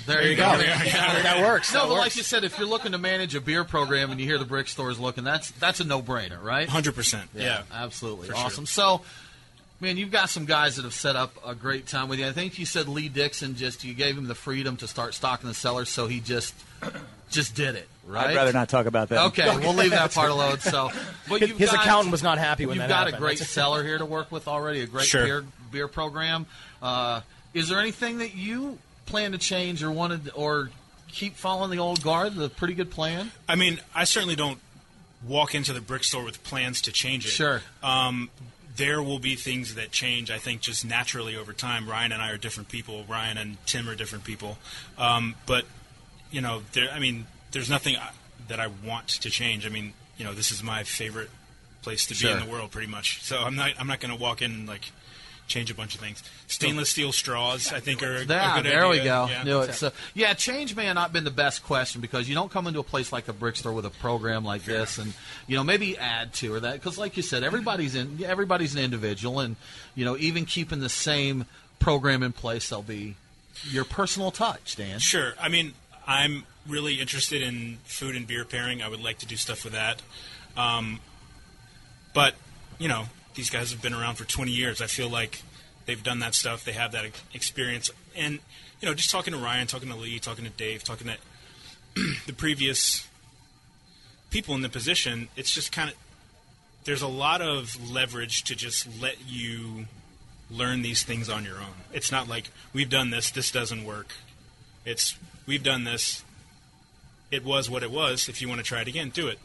There, 0.06 0.21
you 0.21 0.32
you 0.32 0.36
go. 0.36 0.54
go. 0.56 0.60
Yeah, 0.60 0.84
yeah. 0.84 1.21
That 1.23 1.41
works. 1.45 1.73
No, 1.73 1.82
That 1.84 1.88
but 1.89 1.97
like 1.97 2.15
you 2.17 2.23
said, 2.23 2.43
if 2.43 2.58
you're 2.60 2.67
looking 2.67 2.91
to 2.91 2.97
manage 2.97 3.36
a 3.36 3.41
beer 3.41 3.63
program 3.63 4.12
and 4.12 4.19
you 4.19 4.26
hear 4.28 4.38
the 4.38 4.45
brick 4.45 4.67
stores 4.67 5.00
looking, 5.00 5.23
that's 5.23 5.52
that's 5.52 5.80
a 5.80 5.84
no-brainer, 5.86 6.41
right? 6.43 6.67
Hundred 6.67 6.95
percent. 6.95 7.30
Yeah. 7.34 7.63
absolutely, 7.73 8.28
For 8.28 8.36
sure. 8.36 8.45
awesome. 8.45 8.65
So, 8.65 9.02
man, 9.80 9.95
you've 9.97 10.12
got 10.12 10.30
some 10.30 10.45
guys 10.45 10.76
that 10.76 10.84
have 10.84 10.93
set 10.93 11.15
up 11.15 11.34
a 11.45 11.56
great 11.56 11.88
time 11.88 12.10
with 12.10 12.19
you. 12.19 12.28
I 12.28 12.34
think 12.34 12.60
you 12.60 12.65
said 12.65 12.89
Lee 12.89 13.08
Dixon 13.08 13.56
just 13.56 13.84
you 13.86 13.93
gave 13.93 14.17
him 14.17 14.28
the 14.28 14.36
freedom 14.36 14.76
to 14.78 14.88
start 14.88 15.13
stocking 15.13 15.47
the 15.47 15.56
cellar, 15.56 15.86
so 15.86 16.08
he 16.08 16.19
just 16.19 16.54
just 17.30 17.56
did 17.56 17.76
it, 17.76 17.88
right? 18.06 18.28
I'd 18.32 18.36
rather 18.36 18.54
not 18.54 18.67
talk 18.69 18.88
about 18.88 19.08
that. 19.10 19.28
Okay, 19.28 19.58
we'll 19.58 19.73
leave 19.73 19.91
that 19.91 20.12
part 20.13 20.32
alone. 20.32 20.60
So, 20.60 20.91
but 21.30 21.39
His- 21.41 21.50
you've 21.50 21.58
his 21.60 21.71
got- 21.71 21.82
accountant 21.86 22.12
was 22.12 22.23
not 22.23 22.38
happy 22.39 22.65
when 22.65 22.76
You've 22.76 22.84
that 22.84 22.89
got 22.89 22.97
happened. 23.06 23.15
a 23.15 23.19
great 23.19 23.39
seller 23.39 23.84
here 23.84 23.97
to 23.97 24.06
work 24.06 24.32
with 24.34 24.47
already, 24.50 24.82
a 24.82 24.86
great 24.86 25.06
Sure. 25.08 25.23
beer 25.23 25.45
beer 25.71 25.88
program. 25.88 26.45
Uh, 26.82 27.21
is 27.54 27.69
there 27.69 27.80
anything 27.80 28.17
that 28.19 28.36
you 28.36 28.78
plan 29.08 29.32
to 29.32 29.38
change 29.39 29.82
or 29.84 29.91
wanted 29.91 30.30
or 30.36 30.70
keep 31.08 31.36
following 31.36 31.72
the 31.72 31.80
old 31.80 32.04
guard? 32.04 32.36
The 32.36 32.50
pretty 32.50 32.74
good 32.76 32.91
plan. 32.91 33.32
I 33.50 33.56
mean, 33.56 33.80
I 33.96 34.04
certainly 34.04 34.36
don't 34.36 34.60
walk 35.28 35.56
into 35.56 35.74
the 35.74 35.82
brick 35.82 36.04
store 36.04 36.24
with 36.24 36.43
plans 36.43 36.82
to 36.82 36.91
change 36.91 37.26
it. 37.26 37.30
Sure. 37.30 37.62
Um, 37.82 38.30
there 38.76 39.02
will 39.02 39.17
be 39.17 39.34
things 39.36 39.74
that 39.74 39.91
change, 39.91 40.30
I 40.30 40.38
think, 40.38 40.62
just 40.62 40.86
naturally 40.86 41.36
over 41.36 41.52
time. 41.54 41.89
Ryan 41.89 42.12
and 42.12 42.22
I 42.22 42.30
are 42.30 42.38
different 42.38 42.70
people. 42.70 43.04
Ryan 43.10 43.38
and 43.38 43.58
Tim 43.65 43.89
are 43.89 43.96
different 43.96 44.24
people. 44.24 44.60
Um, 45.00 45.34
but, 45.48 45.65
you 46.30 46.41
know, 46.41 46.62
there, 46.74 46.89
I 46.91 47.00
mean, 47.00 47.26
there's 47.52 47.70
nothing 47.72 47.96
I- 47.96 48.12
that 48.50 48.60
I 48.60 48.67
want 48.67 49.08
to 49.08 49.30
change. 49.32 49.65
I 49.65 49.70
mean, 49.70 49.93
you 50.17 50.24
know, 50.26 50.34
this 50.34 50.52
is 50.52 50.62
my 50.62 50.84
favorite 50.84 51.32
place 51.82 52.06
to 52.06 52.13
Sure. 52.13 52.36
be 52.36 52.39
in 52.41 52.46
the 52.46 52.52
world, 52.52 52.70
pretty 52.72 52.88
much. 52.88 53.24
So 53.24 53.39
I'm 53.43 53.56
not, 53.56 53.72
I'm 53.80 53.88
not 53.88 54.00
going 54.00 54.15
to 54.15 54.22
walk 54.22 54.41
in 54.43 54.65
like, 54.67 54.91
change 55.47 55.71
a 55.71 55.75
bunch 55.75 55.95
of 55.95 56.01
things. 56.01 56.21
Stainless 56.47 56.89
steel 56.89 57.12
straws, 57.12 57.71
I 57.73 57.79
think, 57.79 58.03
are 58.03 58.15
a, 58.15 58.19
a 58.19 58.25
Yeah, 58.25 58.55
good 58.62 58.65
there 58.65 58.88
we 58.88 58.97
go. 58.97 59.27
Yeah. 59.29 59.43
Knew 59.43 59.62
it. 59.62 59.73
So, 59.73 59.91
yeah, 60.13 60.33
change 60.33 60.75
may 60.75 60.86
have 60.86 60.95
not 60.95 61.13
been 61.13 61.23
the 61.23 61.31
best 61.31 61.63
question 61.63 62.01
because 62.01 62.27
you 62.29 62.36
don't 62.36 62.51
come 62.51 62.67
into 62.67 62.79
a 62.79 62.83
place 62.83 63.12
like 63.12 63.27
a 63.27 63.33
brick 63.33 63.55
store 63.55 63.73
with 63.73 63.86
a 63.86 63.89
program 63.89 64.43
like 64.43 64.63
this, 64.63 64.97
and 64.97 65.13
you 65.47 65.55
know 65.55 65.63
maybe 65.63 65.97
add 65.97 66.33
to 66.36 66.53
or 66.53 66.60
that 66.60 66.73
because, 66.73 66.97
like 66.97 67.17
you 67.17 67.23
said, 67.23 67.43
everybody's 67.43 67.95
in 67.95 68.23
everybody's 68.23 68.75
an 68.75 68.81
individual, 68.83 69.39
and 69.39 69.55
you 69.95 70.05
know 70.05 70.17
even 70.17 70.45
keeping 70.45 70.79
the 70.79 70.89
same 70.89 71.45
program 71.79 72.23
in 72.23 72.31
place, 72.33 72.69
there'll 72.69 72.83
be 72.83 73.15
your 73.69 73.86
personal 73.86 74.31
touch, 74.31 74.75
Dan. 74.75 74.99
Sure. 74.99 75.33
I 75.41 75.49
mean, 75.49 75.73
I'm 76.05 76.45
really 76.67 76.99
interested 77.01 77.41
in 77.41 77.77
food 77.86 78.15
and 78.15 78.27
beer 78.27 78.45
pairing. 78.45 78.81
I 78.81 78.88
would 78.89 79.01
like 79.01 79.19
to 79.19 79.25
do 79.25 79.36
stuff 79.36 79.63
with 79.63 79.73
that. 79.73 80.01
Um, 80.55 80.99
but, 82.13 82.36
you 82.79 82.88
know, 82.88 83.05
these 83.38 83.50
guys 83.52 83.71
have 83.71 83.82
been 83.82 83.93
around 83.93 84.15
for 84.15 84.26
20 84.26 84.52
years. 84.52 84.82
I 84.82 84.88
feel 84.88 85.10
like 85.10 85.41
they've 85.86 86.04
done 86.04 86.19
that 86.19 86.34
stuff. 86.34 86.65
They 86.65 86.73
have 86.73 86.91
that 86.91 87.06
experience. 87.34 87.89
And, 88.15 88.39
you 88.82 88.88
know, 88.88 88.95
just 88.95 89.12
talking 89.12 89.32
to 89.32 89.39
Ryan, 89.39 89.67
talking 89.67 89.89
to 89.89 89.95
Lee, 89.95 90.17
talking 90.19 90.43
to 90.43 90.52
Dave, 90.52 90.84
talking 90.84 91.08
to 91.08 91.15
the 92.28 92.34
previous 92.34 93.08
people 94.32 94.56
in 94.56 94.63
the 94.63 94.69
position, 94.69 95.30
it's 95.38 95.52
just 95.52 95.71
kind 95.71 95.89
of 95.91 95.95
there's 96.84 97.02
a 97.02 97.08
lot 97.08 97.41
of 97.41 97.91
leverage 97.91 98.43
to 98.45 98.56
just 98.56 98.88
let 99.02 99.17
you 99.28 99.86
learn 100.50 100.82
these 100.82 101.04
things 101.04 101.30
on 101.30 101.43
your 101.43 101.58
own. 101.58 101.76
It's 101.93 102.12
not 102.12 102.28
like 102.28 102.50
we've 102.73 102.89
done 102.89 103.12
this, 103.12 103.30
this 103.30 103.52
doesn't 103.52 103.86
work. 103.86 104.13
It's 104.84 105.15
we've 105.45 105.63
done 105.63 105.84
this. 105.84 106.23
It 107.30 107.43
was 107.43 107.69
what 107.69 107.84
it 107.84 107.91
was. 107.91 108.30
If 108.30 108.41
you 108.41 108.47
want 108.47 108.60
to 108.60 108.63
try 108.63 108.82
it 108.82 108.88
again, 108.88 109.10
do 109.10 109.28
it. 109.28 109.38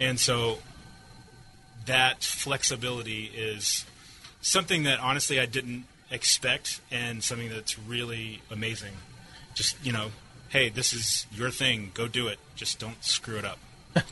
And 0.00 0.18
so 0.20 0.58
that 1.86 2.22
flexibility 2.22 3.30
is 3.34 3.84
something 4.40 4.84
that 4.84 5.00
honestly 5.00 5.40
I 5.40 5.46
didn't 5.46 5.84
expect 6.10 6.80
and 6.90 7.22
something 7.22 7.48
that's 7.48 7.78
really 7.78 8.42
amazing. 8.50 8.92
Just, 9.54 9.76
you 9.84 9.92
know, 9.92 10.10
hey, 10.50 10.68
this 10.68 10.92
is 10.92 11.26
your 11.32 11.50
thing. 11.50 11.90
Go 11.94 12.06
do 12.08 12.28
it. 12.28 12.38
Just 12.54 12.78
don't 12.78 13.02
screw 13.02 13.38
it 13.38 13.44
up. 13.44 13.58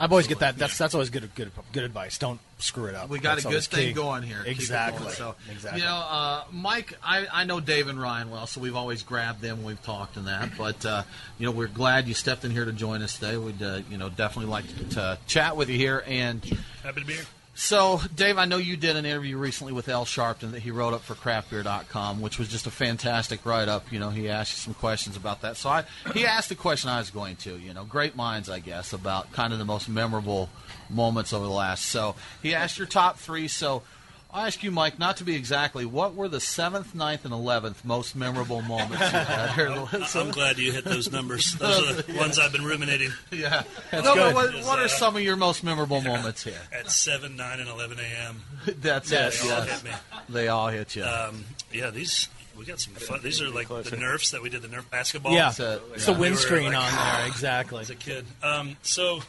I 0.00 0.06
always 0.06 0.26
get 0.26 0.40
that. 0.40 0.56
That's 0.56 0.78
that's 0.78 0.94
always 0.94 1.10
good 1.10 1.28
good 1.34 1.50
good 1.72 1.84
advice. 1.84 2.18
Don't 2.18 2.40
screw 2.58 2.86
it 2.86 2.94
up. 2.94 3.08
We 3.08 3.18
got 3.18 3.36
That's 3.36 3.44
a 3.44 3.48
good 3.48 3.54
always 3.54 3.66
thing 3.66 3.88
key. 3.88 3.92
going 3.92 4.22
here. 4.22 4.42
Exactly. 4.46 5.04
going. 5.04 5.14
So, 5.14 5.34
exactly. 5.50 5.80
you 5.80 5.86
know, 5.86 5.94
uh, 5.94 6.44
Mike, 6.52 6.94
I, 7.02 7.26
I 7.32 7.44
know 7.44 7.60
Dave 7.60 7.88
and 7.88 8.00
Ryan 8.00 8.30
well, 8.30 8.46
so 8.46 8.60
we've 8.60 8.76
always 8.76 9.02
grabbed 9.02 9.40
them 9.40 9.58
when 9.58 9.66
we've 9.66 9.82
talked 9.82 10.16
and 10.16 10.26
that. 10.26 10.50
But 10.56 10.84
uh, 10.84 11.02
you 11.38 11.46
know, 11.46 11.52
we're 11.52 11.66
glad 11.68 12.06
you 12.08 12.14
stepped 12.14 12.44
in 12.44 12.50
here 12.50 12.64
to 12.64 12.72
join 12.72 13.02
us 13.02 13.18
today. 13.18 13.36
We'd 13.36 13.62
uh, 13.62 13.80
you 13.90 13.98
know 13.98 14.08
definitely 14.08 14.50
like 14.50 14.90
to 14.90 15.18
chat 15.26 15.56
with 15.56 15.68
you 15.68 15.76
here. 15.76 16.04
And 16.06 16.44
Happy 16.82 17.00
to 17.00 17.06
be 17.06 17.14
here. 17.14 17.24
So, 17.60 18.00
Dave, 18.14 18.38
I 18.38 18.44
know 18.44 18.56
you 18.56 18.76
did 18.76 18.94
an 18.94 19.04
interview 19.04 19.36
recently 19.36 19.72
with 19.72 19.88
Al 19.88 20.04
Sharpton 20.04 20.52
that 20.52 20.60
he 20.60 20.70
wrote 20.70 20.94
up 20.94 21.02
for 21.02 21.14
craftbeer.com, 21.14 22.20
which 22.20 22.38
was 22.38 22.46
just 22.46 22.68
a 22.68 22.70
fantastic 22.70 23.44
write 23.44 23.66
up. 23.66 23.90
You 23.92 23.98
know, 23.98 24.10
he 24.10 24.28
asked 24.28 24.52
you 24.52 24.58
some 24.58 24.74
questions 24.74 25.16
about 25.16 25.40
that. 25.42 25.56
So, 25.56 25.68
I, 25.68 25.84
he 26.14 26.24
asked 26.24 26.50
the 26.50 26.54
question 26.54 26.88
I 26.88 26.98
was 26.98 27.10
going 27.10 27.34
to, 27.36 27.58
you 27.58 27.74
know, 27.74 27.82
great 27.82 28.14
minds, 28.14 28.48
I 28.48 28.60
guess, 28.60 28.92
about 28.92 29.32
kind 29.32 29.52
of 29.52 29.58
the 29.58 29.64
most 29.64 29.88
memorable 29.88 30.48
moments 30.88 31.32
over 31.32 31.44
the 31.44 31.50
last. 31.50 31.86
So, 31.86 32.14
he 32.44 32.54
asked 32.54 32.78
your 32.78 32.86
top 32.86 33.18
three. 33.18 33.48
So, 33.48 33.82
I'll 34.30 34.44
ask 34.46 34.62
you, 34.62 34.70
Mike, 34.70 34.98
not 34.98 35.16
to 35.18 35.24
be 35.24 35.34
exactly, 35.34 35.86
what 35.86 36.14
were 36.14 36.28
the 36.28 36.40
seventh, 36.40 36.94
ninth, 36.94 37.24
and 37.24 37.32
eleventh 37.32 37.82
most 37.82 38.14
memorable 38.14 38.60
moments 38.60 39.00
you 39.00 39.06
had 39.18 39.50
here? 39.54 39.86
I'm 40.14 40.30
glad 40.30 40.58
you 40.58 40.70
hit 40.70 40.84
those 40.84 41.10
numbers. 41.10 41.54
Those 41.54 41.90
are 41.98 42.02
the 42.02 42.18
ones 42.18 42.38
I've 42.38 42.52
been 42.52 42.64
ruminating. 42.64 43.10
Yeah. 43.32 43.62
That's 43.90 44.04
no, 44.04 44.14
good. 44.14 44.24
but 44.24 44.34
what, 44.34 44.46
Because, 44.50 44.66
what 44.66 44.78
uh, 44.80 44.82
are 44.82 44.88
some 44.88 45.16
of 45.16 45.22
your 45.22 45.36
most 45.36 45.64
memorable 45.64 46.00
moments 46.02 46.42
here? 46.44 46.60
At 46.72 46.90
7, 46.90 47.36
9, 47.36 47.60
and 47.60 47.68
11 47.70 47.98
a.m. 48.00 48.42
That's 48.80 49.10
Yeah, 49.10 49.28
it. 49.28 49.32
They 49.32 49.48
all 49.50 49.64
yes. 49.64 49.80
hit 49.82 49.90
me. 49.90 49.96
They 50.28 50.48
all 50.48 50.68
hit 50.68 50.96
you. 50.96 51.04
Um, 51.04 51.44
yeah, 51.72 51.90
these 51.90 52.28
we 52.58 52.64
got 52.64 52.80
some 52.80 52.94
fun. 52.94 53.20
These 53.22 53.40
are 53.40 53.48
like 53.50 53.68
the 53.68 53.96
Nerfs 53.96 54.32
that 54.32 54.42
we 54.42 54.50
did 54.50 54.62
the 54.62 54.68
Nerf 54.68 54.90
basketball. 54.90 55.32
Yeah. 55.32 55.50
It's 55.50 55.60
a- 55.60 55.80
it's 55.94 56.06
the 56.06 56.12
We 56.12 56.20
windscreen 56.20 56.72
like, 56.72 56.76
on 56.76 56.92
there, 56.92 57.26
exactly. 57.28 57.80
As 57.80 57.90
a 57.90 57.94
kid, 57.94 58.26
um, 58.42 58.76
so 58.82 59.20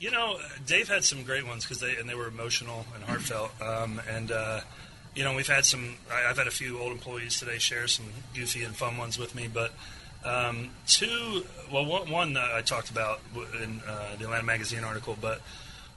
you 0.00 0.10
know, 0.10 0.38
Dave 0.66 0.88
had 0.88 1.04
some 1.04 1.22
great 1.22 1.46
ones 1.46 1.64
because 1.64 1.80
they 1.80 1.96
and 1.96 2.08
they 2.08 2.14
were 2.14 2.26
emotional 2.26 2.86
and 2.94 3.04
heartfelt. 3.04 3.52
Um, 3.60 4.00
and 4.10 4.30
uh, 4.30 4.60
you 5.14 5.24
know, 5.24 5.34
we've 5.34 5.48
had 5.48 5.64
some. 5.64 5.96
I, 6.12 6.28
I've 6.28 6.38
had 6.38 6.46
a 6.46 6.52
few 6.52 6.78
old 6.78 6.92
employees 6.92 7.38
today 7.38 7.58
share 7.58 7.86
some 7.86 8.06
goofy 8.34 8.64
and 8.64 8.74
fun 8.74 8.96
ones 8.96 9.18
with 9.18 9.34
me, 9.34 9.48
but 9.52 9.72
um, 10.24 10.70
two. 10.86 11.44
Well, 11.72 11.86
one, 11.86 12.10
one 12.10 12.36
I 12.36 12.62
talked 12.62 12.90
about 12.90 13.20
in 13.62 13.80
uh, 13.86 14.16
the 14.18 14.24
Atlanta 14.24 14.44
Magazine 14.44 14.84
article, 14.84 15.16
but 15.20 15.40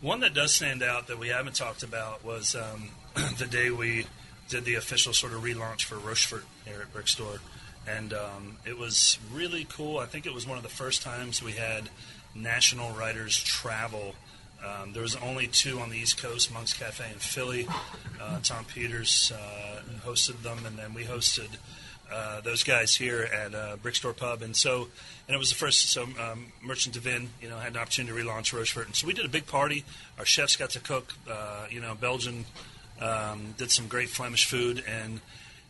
one 0.01 0.19
that 0.19 0.33
does 0.33 0.53
stand 0.53 0.83
out 0.83 1.07
that 1.07 1.17
we 1.17 1.29
haven't 1.29 1.55
talked 1.55 1.83
about 1.83 2.23
was 2.23 2.55
um, 2.55 2.89
the 3.37 3.47
day 3.47 3.71
we 3.71 4.05
did 4.47 4.63
the 4.63 4.75
official 4.75 5.11
sort 5.13 5.33
of 5.33 5.41
relaunch 5.41 5.83
for 5.83 5.95
Rochefort 5.95 6.45
here 6.65 6.81
at 6.81 6.93
Brick 6.93 7.07
Store, 7.07 7.39
and 7.87 8.13
um, 8.13 8.57
it 8.65 8.77
was 8.77 9.17
really 9.33 9.65
cool. 9.69 9.97
I 9.97 10.05
think 10.05 10.25
it 10.25 10.33
was 10.33 10.47
one 10.47 10.57
of 10.57 10.63
the 10.63 10.69
first 10.69 11.01
times 11.01 11.41
we 11.41 11.53
had 11.53 11.89
national 12.37 12.91
writers 12.91 13.41
travel. 13.41 14.15
Um, 14.65 14.93
there 14.93 15.03
was 15.03 15.15
only 15.15 15.47
two 15.47 15.79
on 15.79 15.89
the 15.89 15.97
East 15.97 16.17
Coast, 16.17 16.51
Monk's 16.51 16.73
Cafe 16.73 17.03
in 17.11 17.19
Philly. 17.19 17.67
Uh, 18.19 18.39
Tom 18.41 18.65
Peters 18.65 19.31
uh, 19.35 19.81
hosted 20.05 20.41
them, 20.41 20.65
and 20.65 20.77
then 20.77 20.93
we 20.93 21.03
hosted 21.03 21.49
uh, 22.11 22.41
those 22.41 22.63
guys 22.63 22.95
here 22.95 23.23
at 23.23 23.53
uh, 23.53 23.75
Brick 23.81 23.95
Store 23.95 24.13
Pub. 24.13 24.41
And 24.41 24.55
so, 24.55 24.87
and 25.27 25.35
it 25.35 25.37
was 25.37 25.49
the 25.49 25.55
first. 25.55 25.89
So, 25.91 26.03
um, 26.03 26.51
Merchant 26.61 26.95
du 26.95 27.01
Vin, 27.01 27.29
you 27.41 27.49
know, 27.49 27.57
had 27.57 27.73
an 27.73 27.79
opportunity 27.79 28.17
to 28.17 28.25
relaunch 28.25 28.53
Rochefort, 28.53 28.87
and 28.87 28.95
so 28.95 29.07
we 29.07 29.13
did 29.13 29.25
a 29.25 29.29
big 29.29 29.45
party. 29.45 29.83
Our 30.17 30.25
chefs 30.25 30.55
got 30.55 30.71
to 30.71 30.79
cook. 30.79 31.13
Uh, 31.29 31.67
you 31.69 31.81
know, 31.81 31.95
Belgian 31.95 32.45
um, 32.99 33.53
did 33.57 33.71
some 33.71 33.87
great 33.87 34.09
Flemish 34.09 34.45
food, 34.45 34.83
and 34.87 35.21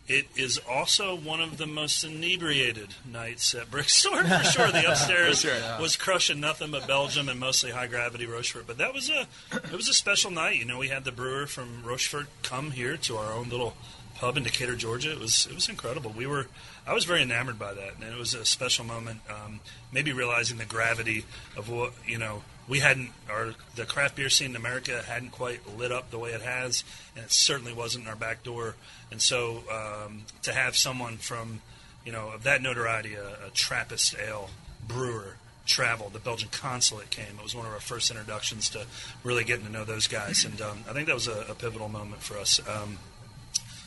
it 0.08 0.28
is 0.36 0.60
also 0.70 1.16
one 1.16 1.42
of 1.42 1.58
the 1.58 1.68
most 1.68 2.04
inebriated 2.04 2.90
nights 3.06 3.54
at 3.54 3.70
Brick 3.70 3.90
Store 3.90 4.24
for 4.24 4.44
sure. 4.44 4.72
The 4.72 4.90
upstairs 4.90 5.42
sure, 5.42 5.56
yeah. 5.56 5.80
was 5.82 5.96
crushing 5.96 6.40
nothing 6.40 6.72
but 6.72 6.88
Belgium 6.88 7.28
and 7.30 7.40
mostly 7.40 7.72
high 7.72 7.88
gravity 7.88 8.26
Rochefort. 8.26 8.68
But 8.68 8.78
that 8.78 8.94
was 8.94 9.10
a 9.10 9.28
it 9.54 9.74
was 9.74 9.90
a 9.90 9.94
special 9.94 10.32
night. 10.32 10.58
You 10.58 10.66
know, 10.66 10.78
we 10.78 10.88
had 10.88 11.04
the 11.04 11.12
brewer 11.12 11.46
from 11.46 11.84
Rochefort 11.84 12.28
come 12.42 12.72
here 12.72 12.96
to 12.98 13.18
our 13.18 13.34
own 13.34 13.50
little 13.50 13.76
pub 14.16 14.38
in 14.38 14.44
Decatur, 14.44 14.76
Georgia. 14.76 15.12
It 15.12 15.20
was 15.20 15.46
it 15.46 15.56
was 15.56 15.68
incredible. 15.70 16.12
We 16.16 16.26
were 16.26 16.48
I 16.86 16.94
was 16.94 17.04
very 17.04 17.22
enamored 17.22 17.60
by 17.60 17.74
that, 17.74 17.96
and 17.96 18.04
it 18.04 18.18
was 18.18 18.34
a 18.34 18.46
special 18.46 18.86
moment. 18.86 19.22
Um, 19.30 19.60
maybe 19.92 20.14
realizing 20.14 20.58
the 20.58 20.66
gravity 20.66 21.26
of 21.58 21.70
what 21.70 21.94
you 22.06 22.18
know 22.18 22.44
we 22.68 22.80
hadn't 22.80 23.12
our 23.30 23.54
the 23.76 23.86
craft 23.86 24.16
beer 24.16 24.30
scene 24.30 24.52
in 24.52 24.56
America 24.56 25.02
hadn't 25.06 25.32
quite 25.32 25.62
lit 25.78 25.92
up 25.92 26.12
the 26.12 26.20
way 26.20 26.32
it 26.32 26.42
has, 26.42 26.84
and 27.16 27.26
it 27.26 27.32
certainly 27.32 27.74
wasn't 27.74 28.04
in 28.04 28.10
our 28.10 28.16
back 28.16 28.44
door. 28.44 28.76
And 29.12 29.22
so 29.22 29.64
um, 29.72 30.24
to 30.44 30.54
have 30.54 30.76
someone 30.76 31.18
from 31.18 31.62
you 32.06 32.12
know 32.12 32.30
of 32.30 32.44
that 32.44 32.62
notoriety, 32.62 33.16
a, 33.16 33.48
a 33.48 33.50
Trappist 33.54 34.16
ale 34.20 34.50
brewer 34.88 35.38
traveled. 35.66 36.14
The 36.14 36.20
Belgian 36.20 36.50
consulate 36.50 37.10
came. 37.10 37.38
It 37.38 37.44
was 37.44 37.56
one 37.56 37.66
of 37.66 37.74
our 37.74 37.80
first 37.80 38.10
introductions 38.10 38.70
to 38.70 38.86
really 39.24 39.44
getting 39.44 39.66
to 39.66 39.72
know 39.72 39.86
those 39.86 40.08
guys, 40.08 40.46
and 40.46 40.60
um, 40.62 40.80
I 40.90 40.94
think 40.94 41.08
that 41.08 41.16
was 41.16 41.28
a, 41.28 41.46
a 41.50 41.56
pivotal 41.56 41.90
moment 41.90 42.22
for 42.22 42.38
us. 42.38 42.60
Um, 42.68 43.00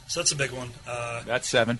so 0.06 0.20
that's 0.20 0.32
a 0.32 0.36
big 0.36 0.50
one. 0.50 0.70
Uh, 0.88 1.22
That's 1.22 1.48
seven. 1.48 1.78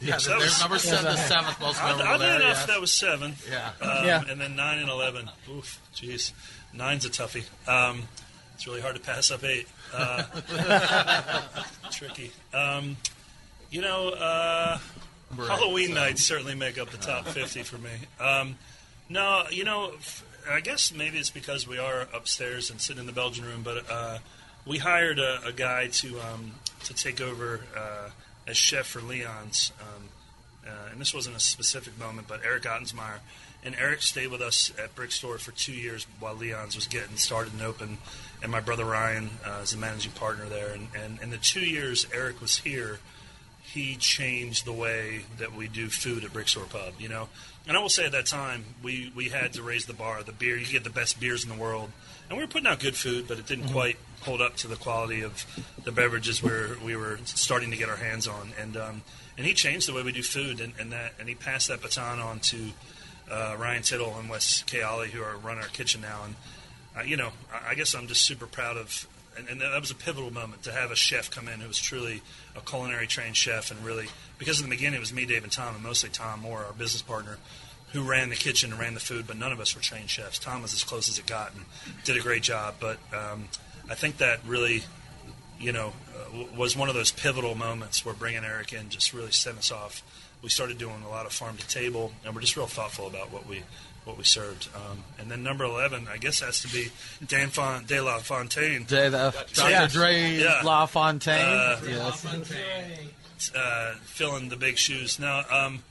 Yeah, 0.00 0.16
so 0.16 0.30
that 0.30 0.38
there's 0.40 0.52
was- 0.52 0.60
number 0.60 0.78
seven, 0.78 1.04
the 1.04 1.16
seventh 1.16 1.60
most 1.60 1.78
memorable 1.82 2.02
Oddly 2.06 2.26
there, 2.26 2.36
enough, 2.36 2.56
yes. 2.58 2.66
that 2.66 2.80
was 2.80 2.92
seven. 2.92 3.34
Yeah. 3.50 3.70
Um, 3.82 4.06
Yeah. 4.06 4.22
And 4.28 4.40
then 4.40 4.56
nine 4.56 4.78
and 4.78 4.88
eleven. 4.88 5.30
Oof, 5.50 5.78
jeez, 5.94 6.32
nine's 6.72 7.04
a 7.04 7.10
toughie. 7.10 7.44
Um, 7.68 8.08
it's 8.54 8.66
really 8.66 8.80
hard 8.80 8.94
to 8.96 9.00
pass 9.02 9.30
up 9.30 9.44
eight. 9.44 9.68
Uh, 9.94 10.22
tricky. 11.90 12.32
Um, 12.54 12.96
you 13.70 13.80
know, 13.80 14.08
uh, 14.10 14.78
Right, 15.36 15.48
Halloween 15.48 15.88
so- 15.88 15.94
nights 15.94 16.24
certainly 16.24 16.54
make 16.56 16.76
up 16.78 16.90
the 16.90 16.96
top 16.98 17.26
fifty 17.28 17.62
for 17.62 17.78
me. 17.78 17.90
Um, 18.18 18.56
no, 19.08 19.44
you 19.50 19.64
know, 19.64 19.92
I 20.50 20.60
guess 20.60 20.92
maybe 20.92 21.18
it's 21.18 21.30
because 21.30 21.68
we 21.68 21.78
are 21.78 22.08
upstairs 22.14 22.70
and 22.70 22.80
sitting 22.80 23.00
in 23.00 23.06
the 23.06 23.12
Belgian 23.12 23.44
room, 23.44 23.62
but 23.62 23.84
uh, 23.90 24.18
we 24.66 24.78
hired 24.78 25.18
a, 25.20 25.40
a 25.46 25.52
guy 25.52 25.86
to 25.88 26.18
um, 26.20 26.52
to 26.84 26.94
take 26.94 27.20
over 27.20 27.60
uh, 27.76 28.10
as 28.50 28.56
chef 28.56 28.86
for 28.86 29.00
Leon's. 29.00 29.72
Um, 29.80 30.08
uh, 30.66 30.90
and 30.92 31.00
this 31.00 31.14
wasn't 31.14 31.36
a 31.36 31.40
specific 31.40 31.98
moment, 31.98 32.28
but 32.28 32.40
Eric 32.44 32.64
Ottensmeyer. 32.64 33.20
And 33.64 33.74
Eric 33.78 34.02
stayed 34.02 34.28
with 34.28 34.40
us 34.40 34.72
at 34.82 34.94
Brick 34.94 35.12
Store 35.12 35.38
for 35.38 35.52
two 35.52 35.72
years 35.72 36.06
while 36.18 36.34
Leon's 36.34 36.76
was 36.76 36.86
getting 36.86 37.16
started 37.16 37.52
and 37.52 37.62
open. 37.62 37.98
And 38.42 38.50
my 38.50 38.60
brother 38.60 38.84
Ryan 38.84 39.30
uh, 39.44 39.60
is 39.62 39.72
the 39.72 39.78
managing 39.78 40.12
partner 40.12 40.46
there. 40.46 40.72
And, 40.72 40.88
and 40.94 41.20
in 41.22 41.30
the 41.30 41.38
two 41.38 41.60
years 41.60 42.06
Eric 42.12 42.40
was 42.40 42.58
here, 42.58 42.98
he 43.62 43.96
changed 43.96 44.64
the 44.64 44.72
way 44.72 45.24
that 45.38 45.54
we 45.54 45.68
do 45.68 45.88
food 45.88 46.24
at 46.24 46.32
Brick 46.32 46.48
Store 46.48 46.64
Pub. 46.64 46.94
You 46.98 47.08
know, 47.08 47.28
and 47.68 47.76
I 47.76 47.80
will 47.80 47.88
say 47.88 48.06
at 48.06 48.12
that 48.12 48.26
time 48.26 48.64
we 48.82 49.12
we 49.14 49.28
had 49.28 49.52
to 49.54 49.62
raise 49.62 49.86
the 49.86 49.92
bar. 49.92 50.22
The 50.22 50.32
beer, 50.32 50.56
you 50.56 50.64
could 50.64 50.72
get 50.72 50.84
the 50.84 50.90
best 50.90 51.20
beers 51.20 51.44
in 51.44 51.50
the 51.50 51.56
world, 51.56 51.90
and 52.28 52.38
we 52.38 52.44
were 52.44 52.48
putting 52.48 52.66
out 52.66 52.80
good 52.80 52.96
food, 52.96 53.28
but 53.28 53.38
it 53.38 53.46
didn't 53.46 53.68
quite 53.68 53.98
hold 54.20 54.40
up 54.40 54.56
to 54.56 54.68
the 54.68 54.76
quality 54.76 55.22
of 55.22 55.46
the 55.84 55.92
beverages 55.92 56.42
we 56.42 56.50
were 56.50 56.76
we 56.84 56.96
were 56.96 57.18
starting 57.24 57.70
to 57.70 57.76
get 57.76 57.88
our 57.88 57.96
hands 57.96 58.26
on. 58.26 58.52
And 58.58 58.76
um, 58.76 59.02
and 59.36 59.46
he 59.46 59.54
changed 59.54 59.88
the 59.88 59.94
way 59.94 60.02
we 60.02 60.12
do 60.12 60.22
food, 60.22 60.60
and, 60.60 60.72
and 60.78 60.92
that 60.92 61.14
and 61.18 61.28
he 61.28 61.34
passed 61.34 61.68
that 61.68 61.80
baton 61.80 62.18
on 62.18 62.40
to 62.40 62.56
uh, 63.30 63.56
Ryan 63.58 63.82
Tittle 63.82 64.14
and 64.18 64.28
Wes 64.28 64.62
Kayali, 64.64 65.06
who 65.06 65.22
are 65.22 65.36
running 65.36 65.62
our 65.62 65.68
kitchen 65.68 66.00
now. 66.00 66.24
And 66.24 66.34
uh, 66.96 67.02
you 67.02 67.16
know, 67.16 67.30
I, 67.52 67.70
I 67.70 67.74
guess 67.74 67.94
I'm 67.94 68.06
just 68.06 68.22
super 68.22 68.46
proud 68.46 68.76
of. 68.76 69.06
And, 69.38 69.48
and 69.48 69.60
that 69.60 69.80
was 69.80 69.92
a 69.92 69.94
pivotal 69.94 70.32
moment 70.32 70.64
to 70.64 70.72
have 70.72 70.90
a 70.90 70.96
chef 70.96 71.30
come 71.30 71.46
in 71.46 71.60
who 71.60 71.68
was 71.68 71.78
truly 71.78 72.20
a 72.56 72.60
culinary 72.60 73.06
trained 73.06 73.36
chef, 73.36 73.70
and 73.70 73.82
really 73.84 74.08
because 74.38 74.60
in 74.60 74.68
the 74.68 74.74
beginning 74.74 74.96
it 74.96 75.00
was 75.00 75.12
me, 75.12 75.24
Dave, 75.24 75.44
and 75.44 75.52
Tom, 75.52 75.74
and 75.74 75.84
mostly 75.84 76.10
Tom 76.10 76.40
Moore, 76.40 76.64
our 76.64 76.72
business 76.72 77.00
partner, 77.00 77.38
who 77.92 78.02
ran 78.02 78.28
the 78.28 78.36
kitchen 78.36 78.72
and 78.72 78.80
ran 78.80 78.94
the 78.94 79.00
food, 79.00 79.26
but 79.26 79.36
none 79.36 79.52
of 79.52 79.60
us 79.60 79.74
were 79.74 79.80
trained 79.80 80.10
chefs. 80.10 80.38
Tom 80.38 80.62
was 80.62 80.74
as 80.74 80.84
close 80.84 81.08
as 81.08 81.18
it 81.18 81.26
got 81.26 81.54
and 81.54 81.64
did 82.04 82.16
a 82.16 82.20
great 82.20 82.42
job. 82.42 82.74
But 82.80 82.98
um, 83.12 83.48
I 83.90 83.94
think 83.94 84.18
that 84.18 84.38
really, 84.46 84.84
you 85.58 85.72
know, 85.72 85.92
uh, 86.16 86.44
was 86.56 86.76
one 86.76 86.88
of 86.88 86.94
those 86.94 87.10
pivotal 87.10 87.54
moments 87.56 88.04
where 88.04 88.14
bringing 88.14 88.44
Eric 88.44 88.72
in 88.72 88.88
just 88.88 89.12
really 89.12 89.32
sent 89.32 89.58
us 89.58 89.72
off. 89.72 90.02
We 90.42 90.48
started 90.48 90.78
doing 90.78 91.02
a 91.04 91.08
lot 91.10 91.26
of 91.26 91.32
farm 91.32 91.56
to 91.58 91.66
table, 91.66 92.12
and 92.24 92.34
we're 92.34 92.40
just 92.40 92.56
real 92.56 92.66
thoughtful 92.68 93.06
about 93.06 93.30
what 93.32 93.46
we 93.46 93.62
what 94.04 94.16
we 94.16 94.24
served. 94.24 94.68
Um, 94.74 95.04
and 95.18 95.30
then 95.30 95.42
number 95.42 95.64
eleven, 95.64 96.06
I 96.10 96.16
guess, 96.16 96.40
has 96.40 96.60
to 96.62 96.68
be 96.68 96.88
Dan 97.26 97.48
Fon- 97.50 97.84
De 97.84 98.00
La 98.00 98.18
Fontaine. 98.20 98.84
De 98.84 99.10
La- 99.10 99.30
Dr. 99.30 99.68
Yeah. 99.70 99.86
Dre 99.88 100.36
Yeah. 100.38 100.62
La 100.64 100.86
Fontaine. 100.86 101.44
Uh, 101.44 101.80
Yes. 101.86 103.50
uh, 103.54 103.94
filling 104.04 104.48
the 104.48 104.56
big 104.56 104.78
shoes. 104.78 105.18
Now, 105.18 105.44
um, 105.50 105.82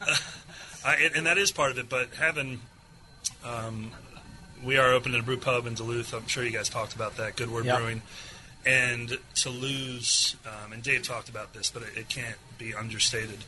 I, 0.84 1.10
and 1.14 1.26
that 1.26 1.36
is 1.38 1.50
part 1.52 1.70
of 1.72 1.78
it. 1.78 1.88
But 1.88 2.14
having, 2.18 2.60
um, 3.44 3.90
we 4.64 4.76
are 4.76 4.92
opening 4.92 5.20
a 5.20 5.22
brew 5.22 5.36
pub 5.36 5.66
in 5.66 5.74
Duluth. 5.74 6.12
I'm 6.12 6.26
sure 6.26 6.44
you 6.44 6.50
guys 6.50 6.68
talked 6.68 6.94
about 6.94 7.16
that. 7.16 7.36
Good 7.36 7.50
Word 7.50 7.64
Yep. 7.66 7.78
Brewing. 7.78 8.02
And 8.66 9.18
to 9.36 9.50
lose, 9.50 10.36
um, 10.44 10.72
and 10.72 10.82
Dave 10.82 11.02
talked 11.02 11.28
about 11.28 11.54
this, 11.54 11.70
but 11.70 11.82
it, 11.82 11.96
it 11.96 12.08
can't 12.08 12.36
be 12.58 12.74
understated. 12.74 13.38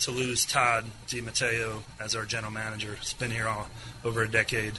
To 0.00 0.10
lose 0.12 0.44
Todd 0.44 0.84
DiMatteo 1.08 1.82
as 1.98 2.14
our 2.14 2.24
general 2.24 2.52
manager, 2.52 2.96
it's 3.00 3.14
been 3.14 3.32
here 3.32 3.48
all, 3.48 3.68
over 4.04 4.22
a 4.22 4.28
decade. 4.28 4.74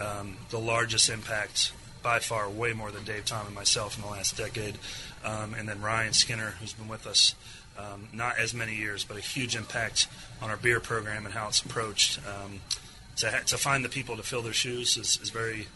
Um, 0.00 0.38
the 0.48 0.58
largest 0.58 1.10
impact 1.10 1.72
by 2.02 2.18
far, 2.18 2.50
way 2.50 2.72
more 2.72 2.90
than 2.90 3.04
Dave, 3.04 3.24
Tom, 3.24 3.46
and 3.46 3.54
myself 3.54 3.96
in 3.96 4.02
the 4.02 4.08
last 4.08 4.36
decade. 4.36 4.76
Um, 5.24 5.54
and 5.54 5.68
then 5.68 5.80
Ryan 5.80 6.12
Skinner, 6.12 6.54
who's 6.60 6.72
been 6.72 6.88
with 6.88 7.06
us 7.06 7.34
um, 7.78 8.08
not 8.12 8.38
as 8.38 8.52
many 8.52 8.74
years, 8.74 9.04
but 9.04 9.16
a 9.16 9.20
huge 9.20 9.56
impact 9.56 10.08
on 10.42 10.50
our 10.50 10.56
beer 10.56 10.80
program 10.80 11.24
and 11.24 11.34
how 11.34 11.48
it's 11.48 11.62
approached. 11.62 12.18
Um, 12.26 12.60
to, 13.16 13.30
to 13.46 13.58
find 13.58 13.84
the 13.84 13.88
people 13.88 14.16
to 14.16 14.22
fill 14.22 14.42
their 14.42 14.52
shoes 14.52 14.96
is, 14.96 15.18
is 15.22 15.30
very, 15.30 15.66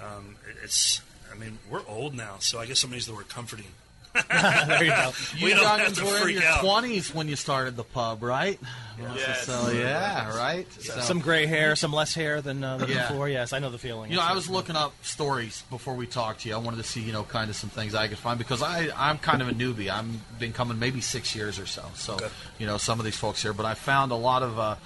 um, 0.00 0.36
it- 0.48 0.56
it's, 0.64 1.00
I 1.32 1.36
mean, 1.36 1.58
we're 1.70 1.82
old 1.86 2.14
now, 2.14 2.36
so 2.40 2.58
I 2.58 2.66
guess 2.66 2.82
I'm 2.84 2.90
going 2.90 3.02
the 3.02 3.14
word 3.14 3.28
comforting. 3.28 3.66
there 4.30 4.82
you 4.82 4.90
go. 4.90 5.12
We 5.42 5.50
You 5.50 5.54
don't 5.56 5.64
have 5.78 5.92
youngins 5.92 5.96
to 5.98 6.04
were 6.06 6.28
in 6.28 6.34
your 6.36 6.44
out. 6.44 6.60
twenties 6.60 7.14
when 7.14 7.28
you 7.28 7.36
started 7.36 7.76
the 7.76 7.84
pub, 7.84 8.22
right? 8.22 8.58
Yes. 9.14 9.44
So 9.46 9.70
yeah, 9.70 10.34
right. 10.36 10.66
So- 10.72 10.98
Some 11.00 11.20
gray 11.20 11.44
hair, 11.46 11.76
some 11.76 11.92
less 11.92 12.14
hair 12.14 12.40
than, 12.40 12.64
uh, 12.64 12.78
than 12.78 12.88
Yeah. 12.88 13.06
before. 13.08 13.28
Yes, 13.28 13.52
I 13.52 13.58
know 13.60 13.70
the 13.70 13.78
feeling. 13.78 14.10
You 14.10 14.16
know, 14.16 14.22
I 14.24 14.30
uh, 14.30 14.34
was 14.34 14.48
looking 14.48 14.74
up 14.74 14.92
stories 15.04 15.62
before 15.70 15.94
we 15.94 16.06
talked 16.06 16.40
to 16.40 16.48
you. 16.48 16.54
I 16.54 16.58
wanted 16.58 16.78
to 16.78 16.82
see, 16.84 17.00
you 17.02 17.12
know, 17.12 17.22
kind 17.22 17.48
of 17.50 17.54
some 17.54 17.70
things 17.70 17.94
I 17.94 18.08
could 18.08 18.18
find 18.18 18.38
because 18.38 18.62
I, 18.62 18.88
I'm 18.96 19.18
kind 19.18 19.42
of 19.42 19.48
a 19.48 19.52
newbie. 19.52 19.90
I've 19.90 20.38
been 20.40 20.54
coming 20.54 20.78
maybe 20.80 21.00
six 21.02 21.36
years 21.36 21.58
or 21.60 21.66
so. 21.66 21.84
So, 21.94 22.16
you 22.58 22.66
know, 22.66 22.78
some 22.78 22.98
of 22.98 23.04
these 23.04 23.16
folks 23.16 23.42
here, 23.42 23.52
but 23.52 23.66
I 23.66 23.74
found 23.74 24.10
a 24.10 24.16
lot 24.16 24.42
of 24.42 24.58
uh, 24.58 24.76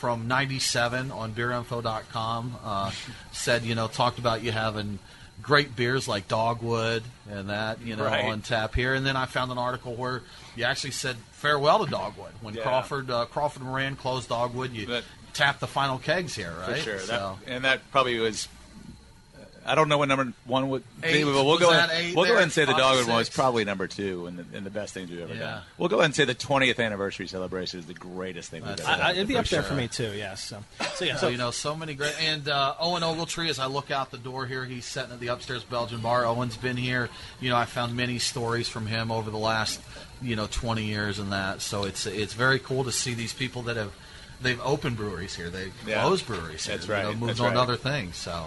from 0.00 0.26
'97 0.28 1.10
on 1.10 1.32
BeerInfo.com 1.34 2.56
uh, 2.64 2.90
said, 3.32 3.62
you 3.64 3.74
know, 3.74 3.86
talked 3.86 4.18
about 4.18 4.42
you 4.42 4.50
having 4.50 4.98
great 5.42 5.76
beers 5.76 6.08
like 6.08 6.26
Dogwood 6.26 7.02
and 7.30 7.50
that, 7.50 7.80
you 7.82 7.96
know, 7.96 8.04
Right. 8.04 8.24
on 8.24 8.40
tap 8.40 8.74
here. 8.74 8.94
And 8.94 9.04
then 9.06 9.16
I 9.16 9.26
found 9.26 9.52
an 9.52 9.58
article 9.58 9.94
where 9.94 10.22
you 10.56 10.64
actually 10.64 10.90
said 10.92 11.16
farewell 11.32 11.84
to 11.84 11.90
Dogwood 11.90 12.32
when 12.40 12.54
Yeah. 12.54 12.62
Crawford 12.62 13.10
uh, 13.10 13.26
Crawford 13.26 13.62
Moran 13.62 13.96
closed 13.96 14.28
Dogwood. 14.30 14.72
You 14.72 15.00
tapped 15.34 15.60
the 15.60 15.66
final 15.66 15.98
kegs 15.98 16.34
here, 16.34 16.52
right? 16.66 16.76
For 16.78 16.82
sure. 16.82 16.98
So- 17.00 17.38
That, 17.44 17.52
and 17.52 17.64
that 17.64 17.90
probably 17.90 18.18
was 18.18 18.48
I 19.66 19.74
don't 19.74 19.88
know 19.88 19.98
what 19.98 20.08
number 20.08 20.32
one 20.46 20.70
would 20.70 20.82
be, 21.02 21.08
Eight. 21.08 21.24
but 21.24 21.44
we'll 21.44 21.58
go. 21.58 21.70
that 21.70 21.90
ahead- 21.90 22.04
eight 22.04 22.16
we'll 22.16 22.24
go 22.24 22.32
ahead 22.32 22.44
and 22.44 22.52
say 22.52 22.64
the 22.64 22.72
dogwood 22.72 23.06
one 23.06 23.16
was 23.16 23.28
probably 23.28 23.64
number 23.64 23.86
two, 23.86 24.26
and 24.26 24.38
the, 24.38 24.56
and 24.56 24.64
the 24.64 24.70
best 24.70 24.94
things 24.94 25.10
we've 25.10 25.20
ever 25.20 25.34
Yeah. 25.34 25.40
done. 25.40 25.62
We'll 25.76 25.88
go 25.90 25.96
ahead 25.96 26.06
and 26.06 26.14
say 26.14 26.24
the 26.24 26.34
20th 26.34 26.78
anniversary 26.80 27.26
celebration 27.28 27.78
is 27.78 27.86
the 27.86 27.94
greatest 27.94 28.50
thing 28.50 28.62
we've 28.62 28.80
ever 28.80 28.88
I, 28.88 28.96
done. 28.96 29.10
It'd 29.16 29.28
be 29.28 29.36
up 29.36 29.46
there 29.46 29.62
sure. 29.62 29.68
for 29.68 29.74
me 29.74 29.86
too. 29.88 30.12
Yes. 30.14 30.42
So, 30.42 30.64
so 30.94 31.04
yeah. 31.04 31.16
So 31.16 31.28
you 31.32 31.36
know, 31.36 31.50
so 31.50 31.76
many 31.76 31.94
great. 31.94 32.14
And 32.22 32.48
uh, 32.48 32.74
Owen 32.80 33.02
Ogletree, 33.02 33.50
as 33.50 33.58
I 33.58 33.66
look 33.66 33.90
out 33.90 34.10
the 34.10 34.18
door 34.18 34.46
here, 34.46 34.64
he's 34.64 34.86
sitting 34.86 35.12
at 35.12 35.20
the 35.20 35.28
upstairs 35.28 35.62
Belgian 35.62 36.00
bar. 36.00 36.24
Owen's 36.24 36.56
been 36.56 36.76
here. 36.78 37.10
You 37.40 37.50
know, 37.50 37.56
I 37.56 37.66
found 37.66 37.94
many 37.94 38.18
stories 38.18 38.68
from 38.68 38.86
him 38.86 39.10
over 39.12 39.30
the 39.30 39.38
last, 39.38 39.80
you 40.22 40.36
know, 40.36 40.46
20 40.50 40.84
years 40.84 41.18
and 41.18 41.32
that. 41.32 41.60
So 41.60 41.84
it's 41.84 42.06
it's 42.06 42.32
very 42.32 42.58
cool 42.58 42.84
to 42.84 42.92
see 42.92 43.12
these 43.14 43.34
people 43.34 43.62
that 43.62 43.76
have 43.76 43.92
they've 44.40 44.60
opened 44.62 44.96
breweries 44.96 45.34
here. 45.36 45.50
They've 45.50 45.72
Yeah. 45.86 46.00
closed 46.02 46.26
breweries 46.26 46.64
here. 46.66 46.76
That's 46.76 46.88
You 46.88 46.94
know, 46.94 47.08
right. 47.08 47.16
moved 47.18 47.30
That's 47.30 47.40
on 47.40 47.46
right. 47.48 47.54
to 47.54 47.60
other 47.60 47.76
things. 47.76 48.16
So 48.16 48.46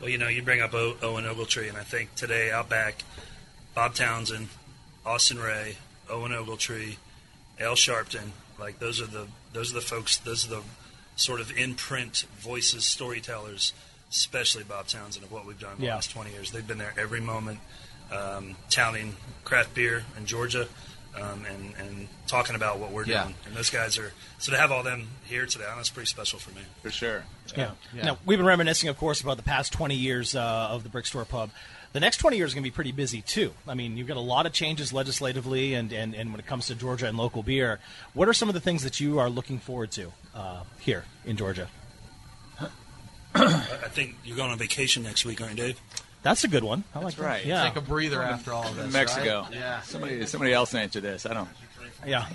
Well, 0.00 0.08
you 0.10 0.18
know, 0.18 0.28
you 0.28 0.42
bring 0.42 0.60
up 0.60 0.74
o- 0.74 0.96
Owen 1.02 1.24
Ogletree, 1.24 1.68
and 1.68 1.76
I 1.76 1.82
think 1.82 2.14
today 2.14 2.50
out 2.52 2.68
back, 2.68 3.02
Bob 3.74 3.94
Townsend, 3.94 4.48
Austin 5.04 5.38
Ray, 5.38 5.76
Owen 6.08 6.32
Ogletree, 6.32 6.96
Al 7.60 7.74
Sharpton, 7.74 8.30
like 8.58 8.78
those 8.78 9.00
are 9.00 9.06
the 9.06 9.26
those 9.52 9.70
are 9.72 9.74
the 9.74 9.80
folks. 9.80 10.16
Those 10.18 10.44
are 10.46 10.50
the 10.50 10.62
sort 11.16 11.40
of 11.40 11.56
in-print 11.56 12.26
voices, 12.38 12.84
storytellers, 12.84 13.72
especially 14.10 14.62
Bob 14.62 14.86
Townsend 14.86 15.24
of 15.24 15.32
what 15.32 15.44
we've 15.46 15.58
done 15.58 15.72
in 15.74 15.78
the 15.80 15.86
Yeah. 15.86 15.94
last 15.96 16.10
20 16.12 16.30
years. 16.30 16.52
They've 16.52 16.66
been 16.66 16.78
there 16.78 16.94
every 16.96 17.20
moment, 17.20 17.58
um, 18.12 18.56
touting 18.70 19.16
craft 19.44 19.74
beer 19.74 20.04
in 20.16 20.26
Georgia. 20.26 20.68
Um, 21.14 21.44
and, 21.46 21.74
and 21.78 22.08
talking 22.28 22.54
about 22.54 22.78
what 22.78 22.92
we're 22.92 23.04
Yeah. 23.06 23.24
doing, 23.24 23.34
and 23.46 23.56
those 23.56 23.70
guys 23.70 23.98
are 23.98 24.12
so 24.38 24.52
to 24.52 24.58
have 24.58 24.70
all 24.70 24.84
them 24.84 25.08
here 25.24 25.46
today. 25.46 25.64
I 25.64 25.70
know 25.70 25.76
that's 25.76 25.88
pretty 25.88 26.06
special 26.06 26.38
for 26.38 26.50
me. 26.50 26.60
For 26.82 26.92
sure. 26.92 27.24
Yeah. 27.56 27.70
Yeah. 27.94 28.04
Now, 28.04 28.18
we've 28.26 28.38
been 28.38 28.46
reminiscing, 28.46 28.88
of 28.88 28.96
course, 28.96 29.20
about 29.20 29.36
the 29.36 29.42
past 29.42 29.72
20 29.72 29.94
years 29.94 30.34
uh, 30.34 30.68
of 30.70 30.82
the 30.82 30.88
Brick 30.88 31.06
Store 31.06 31.24
Pub. 31.24 31.50
The 31.92 32.00
next 32.00 32.18
20 32.18 32.36
years 32.36 32.50
is 32.50 32.54
going 32.54 32.64
to 32.64 32.70
be 32.70 32.74
pretty 32.74 32.92
busy, 32.92 33.22
too. 33.22 33.52
I 33.66 33.74
mean, 33.74 33.96
you've 33.96 34.06
got 34.06 34.18
a 34.18 34.20
lot 34.20 34.44
of 34.44 34.52
changes 34.52 34.92
legislatively 34.92 35.74
and, 35.74 35.92
and, 35.92 36.14
and 36.14 36.30
when 36.30 36.38
it 36.38 36.46
comes 36.46 36.66
to 36.66 36.74
Georgia 36.74 37.06
and 37.06 37.16
local 37.16 37.42
beer. 37.42 37.80
What 38.12 38.28
are 38.28 38.34
some 38.34 38.48
of 38.48 38.54
the 38.54 38.60
things 38.60 38.82
that 38.84 39.00
you 39.00 39.18
are 39.18 39.30
looking 39.30 39.58
forward 39.58 39.90
to 39.92 40.12
uh, 40.34 40.64
here 40.78 41.04
in 41.24 41.36
Georgia? 41.36 41.68
I 42.60 43.44
I 43.44 43.88
think 43.88 44.16
you're 44.24 44.36
going 44.36 44.50
on 44.50 44.58
vacation 44.58 45.02
next 45.02 45.24
week, 45.24 45.40
aren't 45.40 45.58
you, 45.58 45.64
Dave? 45.64 45.80
That's 46.22 46.44
a 46.44 46.48
good 46.48 46.64
one. 46.64 46.84
I 46.94 46.98
like 46.98 47.06
That's 47.06 47.16
that. 47.16 47.24
right. 47.24 47.46
Yeah. 47.46 47.64
take 47.64 47.76
a 47.76 47.80
breather 47.80 48.22
after 48.22 48.52
all 48.52 48.66
of 48.66 48.76
this. 48.76 48.92
Mexico. 48.92 49.42
right? 49.42 49.54
Yeah. 49.54 49.80
Somebody 49.82 50.26
somebody 50.26 50.52
else 50.52 50.74
answer 50.74 51.00
this. 51.00 51.26
I 51.26 51.34
don't. 51.34 51.48
Yeah. 52.06 52.26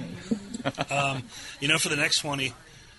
um, 0.90 1.24
you 1.60 1.68
know, 1.68 1.78
for 1.78 1.90
the 1.90 1.96
next 1.96 2.20
20, 2.20 2.54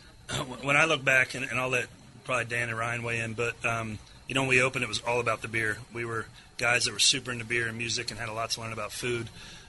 when 0.63 0.77
I 0.77 0.85
look 0.85 1.05
back, 1.05 1.35
and, 1.35 1.45
and 1.45 1.59
I'll 1.59 1.69
let 1.69 1.87
probably 2.25 2.47
Dan 2.47 2.69
and 2.69 2.79
Ryan 2.79 3.03
weigh 3.03 3.21
in, 3.21 3.35
but, 3.35 3.55
um, 3.65 3.99
you 4.29 4.35
know, 4.35 4.43
when 4.43 4.51
we 4.51 4.63
opened, 4.63 4.83
it 4.83 4.89
was 4.89 5.01
all 5.01 5.21
about 5.21 5.43
the 5.43 5.49
beer. 5.49 5.79
We 5.93 6.05
were 6.05 6.27
guys 6.57 6.85
that 6.85 6.93
were 6.93 6.99
super 6.99 7.31
into 7.31 7.45
beer 7.45 7.69
and 7.69 7.77
music 7.77 8.11
and 8.11 8.19
had 8.19 8.29
a 8.29 8.33
lot 8.33 8.51
to 8.51 8.61
learn 8.61 8.73
about 8.73 8.93
food 8.93 9.29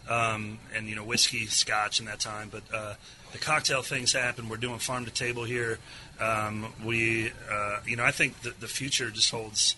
um, 0.09 0.59
and, 0.73 0.87
you 0.87 0.95
know, 0.95 1.03
whiskey, 1.03 1.45
scotch 1.45 1.99
in 1.99 2.05
that 2.05 2.19
time. 2.19 2.49
But 2.49 2.63
uh, 2.73 2.93
the 3.31 3.37
cocktail 3.37 3.81
things 3.81 4.13
happen. 4.13 4.49
We're 4.49 4.57
doing 4.57 4.79
farm 4.79 5.05
to 5.05 5.11
table 5.11 5.43
here. 5.43 5.79
Um, 6.19 6.73
we, 6.83 7.31
uh, 7.51 7.79
you 7.85 7.95
know, 7.95 8.03
I 8.03 8.11
think 8.11 8.41
the, 8.41 8.53
the 8.59 8.67
future 8.67 9.09
just 9.09 9.31
holds. 9.31 9.75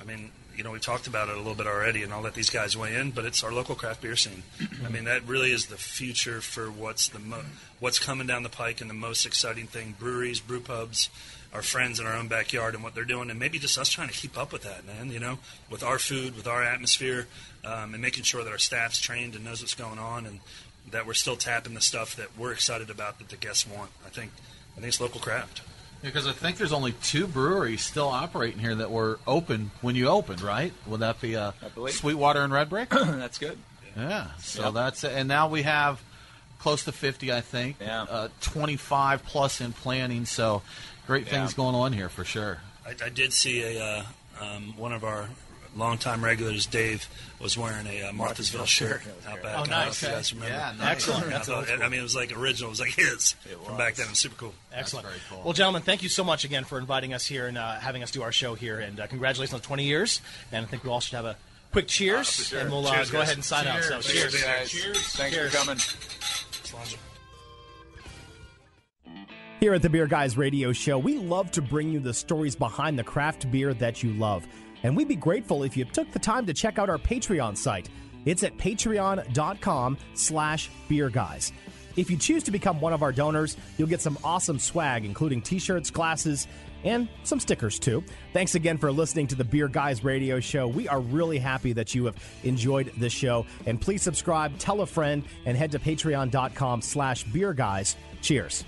I 0.00 0.04
mean, 0.04 0.30
you 0.56 0.64
know, 0.64 0.70
we 0.72 0.80
talked 0.80 1.06
about 1.06 1.28
it 1.28 1.34
a 1.34 1.38
little 1.38 1.54
bit 1.54 1.66
already, 1.66 2.02
and 2.02 2.12
I'll 2.12 2.22
let 2.22 2.34
these 2.34 2.50
guys 2.50 2.76
weigh 2.76 2.96
in. 2.96 3.10
But 3.10 3.24
it's 3.24 3.44
our 3.44 3.52
local 3.52 3.74
craft 3.74 4.02
beer 4.02 4.16
scene. 4.16 4.42
I 4.84 4.88
mean, 4.88 5.04
that 5.04 5.26
really 5.26 5.52
is 5.52 5.66
the 5.66 5.76
future 5.76 6.40
for 6.40 6.70
what's 6.70 7.08
the 7.08 7.18
mo- 7.18 7.44
what's 7.78 7.98
coming 7.98 8.26
down 8.26 8.42
the 8.42 8.48
pike, 8.48 8.80
and 8.80 8.88
the 8.88 8.94
most 8.94 9.26
exciting 9.26 9.66
thing: 9.66 9.94
breweries, 9.98 10.40
brew 10.40 10.60
pubs, 10.60 11.10
our 11.52 11.62
friends 11.62 11.98
in 11.98 12.06
our 12.06 12.14
own 12.14 12.28
backyard, 12.28 12.74
and 12.74 12.82
what 12.84 12.94
they're 12.94 13.04
doing, 13.04 13.30
and 13.30 13.38
maybe 13.38 13.58
just 13.58 13.78
us 13.78 13.88
trying 13.88 14.08
to 14.08 14.14
keep 14.14 14.36
up 14.38 14.52
with 14.52 14.62
that, 14.62 14.86
man. 14.86 15.10
You 15.10 15.18
know, 15.20 15.38
with 15.70 15.82
our 15.82 15.98
food, 15.98 16.36
with 16.36 16.46
our 16.46 16.62
atmosphere, 16.62 17.26
um, 17.64 17.94
and 17.94 18.02
making 18.02 18.24
sure 18.24 18.44
that 18.44 18.50
our 18.50 18.58
staff's 18.58 19.00
trained 19.00 19.34
and 19.34 19.44
knows 19.44 19.60
what's 19.62 19.74
going 19.74 19.98
on, 19.98 20.26
and 20.26 20.40
that 20.90 21.06
we're 21.06 21.14
still 21.14 21.36
tapping 21.36 21.74
the 21.74 21.80
stuff 21.80 22.16
that 22.16 22.36
we're 22.38 22.52
excited 22.52 22.90
about 22.90 23.18
that 23.18 23.28
the 23.28 23.36
guests 23.36 23.66
want. 23.66 23.90
I 24.06 24.08
think, 24.08 24.30
I 24.76 24.80
think 24.80 24.88
it's 24.88 25.00
local 25.00 25.20
craft. 25.20 25.62
Because 26.00 26.26
I 26.28 26.32
think 26.32 26.58
there's 26.58 26.72
only 26.72 26.92
two 27.02 27.26
breweries 27.26 27.82
still 27.82 28.06
operating 28.08 28.60
here 28.60 28.74
that 28.76 28.90
were 28.90 29.18
open 29.26 29.72
when 29.80 29.96
you 29.96 30.06
opened, 30.08 30.40
right? 30.40 30.72
Would 30.86 31.00
that 31.00 31.20
be 31.20 31.34
uh. 31.36 31.50
Sweetwater 31.88 32.40
and 32.42 32.52
Red 32.52 32.68
Brick? 32.70 32.88
That's 32.90 33.36
good. 33.38 33.58
Yeah. 33.96 34.28
So 34.38 34.66
Yep. 34.66 34.74
that's 34.74 35.02
it. 35.02 35.12
And 35.12 35.26
now 35.28 35.48
we 35.48 35.62
have 35.62 36.00
close 36.60 36.84
to 36.84 36.92
50, 36.92 37.32
I 37.32 37.40
think. 37.40 37.76
Yeah. 37.80 38.02
Uh, 38.08 38.28
25 38.42 39.24
plus 39.24 39.60
in 39.60 39.72
planning. 39.72 40.24
So 40.24 40.62
great 41.08 41.24
Yeah. 41.26 41.32
things 41.32 41.54
going 41.54 41.74
on 41.74 41.92
here 41.92 42.08
for 42.08 42.24
sure. 42.24 42.58
I, 42.86 42.94
I 43.04 43.08
did 43.08 43.32
see 43.32 43.62
a 43.62 43.82
uh, 43.84 44.02
um, 44.40 44.74
one 44.76 44.92
of 44.92 45.02
our 45.02 45.28
longtime 45.76 46.24
regulars, 46.24 46.66
Dave, 46.66 47.06
was 47.40 47.56
wearing 47.58 47.86
a 47.86 48.02
uh, 48.02 48.12
Marthasville 48.12 48.66
shirt 48.66 49.02
out 49.28 49.42
back. 49.42 49.44
Oh, 49.44 49.48
I 49.48 49.52
don't 49.58 49.70
know 49.70 49.76
nice. 49.76 50.02
if 50.02 50.08
you 50.08 50.14
guys 50.14 50.32
remember. 50.34 50.54
Yeah, 50.54 50.72
nice. 50.78 50.88
Excellent. 50.92 51.24
I, 51.26 51.28
That's 51.30 51.48
thought- 51.48 51.70
I 51.70 51.88
mean, 51.88 52.00
it 52.00 52.02
was 52.02 52.14
like 52.16 52.36
original. 52.36 52.68
It 52.68 52.70
was 52.72 52.80
like 52.80 52.94
his 52.94 53.32
from 53.64 53.76
back 53.76 53.94
then. 53.94 54.06
It 54.06 54.10
was 54.10 54.18
super 54.18 54.36
cool. 54.36 54.54
Excellent. 54.72 55.06
very 55.06 55.18
cool. 55.28 55.42
Well, 55.44 55.52
gentlemen, 55.54 55.82
thank 55.82 56.02
you 56.02 56.08
so 56.08 56.22
much 56.24 56.44
again 56.44 56.64
for 56.64 56.78
inviting 56.78 57.12
us 57.14 57.26
here 57.26 57.46
and 57.46 57.56
uh, 57.58 57.74
having 57.80 58.02
us 58.02 58.10
do 58.10 58.22
our 58.22 58.32
show 58.32 58.54
here. 58.54 58.78
And 58.78 59.00
uh, 59.00 59.06
congratulations 59.06 59.54
on 59.54 59.60
20 59.60 59.84
years. 59.84 60.20
And 60.52 60.64
I 60.64 60.68
think 60.68 60.84
we 60.84 60.90
all 60.90 61.00
should 61.00 61.14
have 61.16 61.24
a 61.26 61.36
quick 61.72 61.86
cheers, 61.88 62.28
for 62.36 62.42
sure. 62.44 62.60
and 62.60 62.70
we'll 62.70 62.86
uh, 62.86 62.94
Cheers, 62.94 63.10
go 63.10 63.18
guys. 63.18 63.26
ahead 63.28 63.36
and 63.36 63.44
sign 63.44 63.66
out. 63.66 63.82
So, 63.82 64.00
Cheers. 64.00 64.32
cheers. 64.32 64.42
guys. 64.44 64.70
Cheers. 64.70 64.98
Thanks 65.16 65.36
Cheers. 65.36 65.54
for 65.54 65.58
coming. 65.58 66.98
Here 69.60 69.74
at 69.74 69.82
the 69.82 69.90
Beer 69.90 70.06
Guys 70.06 70.36
Radio 70.36 70.72
Show, 70.72 70.98
we 70.98 71.18
love 71.18 71.50
to 71.50 71.60
bring 71.60 71.90
you 71.90 71.98
the 71.98 72.14
stories 72.14 72.54
behind 72.54 72.96
the 72.96 73.02
craft 73.02 73.50
beer 73.50 73.74
that 73.74 74.04
you 74.04 74.12
love. 74.12 74.46
And 74.84 74.96
we'd 74.96 75.08
be 75.08 75.16
grateful 75.16 75.64
if 75.64 75.76
you 75.76 75.84
took 75.84 76.12
the 76.12 76.20
time 76.20 76.46
to 76.46 76.54
check 76.54 76.78
out 76.78 76.88
our 76.88 76.96
Patreon 76.96 77.56
site. 77.56 77.88
It's 78.24 78.44
at 78.44 78.56
patreon.com 78.56 79.98
slash 80.14 80.70
beer 80.88 81.10
guys. 81.10 81.50
If 81.96 82.08
you 82.08 82.16
choose 82.16 82.44
to 82.44 82.52
become 82.52 82.80
one 82.80 82.92
of 82.92 83.02
our 83.02 83.10
donors, 83.10 83.56
you'll 83.76 83.88
get 83.88 84.00
some 84.00 84.16
awesome 84.22 84.60
swag, 84.60 85.04
including 85.04 85.42
t-shirts, 85.42 85.90
glasses, 85.90 86.46
and 86.84 87.08
some 87.24 87.40
stickers 87.40 87.80
too. 87.80 88.04
Thanks 88.32 88.54
again 88.54 88.78
for 88.78 88.92
listening 88.92 89.26
to 89.26 89.34
the 89.34 89.42
Beer 89.42 89.66
Guys 89.66 90.04
Radio 90.04 90.38
Show. 90.38 90.68
We 90.68 90.86
are 90.86 91.00
really 91.00 91.38
happy 91.38 91.72
that 91.72 91.96
you 91.96 92.04
have 92.04 92.14
enjoyed 92.44 92.92
this 92.96 93.12
show. 93.12 93.44
And 93.66 93.80
please 93.80 94.02
subscribe, 94.02 94.56
tell 94.58 94.82
a 94.82 94.86
friend, 94.86 95.24
and 95.46 95.56
head 95.56 95.72
to 95.72 95.80
patreon.com 95.80 96.80
slash 96.80 97.24
beer 97.24 97.52
guys. 97.52 97.96
Cheers. 98.22 98.62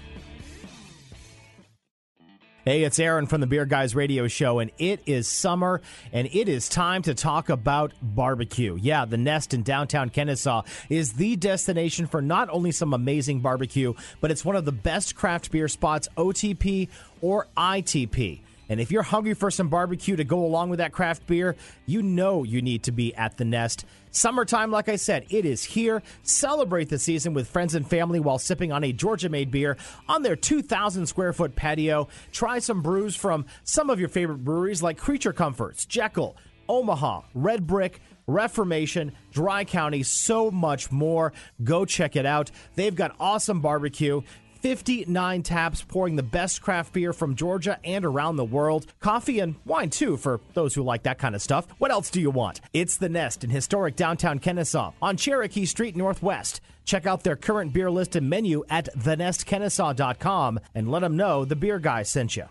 Hey, 2.71 2.85
it's 2.85 3.01
Aaron 3.01 3.27
from 3.27 3.41
the 3.41 3.49
Beer 3.49 3.67
Guys 3.67 3.97
Radio 3.97 4.29
Show, 4.29 4.61
and 4.61 4.71
it 4.79 5.03
is 5.05 5.27
summer, 5.27 5.81
and 6.13 6.29
it 6.33 6.49
is 6.49 6.69
time 6.69 7.03
to 7.03 7.15
talk 7.15 7.49
about 7.49 7.93
barbecue. 8.01 8.79
Yeah, 8.81 9.07
the 9.07 9.17
Nest 9.17 9.55
in 9.55 9.65
downtown 9.65 10.09
Kennesaw 10.09 10.63
is 10.89 11.15
the 11.15 11.35
destination 11.35 12.07
for 12.07 12.23
not 12.23 12.49
only 12.49 12.71
some 12.71 12.95
amazing 12.95 13.41
barbecue, 13.41 13.95
but 14.21 14.31
it's 14.31 14.45
one 14.45 14.55
of 14.55 14.67
the 14.67 14.71
best 14.71 15.17
craft 15.17 15.51
beer 15.51 15.67
spots, 15.67 16.07
OTP 16.17 16.89
or 17.21 17.49
ITP. 17.57 18.39
And 18.71 18.81
if 18.81 18.93
you're 18.93 19.03
hungry 19.03 19.35
for 19.35 19.51
some 19.51 19.69
barbecue 19.69 20.15
to 20.15 20.23
go 20.23 20.45
along 20.45 20.71
with 20.71 20.79
that 20.79 20.93
craft 20.93 21.27
beer, 21.27 21.57
you 21.87 22.03
know 22.03 22.45
you 22.45 22.63
need 22.63 22.85
to 22.85 22.93
be 22.93 23.13
at 23.17 23.37
the 23.37 23.45
Nest. 23.45 23.85
Summertime, 24.13 24.71
like 24.71 24.89
I 24.89 24.95
said, 24.95 25.27
it 25.29 25.45
is 25.45 25.65
here. 25.65 26.03
Celebrate 26.23 26.89
the 26.89 26.99
season 26.99 27.35
with 27.35 27.49
friends 27.49 27.75
and 27.75 27.87
family 27.87 28.21
while 28.21 28.39
sipping 28.39 28.71
on 28.71 28.85
a 28.85 28.93
Georgia 28.93 29.29
made 29.29 29.51
beer 29.51 29.77
on 30.09 30.23
their 30.23 30.37
2,000 30.37 31.07
square 31.07 31.33
foot 31.33 31.57
patio. 31.57 32.07
Try 32.31 32.61
some 32.61 32.81
brews 32.81 33.17
from 33.17 33.45
some 33.65 33.91
of 33.91 33.99
your 33.99 34.09
favorite 34.09 34.45
breweries 34.45 34.85
like 34.85 34.99
Creature 34.99 35.33
Comforts, 35.33 35.85
Jekyll, 35.85 36.37
Omaha, 36.69 37.23
Red 37.35 37.67
Brick, 37.67 38.01
Reformation, 38.29 39.13
Dry 39.33 39.65
County, 39.65 40.05
so 40.05 40.51
much 40.51 40.93
more. 40.93 41.33
Go 41.65 41.85
check 41.85 42.15
it 42.15 42.25
out. 42.25 42.53
They've 42.77 42.95
got 42.95 43.17
awesome 43.19 43.61
barbecue. 43.61 44.23
59 44.61 45.43
taps 45.43 45.83
pouring 45.83 46.17
the 46.17 46.23
best 46.23 46.61
craft 46.61 46.93
beer 46.93 47.13
from 47.13 47.35
Georgia 47.35 47.79
and 47.85 48.05
around 48.05 48.37
the 48.37 48.45
world. 48.45 48.87
Coffee 49.01 49.41
and 49.41 49.55
wine, 49.65 49.91
too, 49.91 50.17
for 50.17 50.41
those 50.55 50.75
who 50.75 50.83
like 50.83 51.05
that 51.05 51.19
kind 51.19 51.35
of 51.35 51.43
stuff. 51.43 51.67
What 51.79 51.91
else 51.91 52.11
do 52.11 52.21
you 52.21 52.31
want? 52.31 52.61
It's 52.73 52.97
The 52.97 53.09
Nest 53.09 53.43
in 53.45 53.51
historic 53.51 53.97
downtown 53.97 54.39
Kennesaw 54.39 54.93
on 55.01 55.17
Cherokee 55.17 55.65
Street 55.65 55.97
Northwest. 55.97 56.61
Check 56.85 57.07
out 57.07 57.23
their 57.23 57.37
current 57.37 57.73
beer 57.73 57.91
list 57.91 58.17
and 58.17 58.29
menu 58.29 58.65
at 58.69 58.89
thenestkennesaw.com 58.97 60.61
and 60.75 60.91
let 60.91 61.01
them 61.01 61.17
know 61.17 61.45
the 61.45 61.57
beer 61.57 61.79
guy 61.79 62.03
sent 62.03 62.37
you. 62.37 62.45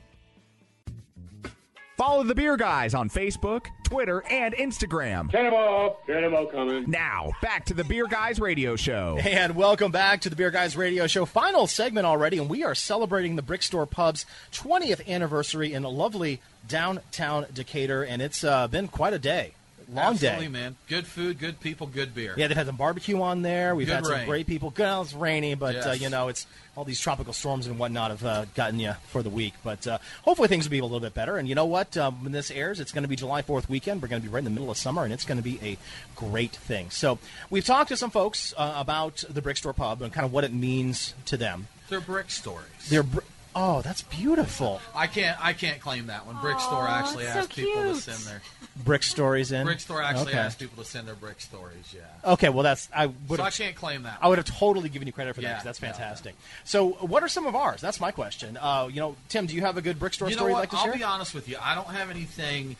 Follow 1.99 2.23
the 2.23 2.33
Beer 2.33 2.55
Guys 2.55 2.93
on 2.93 3.09
Facebook, 3.09 3.65
Twitter, 3.83 4.23
and 4.31 4.53
Instagram. 4.55 5.29
Cannonball, 5.29 5.99
cannonball 6.07 6.45
coming. 6.45 6.89
Now, 6.89 7.33
back 7.41 7.65
to 7.65 7.73
the 7.73 7.83
Beer 7.83 8.07
Guys 8.07 8.39
Radio 8.39 8.77
Show. 8.77 9.19
And 9.21 9.53
welcome 9.53 9.91
back 9.91 10.21
to 10.21 10.29
the 10.29 10.37
Beer 10.37 10.49
Guys 10.49 10.77
Radio 10.77 11.07
Show. 11.07 11.25
Final 11.25 11.67
segment 11.67 12.05
already, 12.05 12.37
and 12.37 12.49
we 12.49 12.63
are 12.63 12.73
celebrating 12.73 13.35
the 13.35 13.41
Brick 13.41 13.63
Store 13.63 13.85
Pub's 13.85 14.25
20th 14.53 15.05
anniversary 15.09 15.73
in 15.73 15.83
a 15.83 15.89
lovely 15.89 16.39
downtown 16.65 17.47
Decatur, 17.53 18.03
and 18.03 18.21
it's 18.21 18.45
uh, 18.45 18.69
been 18.69 18.87
quite 18.87 19.11
a 19.11 19.19
day. 19.19 19.51
Long 19.93 20.13
Absolutely, 20.13 20.45
day. 20.45 20.51
man. 20.51 20.75
Good 20.87 21.07
food, 21.07 21.39
good 21.39 21.59
people, 21.59 21.87
good 21.87 22.13
beer. 22.13 22.33
Yeah, 22.37 22.47
they've 22.47 22.57
had 22.57 22.67
some 22.67 22.75
barbecue 22.75 23.21
on 23.21 23.41
there. 23.41 23.75
We've 23.75 23.87
Good 23.87 23.93
had 23.95 24.05
some 24.05 24.13
rain. 24.15 24.27
great 24.27 24.47
people. 24.47 24.69
Good, 24.69 25.01
it's 25.01 25.13
rainy, 25.13 25.55
but 25.55 25.87
uh, 25.87 25.91
you 25.91 26.09
know, 26.09 26.27
it's 26.27 26.45
all 26.75 26.83
these 26.83 26.99
tropical 26.99 27.33
storms 27.33 27.67
and 27.67 27.77
whatnot 27.77 28.11
have 28.11 28.23
uh, 28.25 28.45
gotten 28.55 28.79
you 28.79 28.93
for 29.07 29.21
the 29.23 29.29
week. 29.29 29.53
But 29.63 29.85
uh, 29.87 29.97
hopefully 30.23 30.47
things 30.47 30.65
will 30.65 30.71
be 30.71 30.79
a 30.79 30.83
little 30.83 30.99
bit 30.99 31.13
better. 31.13 31.37
And 31.37 31.47
you 31.47 31.55
know 31.55 31.65
what? 31.65 31.97
Um, 31.97 32.23
when 32.23 32.31
this 32.31 32.51
airs, 32.51 32.79
it's 32.79 32.91
going 32.91 33.03
to 33.03 33.07
be 33.09 33.15
July 33.15 33.41
Fourth 33.41 33.69
weekend. 33.69 34.01
We're 34.01 34.07
going 34.07 34.21
to 34.21 34.27
be 34.27 34.31
right 34.33 34.39
in 34.39 34.45
the 34.45 34.51
middle 34.51 34.71
of 34.71 34.77
summer, 34.77 35.03
and 35.03 35.11
it's 35.11 35.25
going 35.25 35.37
to 35.37 35.43
be 35.43 35.59
a 35.63 35.77
great 36.15 36.51
thing. 36.51 36.89
So 36.89 37.19
we've 37.49 37.65
talked 37.65 37.89
to 37.89 37.97
some 37.97 38.11
folks 38.11 38.53
uh, 38.57 38.73
about 38.77 39.23
the 39.29 39.41
Brick 39.41 39.57
Store 39.57 39.73
Pub 39.73 40.01
and 40.01 40.13
kind 40.13 40.25
of 40.25 40.31
what 40.31 40.43
it 40.43 40.53
means 40.53 41.13
to 41.25 41.37
them. 41.37 41.67
They're 41.89 41.99
brick 41.99 42.29
stories. 42.29 42.67
They're 42.89 43.01
br- 43.03 43.19
oh, 43.55 43.81
that's 43.81 44.01
beautiful. 44.03 44.81
I 44.95 45.07
can't. 45.07 45.37
I 45.43 45.53
can't 45.53 45.79
claim 45.81 46.07
that 46.07 46.25
one. 46.25 46.37
Brick 46.41 46.59
Store 46.59 46.87
actually 46.87 47.25
it's 47.25 47.33
so 47.33 47.39
asked 47.39 47.55
people 47.55 47.73
to 47.81 47.87
cute. 47.91 47.97
send 47.97 48.19
their 48.19 48.41
Brick 48.85 49.03
stories 49.03 49.51
in. 49.51 49.65
Brick 49.65 49.79
Store 49.81 50.01
actually 50.01 50.29
okay. 50.31 50.37
asked 50.37 50.59
people 50.59 50.81
to 50.83 50.89
send 50.89 51.07
their 51.07 51.15
brick 51.15 51.41
stories. 51.41 51.93
Yeah. 51.93 52.31
Okay, 52.33 52.47
well 52.49 52.63
that's 52.63 52.87
I 52.95 53.07
would. 53.07 53.37
So 53.37 53.43
I 53.43 53.49
can't 53.49 53.75
claim 53.75 54.03
that. 54.03 54.19
I 54.21 54.27
would 54.29 54.37
have 54.37 54.47
totally 54.47 54.87
given 54.89 55.05
you 55.07 55.11
credit 55.11 55.35
for 55.35 55.41
that 55.41 55.47
Yeah, 55.47 55.55
'cause 55.55 55.63
that's 55.65 55.81
yeah. 55.81 55.91
fantastic. 55.91 56.35
So, 56.63 56.89
what 57.01 57.21
are 57.23 57.27
some 57.27 57.45
of 57.45 57.55
ours? 57.55 57.81
That's 57.81 57.99
my 57.99 58.11
question. 58.11 58.55
Uh, 58.57 58.87
you 58.89 59.01
know, 59.01 59.15
Tim, 59.27 59.45
do 59.47 59.55
you 59.55 59.61
have 59.61 59.75
a 59.77 59.81
good 59.81 59.99
brick 59.99 60.13
store 60.13 60.29
you 60.29 60.35
know 60.35 60.39
story 60.41 60.53
what? 60.53 60.57
you'd 60.59 60.61
like 60.61 60.69
to 60.71 60.77
I'll 60.77 60.83
share? 60.85 60.93
be 60.93 61.03
honest 61.03 61.33
with 61.33 61.49
you. 61.49 61.57
I 61.61 61.75
don't 61.75 61.89
have 61.89 62.09
anything 62.09 62.77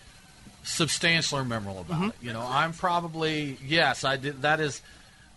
substantial 0.64 1.38
or 1.40 1.46
memorable 1.46 1.82
about 1.82 2.02
Mhm. 2.02 2.10
it. 2.10 2.16
You 2.22 2.34
know, 2.34 2.46
I'm 2.48 2.74
probably 2.74 3.58
yes. 3.66 4.04
I 4.04 4.18
did. 4.18 4.42
That 4.44 4.60
is 4.60 4.82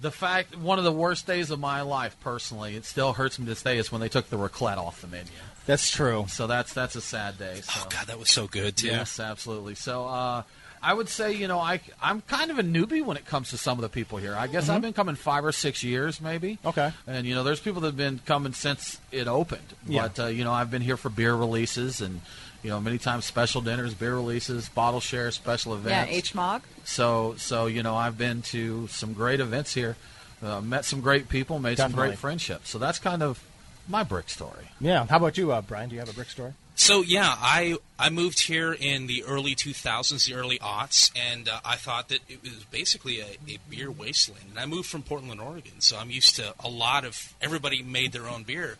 the 0.03 0.11
fact. 0.11 0.57
One 0.59 0.79
of 0.79 0.85
the 0.85 0.93
worst 0.93 1.27
days 1.27 1.51
of 1.51 1.59
my 1.59 1.81
life, 1.81 2.17
personally. 2.21 2.77
It 2.77 2.85
still 2.85 3.15
hurts 3.15 3.39
me 3.39 3.47
to 3.47 3.51
this 3.51 3.63
day. 3.63 3.79
Is 3.79 3.91
when 3.91 4.01
they 4.03 4.09
took 4.11 4.29
the 4.29 4.37
raclette 4.37 4.77
off 4.77 5.01
the 5.01 5.07
menu. 5.07 5.31
That's 5.65 5.91
true. 5.91 6.27
So 6.29 6.47
that's 6.47 6.73
that's 6.75 6.97
a 6.97 7.01
sad 7.01 7.39
day. 7.39 7.61
So. 7.63 7.81
Oh 7.85 7.89
God, 7.89 8.07
that 8.09 8.19
was 8.19 8.29
so 8.31 8.47
good 8.47 8.77
too. 8.77 8.89
Yes, 8.89 9.19
absolutely. 9.21 9.77
So 9.77 10.05
uh, 10.07 10.43
I 10.83 10.93
would 10.93 11.09
say, 11.09 11.33
you 11.33 11.47
know, 11.49 11.61
I 11.61 11.81
I'm 12.03 12.21
kind 12.23 12.51
of 12.51 12.59
a 12.59 12.63
newbie 12.65 13.05
when 13.05 13.17
it 13.17 13.25
comes 13.25 13.51
to 13.51 13.57
some 13.57 13.79
of 13.79 13.83
the 13.83 13.89
people 13.89 14.19
here. 14.19 14.35
I 14.35 14.49
guess 14.49 14.67
Mhm. 14.69 14.75
I've 14.75 14.83
been 14.83 14.93
coming 14.93 15.15
five 15.15 15.45
or 15.45 15.53
six 15.53 15.85
years, 15.85 16.21
maybe. 16.21 16.59
Okay. 16.65 16.93
And 17.07 17.25
you 17.27 17.35
know, 17.37 17.45
there's 17.45 17.61
people 17.61 17.81
that 17.83 17.89
have 17.89 17.97
been 17.97 18.19
coming 18.27 18.53
since 18.53 18.99
it 19.13 19.29
opened. 19.29 19.63
Yeah. 19.87 20.09
But 20.09 20.19
uh, 20.25 20.27
you 20.27 20.43
know, 20.43 20.53
I've 20.53 20.71
been 20.71 20.83
here 20.83 20.97
for 20.97 21.09
beer 21.11 21.35
releases 21.37 22.01
and 22.01 22.21
you 22.63 22.71
know 22.71 22.81
many 22.81 22.99
times 22.99 23.25
special 23.25 23.61
dinners, 23.61 23.95
beer 23.95 24.15
releases, 24.15 24.69
bottle 24.69 25.01
share, 25.01 25.31
special 25.31 25.75
events. 25.75 25.91
Yeah, 25.91 26.03
events. 26.03 26.19
H 26.19 26.35
Mog. 26.35 26.63
So 26.85 27.35
so 27.39 27.67
you 27.67 27.83
know, 27.83 27.97
I've 27.97 28.19
been 28.19 28.43
to 28.43 28.87
some 28.89 29.13
great 29.13 29.41
events 29.41 29.75
here, 29.75 29.97
uh, 30.43 30.61
met 30.61 30.85
some 30.85 31.01
great 31.01 31.29
people, 31.29 31.59
made 31.59 31.79
some 31.79 31.93
great 31.93 32.19
friendships. 32.19 32.71
So 32.71 32.79
that's 32.79 32.99
kind 32.99 33.23
of 33.23 33.43
my 33.89 34.05
brick 34.05 34.29
story. 34.29 34.69
Yeah. 34.81 35.07
How 35.07 35.17
about 35.17 35.37
you, 35.37 35.53
uh, 35.53 35.61
Brian? 35.61 35.89
Do 35.89 35.95
you 35.95 36.01
have 36.01 36.11
a 36.11 36.15
brick 36.15 36.31
story? 36.31 36.53
So 36.75 37.03
yeah, 37.03 37.35
I 37.39 37.77
I 37.99 38.11
moved 38.11 38.41
here 38.41 38.73
in 38.73 39.07
the 39.07 39.25
early 39.25 39.55
2000s, 39.55 40.27
the 40.27 40.35
early 40.35 40.59
aughts, 40.59 41.13
and 41.15 41.49
uh, 41.49 41.61
I 41.65 41.77
thought 41.77 42.09
that 42.09 42.21
it 42.29 42.43
was 42.43 42.65
basically 42.71 43.21
a, 43.21 43.37
a 43.47 43.59
beer 43.69 43.91
wasteland. 43.91 44.47
And 44.51 44.59
I 44.59 44.67
moved 44.67 44.89
from 44.89 45.03
Portland, 45.03 45.41
Oregon, 45.41 45.81
so 45.81 45.99
I'm 45.99 46.11
used 46.11 46.37
to 46.37 46.55
a 46.59 46.69
lot 46.69 47.05
of 47.05 47.35
everybody 47.41 47.83
made 47.83 48.13
their 48.13 48.27
own 48.27 48.45
beer, 48.45 48.79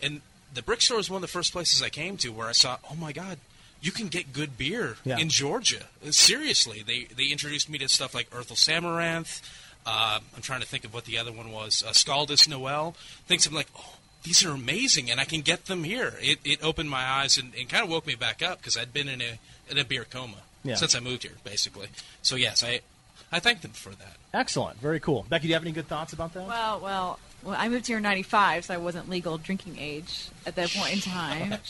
and 0.00 0.20
the 0.54 0.62
brick 0.62 0.80
store 0.80 0.96
was 0.98 1.10
one 1.10 1.16
of 1.18 1.22
the 1.22 1.28
first 1.28 1.52
places 1.52 1.82
I 1.82 1.88
came 1.88 2.16
to 2.18 2.28
where 2.30 2.46
I 2.48 2.52
saw, 2.52 2.78
oh 2.90 2.94
my 2.94 3.12
god. 3.12 3.38
You 3.80 3.92
can 3.92 4.08
get 4.08 4.32
good 4.32 4.56
beer 4.56 4.96
Yeah. 5.04 5.18
in 5.18 5.28
Georgia. 5.28 5.84
Seriously, 6.10 6.82
they 6.86 7.04
they 7.14 7.26
introduced 7.30 7.68
me 7.68 7.76
to 7.78 7.88
stuff 7.88 8.14
like 8.14 8.30
Urthel 8.30 8.56
Samaranth. 8.56 9.42
Uh, 9.84 10.20
I'm 10.34 10.40
trying 10.40 10.62
to 10.62 10.66
think 10.66 10.84
of 10.86 10.94
what 10.94 11.04
the 11.04 11.18
other 11.18 11.32
one 11.32 11.52
was. 11.52 11.84
Uh, 11.86 11.90
Scaldis 11.90 12.48
Noel. 12.48 12.96
Things 13.26 13.46
I'm 13.46 13.52
like, 13.52 13.66
oh, 13.78 13.96
these 14.22 14.42
are 14.42 14.52
amazing, 14.52 15.10
and 15.10 15.20
I 15.20 15.26
can 15.26 15.42
get 15.42 15.66
them 15.66 15.84
here. 15.84 16.14
It, 16.20 16.38
it 16.44 16.64
opened 16.64 16.88
my 16.88 17.04
eyes 17.04 17.36
and, 17.36 17.52
and 17.54 17.68
kind 17.68 17.84
of 17.84 17.90
woke 17.90 18.06
me 18.06 18.14
back 18.14 18.42
up 18.42 18.56
because 18.58 18.78
I'd 18.78 18.94
been 18.94 19.08
in 19.08 19.20
a 19.20 19.38
in 19.70 19.76
a 19.76 19.84
beer 19.84 20.06
coma 20.08 20.38
Yeah. 20.62 20.76
since 20.76 20.94
I 20.94 21.00
moved 21.00 21.24
here, 21.24 21.36
basically. 21.44 21.88
So 22.22 22.36
yes, 22.36 22.64
I 22.64 22.80
I 23.34 23.40
thank 23.40 23.62
them 23.62 23.72
for 23.72 23.90
that. 23.90 24.16
Excellent. 24.32 24.78
Very 24.78 25.00
cool. 25.00 25.26
Becky, 25.28 25.42
do 25.42 25.48
you 25.48 25.54
have 25.54 25.64
any 25.64 25.72
good 25.72 25.88
thoughts 25.88 26.12
about 26.12 26.32
that? 26.34 26.46
Well, 26.46 26.80
well, 26.80 27.18
well, 27.42 27.56
I 27.58 27.68
moved 27.68 27.88
here 27.88 27.96
in 27.96 28.04
'95, 28.04 28.66
so 28.66 28.74
I 28.74 28.76
wasn't 28.76 29.10
legal 29.10 29.38
drinking 29.38 29.76
age 29.78 30.28
at 30.46 30.54
that 30.54 30.70
point 30.70 30.92
in 30.92 31.00
time. 31.00 31.58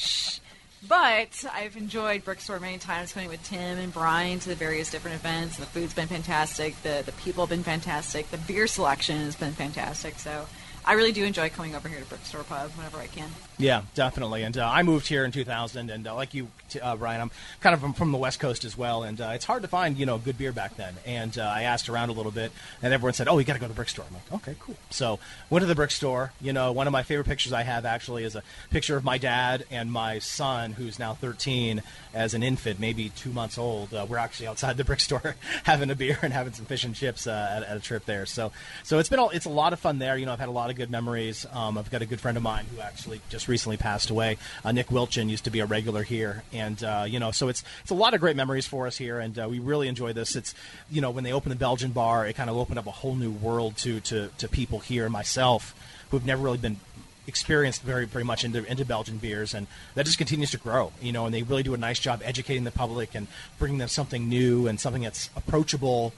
But 0.86 1.46
I've 1.50 1.76
enjoyed 1.78 2.26
Brickstore 2.26 2.60
many 2.60 2.76
times, 2.76 3.12
coming 3.14 3.30
with 3.30 3.42
Tim 3.42 3.78
and 3.78 3.90
Brian 3.90 4.38
to 4.40 4.50
the 4.50 4.54
various 4.54 4.90
different 4.90 5.16
events. 5.16 5.56
The 5.56 5.64
food's 5.64 5.94
been 5.94 6.08
fantastic. 6.08 6.80
The 6.82 7.02
the 7.06 7.12
people 7.12 7.44
have 7.44 7.48
been 7.48 7.62
fantastic. 7.62 8.30
The 8.30 8.36
beer 8.36 8.66
selection 8.66 9.16
has 9.16 9.34
been 9.34 9.52
fantastic. 9.52 10.18
So 10.18 10.46
I 10.84 10.92
really 10.92 11.12
do 11.12 11.24
enjoy 11.24 11.48
coming 11.48 11.74
over 11.74 11.88
here 11.88 12.00
to 12.00 12.04
Brickstore 12.04 12.46
Pub 12.46 12.70
whenever 12.72 12.98
I 12.98 13.06
can. 13.06 13.30
Yeah, 13.56 13.82
definitely. 13.94 14.42
And 14.42 14.56
uh, 14.56 14.68
I 14.68 14.82
moved 14.82 15.06
here 15.06 15.24
in 15.24 15.30
2000, 15.30 15.90
and 15.90 16.06
uh, 16.06 16.14
like 16.14 16.34
you, 16.34 16.48
uh, 16.82 16.96
Brian, 16.96 17.20
I'm 17.20 17.30
kind 17.60 17.74
of 17.74 17.80
from, 17.80 17.92
from 17.92 18.10
the 18.10 18.18
West 18.18 18.40
Coast 18.40 18.64
as 18.64 18.76
well, 18.76 19.04
and 19.04 19.20
uh, 19.20 19.32
it's 19.34 19.44
hard 19.44 19.62
to 19.62 19.68
find 19.68 19.96
you 19.96 20.06
know 20.06 20.18
good 20.18 20.36
beer 20.36 20.52
back 20.52 20.76
then. 20.76 20.94
And 21.06 21.36
uh, 21.38 21.42
I 21.42 21.62
asked 21.62 21.88
around 21.88 22.08
a 22.08 22.12
little 22.12 22.32
bit, 22.32 22.50
and 22.82 22.92
everyone 22.92 23.14
said, 23.14 23.28
"Oh, 23.28 23.38
you 23.38 23.44
got 23.44 23.52
to 23.54 23.60
go 23.60 23.66
to 23.66 23.72
the 23.72 23.76
brick 23.76 23.88
store." 23.88 24.06
I'm 24.08 24.14
like, 24.14 24.42
"Okay, 24.42 24.56
cool." 24.58 24.76
So 24.90 25.20
went 25.50 25.62
to 25.62 25.66
the 25.66 25.74
brick 25.76 25.92
store. 25.92 26.32
You 26.40 26.52
know, 26.52 26.72
one 26.72 26.88
of 26.88 26.92
my 26.92 27.04
favorite 27.04 27.26
pictures 27.26 27.52
I 27.52 27.62
have 27.62 27.84
actually 27.84 28.24
is 28.24 28.34
a 28.34 28.42
picture 28.70 28.96
of 28.96 29.04
my 29.04 29.18
dad 29.18 29.64
and 29.70 29.90
my 29.90 30.18
son, 30.18 30.72
who's 30.72 30.98
now 30.98 31.14
13, 31.14 31.82
as 32.12 32.34
an 32.34 32.42
infant, 32.42 32.80
maybe 32.80 33.10
two 33.10 33.30
months 33.30 33.56
old. 33.58 33.94
Uh, 33.94 34.06
we're 34.08 34.18
actually 34.18 34.48
outside 34.48 34.76
the 34.76 34.84
brick 34.84 35.00
store 35.00 35.36
having 35.64 35.90
a 35.90 35.94
beer 35.94 36.18
and 36.22 36.32
having 36.32 36.52
some 36.52 36.64
fish 36.64 36.84
and 36.84 36.94
chips 36.94 37.26
at, 37.26 37.62
at 37.62 37.76
a 37.76 37.80
trip 37.80 38.04
there. 38.04 38.26
So, 38.26 38.52
so 38.82 38.98
it's 38.98 39.08
been 39.08 39.18
a, 39.18 39.28
it's 39.28 39.46
a 39.46 39.50
lot 39.50 39.72
of 39.72 39.80
fun 39.80 39.98
there. 39.98 40.16
You 40.16 40.26
know, 40.26 40.32
I've 40.32 40.40
had 40.40 40.48
a 40.48 40.52
lot 40.52 40.70
of 40.70 40.76
good 40.76 40.90
memories. 40.90 41.46
Um, 41.52 41.78
I've 41.78 41.90
got 41.90 42.02
a 42.02 42.06
good 42.06 42.20
friend 42.20 42.36
of 42.36 42.42
mine 42.42 42.66
who 42.74 42.80
actually 42.80 43.20
just 43.28 43.43
recently 43.48 43.76
passed 43.76 44.10
away. 44.10 44.38
Uh, 44.64 44.72
Nick 44.72 44.88
Wilchin 44.88 45.28
used 45.28 45.44
to 45.44 45.50
be 45.50 45.60
a 45.60 45.66
regular 45.66 46.02
here, 46.02 46.42
and 46.52 46.82
uh, 46.82 47.04
you 47.06 47.18
know, 47.18 47.30
so 47.30 47.48
it's 47.48 47.64
it's 47.82 47.90
a 47.90 47.94
lot 47.94 48.14
of 48.14 48.20
great 48.20 48.36
memories 48.36 48.66
for 48.66 48.86
us 48.86 48.96
here, 48.96 49.18
and 49.18 49.38
uh, 49.38 49.46
we 49.48 49.58
really 49.58 49.88
enjoy 49.88 50.12
this. 50.12 50.36
It's 50.36 50.54
you 50.90 51.00
know, 51.00 51.10
when 51.10 51.24
they 51.24 51.32
opened 51.32 51.52
the 51.52 51.58
Belgian 51.58 51.92
bar, 51.92 52.26
it 52.26 52.34
kind 52.34 52.50
of 52.50 52.56
opened 52.56 52.78
up 52.78 52.86
a 52.86 52.90
whole 52.90 53.14
new 53.14 53.30
world 53.30 53.76
to 53.78 54.00
to 54.00 54.28
to 54.38 54.48
people 54.48 54.78
here, 54.80 55.08
myself, 55.08 55.74
who've 56.10 56.26
never 56.26 56.42
really 56.42 56.58
been 56.58 56.78
experienced 57.26 57.82
very 57.82 58.04
very 58.04 58.24
much 58.24 58.44
into 58.44 58.64
into 58.64 58.84
Belgian 58.84 59.18
beers, 59.18 59.54
and 59.54 59.66
that 59.94 60.06
just 60.06 60.18
continues 60.18 60.50
to 60.50 60.58
grow. 60.58 60.92
You 61.00 61.12
know, 61.12 61.26
and 61.26 61.34
they 61.34 61.42
really 61.42 61.62
do 61.62 61.74
a 61.74 61.78
nice 61.78 61.98
job 61.98 62.20
educating 62.24 62.64
the 62.64 62.70
public 62.70 63.14
and 63.14 63.26
bringing 63.58 63.78
them 63.78 63.88
something 63.88 64.28
new 64.28 64.66
and 64.66 64.78
something 64.80 65.02
that's 65.02 65.30
approachable. 65.36 66.12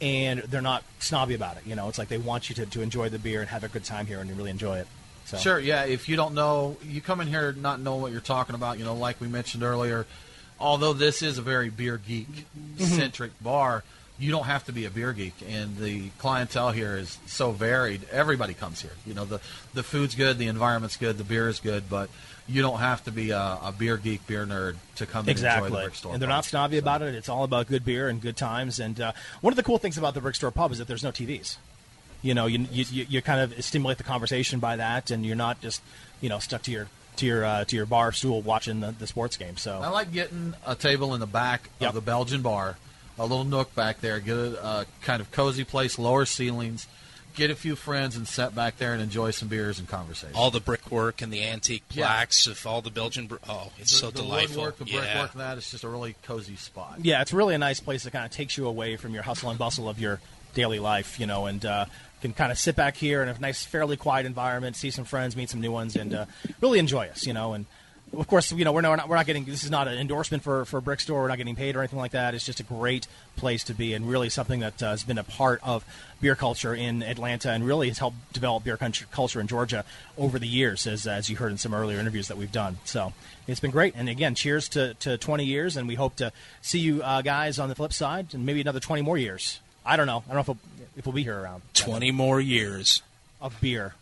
And 0.00 0.40
they're 0.40 0.60
not 0.60 0.82
snobby 0.98 1.34
about 1.34 1.58
it. 1.58 1.62
You 1.64 1.76
know, 1.76 1.88
it's 1.88 1.96
like 1.96 2.08
they 2.08 2.18
want 2.18 2.48
you 2.48 2.56
to, 2.56 2.66
to 2.66 2.82
enjoy 2.82 3.08
the 3.08 3.20
beer 3.20 3.40
and 3.40 3.48
have 3.50 3.62
a 3.62 3.68
good 3.68 3.84
time 3.84 4.06
here, 4.06 4.18
and 4.18 4.36
really 4.36 4.50
enjoy 4.50 4.78
it. 4.78 4.88
So. 5.24 5.36
Sure, 5.38 5.58
yeah. 5.58 5.84
If 5.84 6.08
you 6.08 6.16
don't 6.16 6.34
know, 6.34 6.76
you 6.84 7.00
come 7.00 7.20
in 7.20 7.28
here 7.28 7.52
not 7.52 7.80
knowing 7.80 8.02
what 8.02 8.12
you're 8.12 8.20
talking 8.20 8.54
about. 8.54 8.78
You 8.78 8.84
know, 8.84 8.94
like 8.94 9.20
we 9.20 9.28
mentioned 9.28 9.62
earlier, 9.62 10.06
although 10.60 10.92
this 10.92 11.22
is 11.22 11.38
a 11.38 11.42
very 11.42 11.70
beer 11.70 11.98
geek 11.98 12.46
centric 12.78 13.32
bar, 13.42 13.82
you 14.18 14.30
don't 14.30 14.44
have 14.44 14.64
to 14.66 14.72
be 14.72 14.84
a 14.84 14.90
beer 14.90 15.12
geek, 15.12 15.34
and 15.48 15.76
the 15.78 16.08
clientele 16.18 16.70
here 16.70 16.96
is 16.96 17.18
so 17.26 17.50
varied. 17.50 18.02
Everybody 18.10 18.54
comes 18.54 18.80
here. 18.82 18.92
You 19.06 19.14
know, 19.14 19.24
the 19.24 19.40
the 19.74 19.82
food's 19.82 20.14
good, 20.14 20.38
the 20.38 20.46
environment's 20.48 20.96
good, 20.96 21.18
the 21.18 21.24
beer 21.24 21.48
is 21.48 21.60
good, 21.60 21.84
but 21.88 22.08
you 22.46 22.60
don't 22.60 22.78
have 22.80 23.02
to 23.04 23.10
be 23.12 23.30
a, 23.30 23.38
a 23.38 23.74
beer 23.76 23.96
geek, 23.96 24.26
beer 24.26 24.44
nerd 24.44 24.76
to 24.96 25.06
come 25.06 25.20
and 25.20 25.28
enjoy 25.30 25.46
Exactly, 25.46 25.70
the 25.70 25.76
brick 25.76 25.94
store. 25.94 26.12
and 26.12 26.20
they're 26.20 26.28
pub. 26.28 26.36
not 26.36 26.44
snobby 26.44 26.76
about 26.78 27.00
it. 27.02 27.14
It's 27.14 27.28
all 27.28 27.44
about 27.44 27.68
good 27.68 27.84
beer 27.84 28.08
and 28.08 28.20
good 28.20 28.36
times. 28.36 28.78
And 28.80 29.00
uh, 29.00 29.12
one 29.40 29.52
of 29.52 29.56
the 29.56 29.62
cool 29.62 29.78
things 29.78 29.96
about 29.96 30.14
the 30.14 30.20
Brick 30.20 30.34
Store 30.34 30.50
Pub 30.50 30.72
is 30.72 30.78
that 30.78 30.88
there's 30.88 31.02
no 31.04 31.10
TVs. 31.12 31.56
You 32.22 32.34
know, 32.34 32.46
you, 32.46 32.66
you 32.70 32.84
you 32.90 33.06
you 33.08 33.22
kind 33.22 33.40
of 33.40 33.64
stimulate 33.64 33.98
the 33.98 34.04
conversation 34.04 34.60
by 34.60 34.76
that, 34.76 35.10
and 35.10 35.26
you're 35.26 35.36
not 35.36 35.60
just 35.60 35.82
you 36.20 36.28
know 36.28 36.38
stuck 36.38 36.62
to 36.62 36.70
your 36.70 36.88
to 37.16 37.26
your 37.26 37.44
uh, 37.44 37.64
to 37.64 37.76
your 37.76 37.86
bar 37.86 38.12
stool 38.12 38.40
watching 38.40 38.80
the, 38.80 38.92
the 38.92 39.06
sports 39.06 39.36
game. 39.36 39.56
So 39.56 39.80
I 39.82 39.88
like 39.88 40.12
getting 40.12 40.54
a 40.66 40.74
table 40.74 41.14
in 41.14 41.20
the 41.20 41.26
back 41.26 41.68
Yep. 41.80 41.88
of 41.90 41.94
the 41.96 42.00
Belgian 42.00 42.42
bar, 42.42 42.76
a 43.18 43.22
little 43.26 43.44
nook 43.44 43.74
back 43.74 44.00
there, 44.00 44.20
get 44.20 44.36
a, 44.36 44.64
a 44.66 44.86
kind 45.02 45.20
of 45.20 45.30
cozy 45.32 45.64
place, 45.64 45.98
lower 45.98 46.24
ceilings, 46.24 46.86
get 47.34 47.50
a 47.50 47.54
few 47.56 47.74
friends 47.76 48.14
and 48.16 48.28
sit 48.28 48.54
back 48.54 48.76
there 48.78 48.92
and 48.92 49.02
enjoy 49.02 49.30
some 49.32 49.48
beers 49.48 49.78
and 49.80 49.88
conversation. 49.88 50.36
All 50.36 50.50
the 50.52 50.60
brickwork 50.60 51.22
and 51.22 51.32
the 51.32 51.42
antique 51.44 51.82
Yeah. 51.90 52.06
plaques 52.06 52.46
of 52.46 52.64
all 52.66 52.82
the 52.82 52.90
Belgian. 52.90 53.26
Br- 53.26 53.36
oh, 53.48 53.72
it's 53.78 53.90
the, 53.90 53.98
so 53.98 54.10
the 54.10 54.22
delightful. 54.22 54.62
woodwork, 54.62 54.78
the 54.78 54.84
yeah. 54.86 55.00
brickwork, 55.00 55.32
and 55.32 55.40
that 55.40 55.58
is 55.58 55.70
just 55.70 55.82
a 55.82 55.88
really 55.88 56.14
cozy 56.22 56.54
spot. 56.56 56.98
yeah, 57.02 57.20
it's 57.20 57.32
really 57.32 57.54
a 57.56 57.58
nice 57.58 57.80
place 57.80 58.04
that 58.04 58.12
kind 58.12 58.24
of 58.24 58.30
takes 58.30 58.56
you 58.56 58.66
away 58.68 58.96
from 58.96 59.12
your 59.12 59.24
hustle 59.24 59.50
and 59.50 59.58
bustle 59.58 59.88
of 59.88 59.98
your 59.98 60.20
daily 60.54 60.78
life, 60.78 61.18
you 61.18 61.26
know, 61.26 61.46
and 61.46 61.64
uh, 61.64 61.86
can 62.22 62.32
kind 62.32 62.50
of 62.50 62.58
sit 62.58 62.76
back 62.76 62.96
here 62.96 63.22
in 63.22 63.28
a 63.28 63.38
nice, 63.38 63.64
fairly 63.64 63.98
quiet 63.98 64.24
environment, 64.24 64.76
see 64.76 64.90
some 64.90 65.04
friends, 65.04 65.36
meet 65.36 65.50
some 65.50 65.60
new 65.60 65.72
ones, 65.72 65.96
and 65.96 66.14
uh, 66.14 66.26
really 66.62 66.78
enjoy 66.78 67.08
us, 67.08 67.26
you 67.26 67.34
know. 67.34 67.52
And 67.52 67.66
of 68.16 68.26
course, 68.26 68.52
you 68.52 68.64
know, 68.64 68.72
we're 68.72 68.82
not, 68.82 69.08
we're 69.08 69.16
not 69.16 69.26
getting 69.26 69.44
this 69.44 69.64
is 69.64 69.70
not 69.70 69.88
an 69.88 69.98
endorsement 69.98 70.42
for 70.42 70.64
for 70.64 70.78
a 70.78 70.82
Brick 70.82 71.00
Store. 71.00 71.22
We're 71.22 71.28
not 71.28 71.38
getting 71.38 71.56
paid 71.56 71.76
or 71.76 71.80
anything 71.80 71.98
like 71.98 72.12
that. 72.12 72.34
It's 72.34 72.46
just 72.46 72.60
a 72.60 72.64
great 72.64 73.06
place 73.36 73.64
to 73.64 73.74
be, 73.74 73.92
and 73.94 74.08
really 74.08 74.30
something 74.30 74.60
that 74.60 74.82
uh, 74.82 74.90
has 74.90 75.02
been 75.02 75.18
a 75.18 75.24
part 75.24 75.60
of 75.62 75.84
beer 76.20 76.36
culture 76.36 76.74
in 76.74 77.02
Atlanta, 77.02 77.50
and 77.50 77.66
really 77.66 77.88
has 77.88 77.98
helped 77.98 78.32
develop 78.32 78.64
beer 78.64 78.78
culture 79.10 79.40
in 79.40 79.46
Georgia 79.46 79.84
over 80.16 80.38
the 80.38 80.48
years, 80.48 80.86
as 80.86 81.06
as 81.06 81.28
you 81.28 81.36
heard 81.36 81.50
in 81.52 81.58
some 81.58 81.74
earlier 81.74 81.98
interviews 81.98 82.28
that 82.28 82.36
we've 82.36 82.52
done. 82.52 82.78
So 82.84 83.12
it's 83.46 83.60
been 83.60 83.70
great, 83.70 83.94
and 83.96 84.08
again, 84.08 84.34
cheers 84.34 84.68
to, 84.70 84.94
to 84.94 85.18
20 85.18 85.44
years, 85.44 85.76
and 85.76 85.88
we 85.88 85.96
hope 85.96 86.16
to 86.16 86.32
see 86.60 86.78
you 86.78 87.02
uh, 87.02 87.22
guys 87.22 87.58
on 87.58 87.68
the 87.68 87.74
flip 87.74 87.92
side, 87.92 88.34
and 88.34 88.46
maybe 88.46 88.60
another 88.60 88.80
20 88.80 89.02
more 89.02 89.18
years. 89.18 89.58
I 89.84 89.96
don't 89.96 90.06
know. 90.06 90.22
I 90.28 90.34
don't 90.34 90.34
know 90.34 90.40
if 90.40 90.48
we'll, 90.48 90.58
if 90.96 91.06
we'll 91.06 91.12
be 91.12 91.22
here 91.22 91.38
around. 91.38 91.62
Twenty 91.74 92.10
more 92.10 92.40
years 92.40 93.02
of 93.40 93.60
beer, 93.60 93.94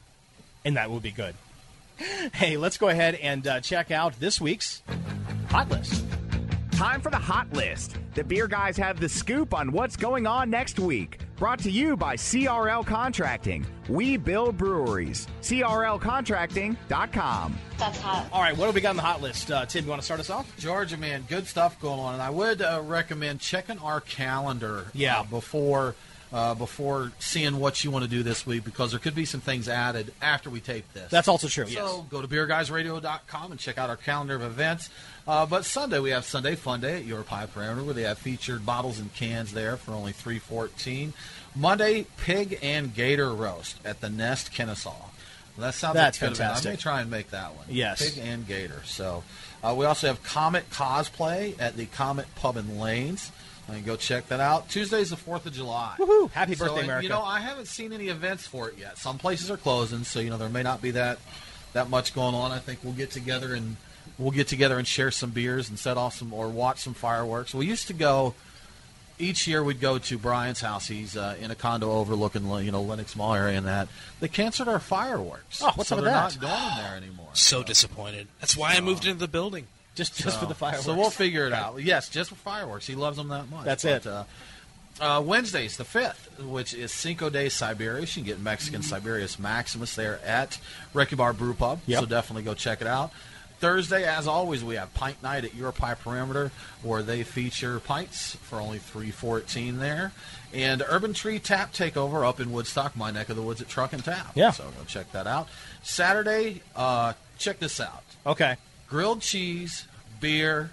and 0.65 0.77
that 0.77 0.91
will 0.91 1.01
be 1.01 1.11
good. 1.11 1.35
Hey, 2.33 2.57
let's 2.57 2.79
go 2.79 2.89
ahead 2.89 3.15
and 3.17 3.47
uh, 3.47 3.61
check 3.61 3.91
out 3.91 4.19
this 4.21 4.41
week's 4.41 4.83
hot 5.49 5.69
list. 5.69 6.05
Time 6.81 7.03
for 7.03 7.11
the 7.11 7.19
hot 7.19 7.53
list. 7.53 7.99
The 8.15 8.25
beer 8.25 8.49
guys 8.49 8.79
have 8.79 8.99
the 8.99 9.09
scoop 9.11 9.53
on 9.53 9.71
what's 9.71 9.97
going 9.97 10.27
on 10.27 10.49
next 10.49 10.79
week. 10.79 11.19
Brought 11.37 11.59
to 11.59 11.71
you 11.71 11.95
by 11.95 12.17
CRL 12.17 12.87
Contracting. 12.87 13.67
We 13.91 14.17
build 14.17 14.57
breweries. 14.57 15.27
CRLcontracting.com. 15.43 17.59
That's 17.77 18.01
hot. 18.01 18.27
All 18.33 18.41
right, 18.41 18.57
what 18.57 18.65
do 18.65 18.73
we 18.73 18.81
got 18.81 18.91
on 18.91 18.97
the 18.97 19.03
hot 19.03 19.21
list? 19.21 19.51
Uh, 19.51 19.67
Tim, 19.67 19.85
you 19.85 19.91
want 19.91 20.01
to 20.01 20.05
start 20.07 20.21
us 20.21 20.31
off? 20.31 20.57
Georgia, 20.57 20.97
man, 20.97 21.27
good 21.29 21.47
stuff 21.47 21.79
going 21.83 22.01
on, 22.01 22.15
and 22.15 22.23
I 22.23 22.31
would 22.31 22.63
uh, 22.63 22.81
recommend 22.83 23.41
checking 23.41 23.79
our 23.81 24.01
calendar. 24.01 24.87
Yeah. 24.95 25.21
uh, 25.21 25.25
before 25.25 25.95
uh, 26.33 26.55
before 26.55 27.13
seeing 27.19 27.59
what 27.59 27.83
you 27.85 27.91
want 27.91 28.05
to 28.05 28.11
do 28.11 28.23
this 28.23 28.47
week 28.47 28.65
because 28.65 28.93
there 28.93 29.01
could 29.01 29.15
be 29.15 29.25
some 29.25 29.41
things 29.41 29.69
added 29.69 30.13
after 30.23 30.49
we 30.49 30.61
tape 30.61 30.85
this. 30.95 31.11
That's 31.11 31.29
also 31.29 31.49
true, 31.49 31.67
So 31.67 31.73
yes. 31.73 32.01
go 32.09 32.23
to 32.23 32.29
beerguysradio.com 32.29 33.51
and 33.51 33.61
check 33.61 33.79
out 33.79 33.91
our 33.91 33.97
calendar 33.97 34.37
of 34.37 34.43
events. 34.43 34.91
Uh, 35.29 35.47
but 35.47 35.65
Sunday 35.65 35.99
we 35.99 36.11
have 36.11 36.25
Sunday 36.25 36.55
Fun 36.55 36.81
Day 36.81 36.97
at 36.97 37.05
Your 37.05 37.23
Pie 37.23 37.47
Perimeter 37.47 37.85
where 37.85 37.95
they 37.95 38.03
have 38.03 38.19
featured 38.19 38.67
bottles 38.67 38.99
and 38.99 39.13
cans 39.15 39.53
there 39.53 39.77
for 39.77 39.93
only 39.93 40.13
three 40.13 40.39
fourteen. 40.39 41.13
Monday 41.55 42.07
Pig 42.17 42.59
and 42.63 42.95
Gator 42.95 43.33
Roast 43.33 43.77
at 43.85 44.01
the 44.01 44.09
Nest 44.11 44.53
Kennesaw. 44.53 44.95
That 45.59 45.75
sounds 45.75 45.95
That's 45.95 46.21
like 46.23 46.31
a 46.31 46.31
good 46.33 46.37
event. 46.37 46.51
I 46.51 46.55
fantastic. 46.55 46.71
may 46.73 46.77
try 46.77 47.01
and 47.03 47.11
make 47.11 47.31
that 47.31 47.55
one. 47.55 47.67
Yes. 47.69 48.15
Pig 48.15 48.25
and 48.25 48.47
Gator. 48.47 48.83
So 48.85 49.23
uh, 49.63 49.75
we 49.77 49.85
also 49.85 50.07
have 50.07 50.23
Comet 50.23 50.69
Cosplay 50.71 51.55
at 51.61 51.77
the 51.77 51.87
Comet 51.87 52.27
Pub 52.37 52.57
in 52.57 52.79
Lanes. 52.79 53.31
Can 53.67 53.85
go 53.85 53.95
check 53.95 54.27
that 54.31 54.41
out. 54.41 54.69
Tuesday's 54.69 55.11
the 55.11 55.17
Fourth 55.17 55.47
of 55.47 55.53
July. 55.53 55.95
Woohoo! 55.97 56.29
Happy 56.33 56.57
So, 56.57 56.65
birthday, 56.65 56.83
America! 56.83 57.05
You 57.05 57.09
know, 57.11 57.23
I 57.23 57.39
haven't 57.39 57.67
seen 57.69 57.93
any 57.93 58.09
events 58.09 58.45
for 58.45 58.69
it 58.69 58.77
yet. 58.77 58.99
Some 58.99 59.17
places 59.17 59.49
are 59.49 59.57
closing, 59.57 60.03
so 60.03 60.19
you 60.19 60.29
know 60.29 60.39
there 60.39 60.49
may 60.49 60.65
not 60.65 60.83
be 60.83 60.91
that 60.93 61.21
that 61.73 61.89
much 61.89 62.13
going 62.13 62.35
on. 62.35 62.51
I 62.51 62.59
think 62.59 62.81
we'll 62.83 62.95
get 62.95 63.13
together 63.13 63.55
and 63.55 63.77
we'll 64.21 64.31
get 64.31 64.47
together 64.47 64.79
and 64.79 64.87
share 64.87 65.11
some 65.11 65.31
beers 65.31 65.69
and 65.69 65.79
set 65.79 65.97
off 65.97 66.15
some 66.15 66.33
or 66.33 66.49
watch 66.49 66.81
some 66.81 66.95
fireworks. 66.95 67.55
We 67.55 67.67
used 67.67 67.87
to 67.89 67.93
go 67.93 68.35
each 69.19 69.47
year. 69.47 69.65
We'd 69.65 69.81
go 69.81 69.99
to 69.99 70.19
Brian's 70.19 70.61
house. 70.61 70.87
He's 70.87 71.17
uh, 71.17 71.37
in 71.41 71.51
a 71.51 71.55
condo 71.55 71.91
overlooking 71.91 72.49
you 72.65 72.71
know 72.71 72.83
Lenox 72.83 73.17
Mall 73.17 73.35
area, 73.35 73.59
and 73.59 73.67
that 73.67 73.89
they 74.21 74.29
canceled 74.29 74.69
our 74.69 74.79
fireworks. 74.79 75.63
Oh, 75.63 75.73
what's 75.75 75.89
so 75.89 75.97
up 75.97 76.03
with 76.03 76.05
they're 76.05 76.15
that? 76.15 76.41
Not 76.41 76.41
going 76.41 76.85
there 76.85 76.97
anymore. 76.97 77.31
So 77.33 77.63
disappointed. 77.63 78.29
That's 78.41 78.57
why 78.57 78.75
I 78.75 78.81
moved 78.81 79.07
into 79.07 79.19
the 79.19 79.29
building. 79.29 79.67
Just 79.95 80.17
just 80.17 80.39
for 80.39 80.47
the 80.47 80.55
fireworks. 80.55 80.85
So 80.85 80.95
we'll 80.95 81.11
figure 81.11 81.47
it 81.47 81.53
out. 81.53 81.83
Yes, 81.83 82.09
just 82.09 82.31
for 82.31 82.37
fireworks. 82.37 82.87
He 82.87 82.95
loves 82.95 83.17
them 83.17 83.29
that 83.29 83.51
much. 83.51 83.65
That's 83.65 83.83
But, 83.83 83.93
it. 83.93 84.07
Uh, 84.07 84.25
uh, 85.01 85.21
Wednesday's 85.21 85.77
the 85.77 85.85
fifth, 85.85 86.39
which 86.41 86.75
is 86.75 86.93
Cinco 86.93 87.31
de 87.31 87.49
Siberius. 87.49 88.17
You 88.17 88.23
can 88.23 88.33
get 88.33 88.41
Mexican 88.41 88.83
Siberius 88.83 89.39
Maximus 89.39 89.95
there 89.95 90.21
at 90.25 90.59
Wrecking 90.93 91.17
Bar 91.17 91.33
Brew 91.33 91.55
Pub. 91.55 91.81
Yep. 91.87 92.01
So 92.01 92.07
definitely 92.07 92.43
go 92.43 92.55
check 92.55 92.81
it 92.81 92.87
out. 92.87 93.11
Thursday, 93.61 94.05
as 94.05 94.27
always, 94.27 94.65
we 94.65 94.75
have 94.77 94.93
Pint 94.95 95.23
Night 95.23 95.45
at 95.45 95.55
Your 95.55 95.71
Pie 95.71 95.95
Perimeter, 95.95 96.51
where 96.83 97.03
they 97.03 97.23
feature 97.23 97.79
pints 97.79 98.35
for 98.37 98.59
only 98.61 98.79
three 98.79 99.11
fourteen 99.11 99.79
there, 99.79 100.13
and 100.55 100.83
Urban 100.89 101.13
Tree 101.13 101.39
Tap 101.39 101.73
Takeover 101.73 102.27
up 102.27 102.41
in 102.41 102.53
Woodstock, 102.53 102.97
my 102.97 103.11
neck 103.11 103.29
of 103.29 103.37
the 103.37 103.43
woods 103.43 103.61
at 103.61 103.69
Truck 103.69 103.93
and 103.93 104.03
Tap. 104.05 104.33
Yeah. 104.35 104.51
So 104.51 104.65
go 104.65 104.85
check 104.87 105.13
that 105.13 105.27
out. 105.27 105.49
Saturday, 105.83 106.63
uh, 106.75 107.13
check 107.39 107.59
this 107.59 107.81
out: 107.81 108.03
Okay. 108.27 108.57
grilled 108.89 109.21
cheese, 109.21 109.87
beer, 110.21 110.71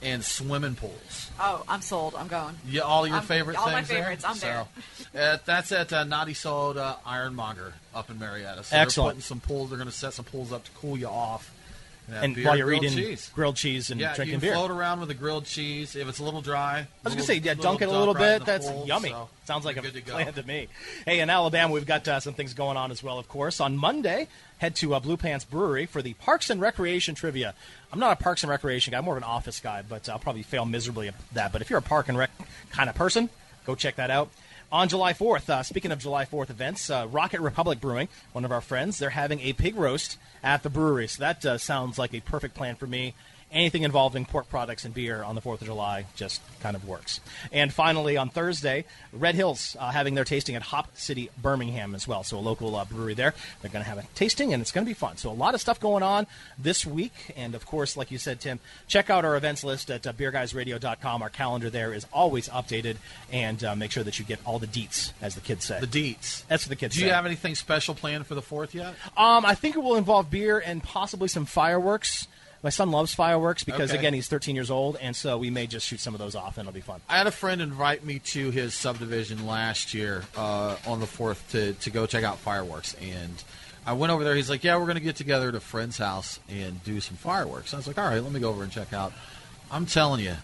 and 0.00 0.24
swimming 0.24 0.74
pools. 0.74 1.30
Oh, 1.38 1.62
I'm 1.68 1.82
sold. 1.82 2.14
I'm 2.14 2.28
going. 2.28 2.56
Yeah, 2.66 2.80
all 2.82 3.06
your 3.06 3.16
I'm- 3.16 3.26
favorite 3.26 3.56
all 3.58 3.66
my 3.66 3.76
things. 3.82 3.88
there? 3.88 3.98
favorites, 4.04 4.24
I'm 4.24 4.38
there. 4.38 4.66
So, 5.12 5.18
uh, 5.20 5.38
that's 5.44 5.70
at 5.72 5.92
uh, 5.92 6.04
Naughty 6.04 6.34
Soda 6.34 6.96
Ironmonger 7.04 7.74
up 7.94 8.08
in 8.10 8.18
Marietta. 8.18 8.64
So 8.64 8.76
Excellent. 8.76 8.94
They're 8.94 9.10
putting 9.12 9.20
some 9.20 9.40
pools. 9.40 9.68
They're 9.68 9.78
going 9.78 9.90
to 9.90 9.94
set 9.94 10.14
some 10.14 10.24
pools 10.24 10.50
up 10.50 10.64
to 10.64 10.70
cool 10.72 10.96
you 10.96 11.08
off. 11.08 11.52
And 12.10 12.36
while 12.44 12.56
you're 12.56 12.66
grilled 12.66 12.84
eating 12.84 12.98
cheese. 12.98 13.30
grilled 13.34 13.56
cheese 13.56 13.90
and 13.90 14.00
yeah, 14.00 14.14
drinking 14.14 14.34
you 14.34 14.40
beer. 14.40 14.54
float 14.54 14.70
around 14.70 15.00
with 15.00 15.08
the 15.08 15.14
grilled 15.14 15.46
cheese 15.46 15.96
if 15.96 16.08
it's 16.08 16.18
a 16.18 16.24
little 16.24 16.42
dry. 16.42 16.78
I 16.80 16.86
was 17.04 17.14
gonna 17.14 17.24
say, 17.24 17.36
yeah, 17.36 17.54
dunk 17.54 17.80
it 17.80 17.88
a 17.88 17.90
little 17.92 18.14
bit. 18.14 18.44
That's 18.44 18.68
yummy. 18.84 19.10
So 19.10 19.28
Sounds 19.44 19.64
like 19.64 19.76
a 19.76 19.80
good 19.80 19.94
to 19.94 20.00
go. 20.00 20.12
plan 20.12 20.32
to 20.32 20.42
me. 20.42 20.68
Hey, 21.06 21.20
in 21.20 21.30
Alabama, 21.30 21.72
we've 21.72 21.86
got 21.86 22.06
uh, 22.06 22.20
some 22.20 22.34
things 22.34 22.54
going 22.54 22.76
on 22.76 22.90
as 22.90 23.02
well. 23.02 23.18
Of 23.18 23.28
course, 23.28 23.60
on 23.60 23.76
Monday, 23.76 24.28
head 24.58 24.74
to 24.76 24.94
uh, 24.94 25.00
Blue 25.00 25.16
Pants 25.16 25.44
Brewery 25.44 25.86
for 25.86 26.02
the 26.02 26.14
Parks 26.14 26.50
and 26.50 26.60
Recreation 26.60 27.14
trivia. 27.14 27.54
I'm 27.92 27.98
not 27.98 28.12
a 28.18 28.22
Parks 28.22 28.42
and 28.42 28.50
Recreation 28.50 28.92
guy; 28.92 28.98
I'm 28.98 29.04
more 29.04 29.16
of 29.16 29.22
an 29.22 29.28
office 29.28 29.60
guy, 29.60 29.82
but 29.88 30.08
I'll 30.08 30.18
probably 30.18 30.42
fail 30.42 30.64
miserably 30.64 31.08
at 31.08 31.14
that. 31.32 31.52
But 31.52 31.62
if 31.62 31.70
you're 31.70 31.78
a 31.78 31.82
Park 31.82 32.08
and 32.08 32.18
Rec 32.18 32.30
kind 32.70 32.90
of 32.90 32.94
person, 32.96 33.30
go 33.64 33.74
check 33.74 33.96
that 33.96 34.10
out. 34.10 34.30
On 34.72 34.88
July 34.88 35.12
4th, 35.12 35.50
uh, 35.50 35.62
speaking 35.62 35.92
of 35.92 35.98
July 35.98 36.24
4th 36.24 36.48
events, 36.48 36.88
uh, 36.88 37.06
Rocket 37.10 37.42
Republic 37.42 37.78
Brewing, 37.78 38.08
one 38.32 38.46
of 38.46 38.50
our 38.50 38.62
friends, 38.62 38.98
they're 38.98 39.10
having 39.10 39.38
a 39.40 39.52
pig 39.52 39.76
roast 39.76 40.16
at 40.42 40.62
the 40.62 40.70
brewery. 40.70 41.06
So 41.08 41.20
that 41.20 41.44
uh, 41.44 41.58
sounds 41.58 41.98
like 41.98 42.14
a 42.14 42.20
perfect 42.20 42.54
plan 42.54 42.76
for 42.76 42.86
me. 42.86 43.12
Anything 43.52 43.82
involving 43.82 44.24
pork 44.24 44.48
products 44.48 44.84
and 44.84 44.94
beer 44.94 45.22
on 45.22 45.34
the 45.34 45.40
4th 45.40 45.60
of 45.60 45.66
July 45.66 46.06
just 46.16 46.40
kind 46.60 46.74
of 46.74 46.86
works. 46.86 47.20
And 47.52 47.72
finally, 47.72 48.16
on 48.16 48.28
Thursday, 48.28 48.84
Red 49.12 49.34
Hills 49.34 49.76
uh, 49.78 49.90
having 49.90 50.14
their 50.14 50.24
tasting 50.24 50.56
at 50.56 50.62
Hop 50.62 50.96
City, 50.96 51.30
Birmingham 51.40 51.94
as 51.94 52.08
well. 52.08 52.22
So 52.24 52.38
a 52.38 52.40
local 52.40 52.74
uh, 52.74 52.84
brewery 52.84 53.14
there. 53.14 53.34
They're 53.60 53.70
going 53.70 53.84
to 53.84 53.88
have 53.88 53.98
a 53.98 54.04
tasting, 54.14 54.52
and 54.52 54.60
it's 54.60 54.72
going 54.72 54.86
to 54.86 54.90
be 54.90 54.94
fun. 54.94 55.16
So 55.16 55.30
a 55.30 55.32
lot 55.32 55.54
of 55.54 55.60
stuff 55.60 55.78
going 55.78 56.02
on 56.02 56.26
this 56.58 56.86
week. 56.86 57.12
And 57.36 57.54
of 57.54 57.66
course, 57.66 57.96
like 57.96 58.10
you 58.10 58.18
said, 58.18 58.40
Tim, 58.40 58.60
check 58.88 59.10
out 59.10 59.24
our 59.24 59.36
events 59.36 59.64
list 59.64 59.90
at 59.90 60.06
uh, 60.06 60.12
beerguysradio.com. 60.12 61.22
Our 61.22 61.30
calendar 61.30 61.70
there 61.70 61.92
is 61.92 62.06
always 62.12 62.48
updated, 62.48 62.96
and 63.30 63.62
uh, 63.62 63.76
make 63.76 63.90
sure 63.90 64.04
that 64.04 64.18
you 64.18 64.24
get 64.24 64.40
all 64.44 64.58
the 64.58 64.66
deets, 64.66 65.12
as 65.20 65.34
the 65.34 65.40
kids 65.40 65.64
say. 65.64 65.80
The 65.80 65.86
deets. 65.86 66.46
That's 66.48 66.64
what 66.64 66.70
the 66.70 66.76
kids 66.76 66.94
say. 66.94 67.00
Do 67.00 67.04
say. 67.04 67.08
you 67.08 67.14
have 67.14 67.26
anything 67.26 67.54
special 67.54 67.94
planned 67.94 68.26
for 68.26 68.34
the 68.34 68.42
fourth 68.42 68.74
yet? 68.74 68.94
Um, 69.16 69.44
I 69.44 69.54
think 69.54 69.76
it 69.76 69.80
will 69.80 69.96
involve 69.96 70.30
beer 70.30 70.58
and 70.58 70.82
possibly 70.82 71.28
some 71.28 71.44
fireworks. 71.44 72.28
My 72.62 72.70
son 72.70 72.90
loves 72.92 73.12
fireworks 73.14 73.64
because, 73.64 73.90
Okay. 73.90 73.98
again, 73.98 74.14
he's 74.14 74.28
13 74.28 74.54
years 74.54 74.70
old, 74.70 74.96
and 75.00 75.16
so 75.16 75.36
we 75.38 75.50
may 75.50 75.66
just 75.66 75.86
shoot 75.86 75.98
some 76.00 76.14
of 76.14 76.20
those 76.20 76.36
off, 76.36 76.58
and 76.58 76.68
it'll 76.68 76.74
be 76.74 76.80
fun. 76.80 77.00
I 77.08 77.18
had 77.18 77.26
a 77.26 77.32
friend 77.32 77.60
invite 77.60 78.04
me 78.04 78.20
to 78.20 78.50
his 78.50 78.72
subdivision 78.74 79.46
last 79.46 79.94
year 79.94 80.24
uh, 80.36 80.76
on 80.86 81.00
the 81.00 81.06
fourth 81.06 81.44
to, 81.52 81.72
to 81.72 81.90
go 81.90 82.06
check 82.06 82.22
out 82.22 82.38
fireworks, 82.38 82.94
and 82.94 83.42
I 83.84 83.94
went 83.94 84.12
over 84.12 84.22
there. 84.22 84.36
He's 84.36 84.48
like, 84.48 84.62
"Yeah, 84.62 84.76
we're 84.76 84.84
going 84.84 84.94
to 84.94 85.00
get 85.02 85.16
together 85.16 85.48
at 85.48 85.56
a 85.56 85.60
friend's 85.60 85.98
house 85.98 86.38
and 86.48 86.82
do 86.84 87.00
some 87.00 87.16
fireworks." 87.16 87.74
I 87.74 87.78
was 87.78 87.88
like, 87.88 87.98
"All 87.98 88.08
right, 88.08 88.22
let 88.22 88.30
me 88.30 88.38
go 88.38 88.50
over 88.50 88.62
and 88.62 88.70
check 88.70 88.92
out." 88.92 89.12
I'm 89.72 89.84
telling 89.86 90.20
you, 90.22 90.36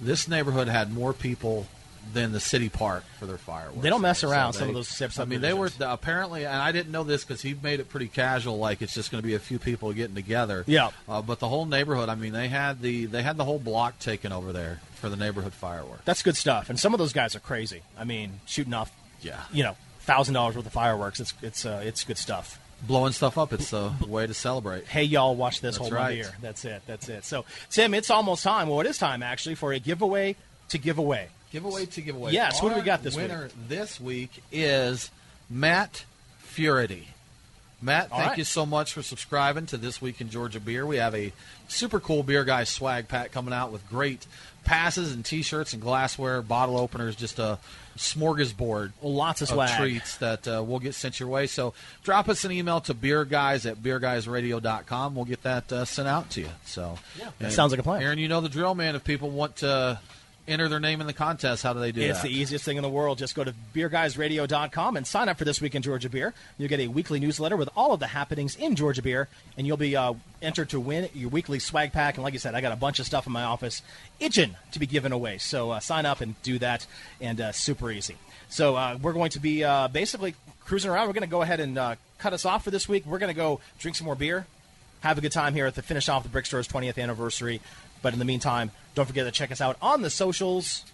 this 0.00 0.28
neighborhood 0.28 0.68
had 0.68 0.90
more 0.94 1.12
people 1.12 1.66
than 2.12 2.32
the 2.32 2.40
city 2.40 2.68
park 2.68 3.04
for 3.18 3.26
their 3.26 3.38
fireworks. 3.38 3.82
They 3.82 3.88
don't 3.90 4.00
mess 4.00 4.20
So 4.20 4.30
around, 4.30 4.54
they- 4.54 4.58
some 4.60 4.68
of 4.68 4.74
those 4.74 4.88
sub- 4.88 5.10
I 5.18 5.24
mean, 5.24 5.40
they 5.40 5.52
were 5.52 5.70
apparently, 5.80 6.44
and 6.46 6.54
I 6.56 6.72
didn't 6.72 6.92
know 6.92 7.04
this 7.04 7.24
because 7.24 7.42
he 7.42 7.54
made 7.62 7.80
it 7.80 7.88
pretty 7.88 8.08
casual, 8.08 8.58
like 8.58 8.82
it's 8.82 8.94
just 8.94 9.10
going 9.10 9.22
to 9.22 9.26
be 9.26 9.34
a 9.34 9.38
few 9.38 9.58
people 9.58 9.92
getting 9.92 10.14
together. 10.14 10.64
Yeah. 10.66 10.90
Uh, 11.08 11.22
but 11.22 11.38
the 11.40 11.48
whole 11.48 11.66
neighborhood, 11.66 12.08
I 12.08 12.14
mean, 12.14 12.32
they 12.32 12.48
had 12.48 12.80
the 12.82 13.06
they 13.06 13.22
had 13.22 13.36
the 13.36 13.44
whole 13.44 13.58
block 13.58 13.98
taken 13.98 14.32
over 14.32 14.52
there 14.52 14.80
for 14.94 15.08
the 15.08 15.16
neighborhood 15.16 15.52
fireworks. 15.54 16.02
That's 16.04 16.22
good 16.22 16.36
stuff. 16.36 16.70
And 16.70 16.78
some 16.80 16.94
of 16.94 16.98
those 16.98 17.12
guys 17.12 17.34
are 17.36 17.40
crazy. 17.40 17.82
I 17.98 18.04
mean, 18.04 18.40
shooting 18.46 18.74
off, 18.74 18.90
Yeah. 19.22 19.40
you 19.52 19.62
know, 19.64 19.76
thousand 20.00 20.34
dollars 20.34 20.56
worth 20.56 20.66
of 20.66 20.72
fireworks. 20.72 21.20
It's 21.20 21.34
it's 21.42 21.66
uh, 21.66 21.82
it's 21.84 22.04
good 22.04 22.18
stuff. 22.18 22.58
blowing 22.86 23.12
stuff 23.12 23.38
up. 23.38 23.52
It's 23.54 23.70
the 23.70 23.90
way 24.06 24.26
to 24.26 24.34
celebrate. 24.34 24.86
Hey, 24.86 25.02
y'all, 25.04 25.34
watch 25.34 25.60
this. 25.62 25.76
That's 25.76 25.78
Hold 25.88 25.92
right. 25.92 26.14
beer. 26.16 26.30
That's 26.42 26.64
it. 26.66 26.82
That's 26.86 27.08
it. 27.08 27.24
So, 27.24 27.46
Tim, 27.70 27.94
it's 27.94 28.10
almost 28.10 28.42
time. 28.44 28.68
Well, 28.68 28.80
it 28.80 28.86
is 28.86 28.98
time 28.98 29.22
actually 29.22 29.54
for 29.54 29.72
a 29.72 29.78
giveaway 29.78 30.36
to 30.68 30.78
give 30.78 30.98
away. 30.98 31.28
Giveaway 31.52 31.86
to 31.86 32.00
giveaway. 32.00 32.32
Yes. 32.32 32.62
What 32.62 32.70
do 32.70 32.76
we 32.76 32.82
got 32.82 33.02
this 33.02 33.16
week? 33.16 33.28
winner 33.28 33.48
this 33.68 34.00
week 34.00 34.42
is 34.52 35.10
Matt 35.48 36.04
Furity. 36.38 37.08
Matt, 37.82 38.10
All 38.10 38.18
thank 38.18 38.30
right. 38.30 38.38
you 38.38 38.44
so 38.44 38.64
much 38.64 38.94
for 38.94 39.02
subscribing 39.02 39.66
to 39.66 39.76
This 39.76 40.00
Week 40.00 40.20
in 40.22 40.30
Georgia 40.30 40.58
Beer. 40.58 40.86
We 40.86 40.96
have 40.96 41.14
a 41.14 41.32
super 41.68 42.00
cool 42.00 42.22
Beer 42.22 42.42
Guy 42.42 42.64
swag 42.64 43.06
pack 43.06 43.32
coming 43.32 43.52
out 43.52 43.70
with 43.70 43.86
great 43.90 44.26
passes 44.64 45.12
and 45.12 45.22
T-shirts 45.24 45.74
and 45.74 45.82
glassware, 45.82 46.40
bottle 46.40 46.78
openers, 46.78 47.14
just 47.14 47.38
a 47.38 47.58
smorgasbord 47.98 48.92
Well, 49.00 49.14
lots 49.14 49.42
of 49.42 49.48
swag. 49.48 49.78
treats 49.78 50.16
that 50.16 50.48
uh, 50.48 50.62
we'll 50.66 50.78
get 50.78 50.94
sent 50.94 51.20
your 51.20 51.28
way. 51.28 51.46
So 51.46 51.74
drop 52.02 52.28
us 52.30 52.44
an 52.44 52.50
email 52.52 52.80
to 52.80 52.94
beerguys 52.94 53.70
at 53.70 53.76
beerguysradio.com. 53.82 55.14
We'll 55.14 55.24
get 55.26 55.42
that 55.42 55.70
uh, 55.70 55.84
sent 55.84 56.08
out 56.08 56.30
to 56.30 56.40
you. 56.40 56.48
So 56.64 56.98
Yeah, 57.18 57.28
that 57.38 57.52
sounds 57.52 57.72
like 57.72 57.78
a 57.80 57.82
plan. 57.84 58.02
Aaron, 58.02 58.18
you 58.18 58.28
know 58.28 58.40
the 58.40 58.48
drill, 58.48 58.74
man. 58.74 58.96
If 58.96 59.04
people 59.04 59.30
want 59.30 59.56
to 59.56 60.00
enter 60.48 60.68
their 60.68 60.80
name 60.80 61.00
in 61.00 61.06
the 61.06 61.12
contest, 61.12 61.62
how 61.62 61.72
do 61.72 61.80
they 61.80 61.92
do 61.92 62.00
it's 62.00 62.22
that? 62.22 62.28
the 62.28 62.34
easiest 62.34 62.64
thing 62.64 62.76
in 62.76 62.82
the 62.82 62.88
world. 62.88 63.18
Just 63.18 63.34
go 63.34 63.44
to 63.44 63.54
beerguysradio.com 63.74 64.96
and 64.96 65.06
sign 65.06 65.28
up 65.28 65.38
for 65.38 65.44
this 65.44 65.60
week 65.60 65.74
in 65.74 65.82
Georgia 65.82 66.08
Beer. 66.08 66.34
You'll 66.58 66.68
get 66.68 66.80
a 66.80 66.88
weekly 66.88 67.20
newsletter 67.20 67.56
with 67.56 67.68
all 67.76 67.92
of 67.92 68.00
the 68.00 68.06
happenings 68.06 68.56
in 68.56 68.76
Georgia 68.76 69.02
Beer, 69.02 69.28
and 69.56 69.66
you'll 69.66 69.76
be 69.76 69.96
uh, 69.96 70.14
entered 70.42 70.70
to 70.70 70.80
win 70.80 71.08
your 71.14 71.30
weekly 71.30 71.58
swag 71.58 71.92
pack. 71.92 72.16
And 72.16 72.24
like 72.24 72.34
I 72.34 72.38
said, 72.38 72.54
I 72.54 72.60
got 72.60 72.72
a 72.72 72.76
bunch 72.76 72.98
of 72.98 73.06
stuff 73.06 73.26
in 73.26 73.32
my 73.32 73.44
office 73.44 73.82
itching 74.20 74.56
to 74.72 74.78
be 74.78 74.86
given 74.86 75.12
away. 75.12 75.38
So 75.38 75.70
uh, 75.70 75.80
sign 75.80 76.06
up 76.06 76.20
and 76.20 76.40
do 76.42 76.58
that, 76.58 76.86
and 77.20 77.40
uh, 77.40 77.52
super 77.52 77.90
easy. 77.90 78.16
So 78.48 78.76
uh, 78.76 78.98
we're 79.00 79.12
going 79.12 79.30
to 79.30 79.40
be 79.40 79.64
uh, 79.64 79.88
basically 79.88 80.34
cruising 80.64 80.90
around. 80.90 81.06
We're 81.06 81.14
going 81.14 81.22
to 81.22 81.28
go 81.28 81.42
ahead 81.42 81.60
and 81.60 81.78
uh, 81.78 81.94
cut 82.18 82.32
us 82.32 82.44
off 82.44 82.64
for 82.64 82.70
this 82.70 82.88
week. 82.88 83.04
We're 83.06 83.18
going 83.18 83.32
to 83.32 83.36
go 83.36 83.60
drink 83.78 83.96
some 83.96 84.04
more 84.04 84.14
beer, 84.14 84.46
have 85.00 85.18
a 85.18 85.20
good 85.20 85.32
time 85.32 85.54
here 85.54 85.66
at 85.66 85.74
the 85.74 85.82
finish 85.82 86.08
off 86.08 86.22
the 86.22 86.28
Brick 86.28 86.46
Store's 86.46 86.68
20th 86.68 87.00
anniversary. 87.02 87.60
But 88.06 88.12
in 88.12 88.20
the 88.20 88.24
meantime, 88.24 88.70
don't 88.94 89.04
forget 89.06 89.24
to 89.26 89.32
check 89.32 89.50
us 89.50 89.60
out 89.60 89.76
on 89.82 90.00
the 90.00 90.10
socials. 90.10 90.84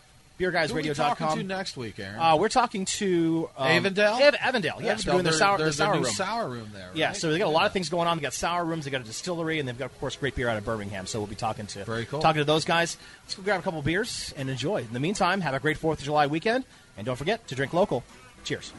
beerguysradio.com. 0.41 0.73
Who 0.97 1.03
are 1.03 1.11
we 1.11 1.15
talking 1.15 1.37
to 1.41 1.45
next 1.45 1.77
week, 1.77 1.99
Aaron? 2.01 2.19
Uh, 2.19 2.37
we're 2.39 2.49
talking 2.49 2.87
to 2.87 3.51
um, 3.59 3.67
Avondale. 3.69 4.15
Av- 4.15 4.35
Avondale, 4.41 4.77
yes. 4.81 5.07
Avondale. 5.07 5.13
We're 5.13 5.13
doing 5.13 5.25
their 5.25 5.33
sour, 5.35 5.59
they're- 5.59 5.67
the 5.67 5.73
sour 5.75 5.95
new 5.97 6.05
room. 6.05 6.11
sour 6.15 6.49
room 6.49 6.71
there, 6.73 6.89
Yeah, 6.95 7.13
so 7.13 7.31
they 7.31 7.37
got 7.37 7.49
a 7.49 7.51
lot 7.51 7.67
of 7.67 7.75
things 7.75 7.91
going 7.91 8.09
on. 8.09 8.17
They 8.17 8.23
got 8.23 8.33
sour 8.33 8.65
rooms, 8.65 8.87
they 8.87 8.91
got 8.91 9.03
a 9.03 9.05
distillery, 9.05 9.59
and 9.59 9.69
they've 9.69 9.79
got, 9.79 9.91
of 9.91 10.01
course, 10.01 10.17
great 10.17 10.35
beer 10.35 10.49
out 10.49 10.57
of 10.57 10.65
Birmingham. 10.65 11.05
So 11.07 11.19
we'll 11.19 11.27
be 11.27 11.35
talking 11.35 11.67
to 11.67 11.85
Very 11.85 12.07
cool. 12.07 12.21
talking 12.23 12.41
to 12.41 12.47
those 12.47 12.65
guys. 12.65 12.97
Let's 13.25 13.35
go 13.35 13.43
grab 13.43 13.61
a 13.61 13.63
couple 13.63 13.83
beers 13.83 14.33
and 14.39 14.49
enjoy. 14.49 14.79
In 14.79 14.95
the 14.95 15.01
meantime, 15.01 15.43
have 15.43 15.53
a 15.53 15.61
great 15.61 15.77
Fourth 15.77 15.99
of 15.99 16.07
July 16.07 16.27
weekend, 16.29 16.65
and 16.97 17.05
don't 17.05 17.17
forget 17.17 17.47
to 17.49 17.55
drink 17.55 17.75
local. 17.75 18.05
Cheers. 18.45 18.73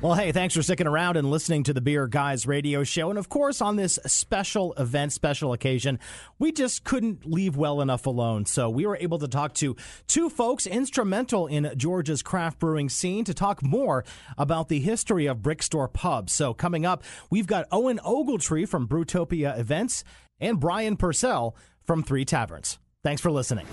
Well, 0.00 0.14
hey, 0.14 0.30
thanks 0.30 0.54
for 0.54 0.62
sticking 0.62 0.86
around 0.86 1.16
and 1.16 1.28
listening 1.28 1.64
to 1.64 1.72
the 1.72 1.80
Beer 1.80 2.06
Guys 2.06 2.46
radio 2.46 2.84
show. 2.84 3.10
And 3.10 3.18
of 3.18 3.28
course, 3.28 3.60
on 3.60 3.74
this 3.74 3.98
special 4.06 4.72
event, 4.74 5.12
special 5.12 5.52
occasion, 5.52 5.98
we 6.38 6.52
just 6.52 6.84
couldn't 6.84 7.26
leave 7.26 7.56
well 7.56 7.80
enough 7.80 8.06
alone. 8.06 8.46
So 8.46 8.70
we 8.70 8.86
were 8.86 8.96
able 9.00 9.18
to 9.18 9.26
talk 9.26 9.54
to 9.54 9.74
two 10.06 10.30
folks 10.30 10.68
instrumental 10.68 11.48
in 11.48 11.72
Georgia's 11.76 12.22
craft 12.22 12.60
brewing 12.60 12.88
scene 12.88 13.24
to 13.24 13.34
talk 13.34 13.60
more 13.60 14.04
about 14.36 14.68
the 14.68 14.78
history 14.78 15.26
of 15.26 15.38
Brickstore 15.38 15.92
Pub. 15.92 16.30
So 16.30 16.54
coming 16.54 16.86
up, 16.86 17.02
we've 17.28 17.48
got 17.48 17.66
Owen 17.72 17.98
Ogletree 18.04 18.68
from 18.68 18.86
Brewtopia 18.86 19.58
Events 19.58 20.04
and 20.38 20.60
Brian 20.60 20.96
Purcell 20.96 21.56
from 21.82 22.04
Three 22.04 22.24
Taverns. 22.24 22.78
Thanks 23.02 23.20
for 23.20 23.32
listening. 23.32 23.66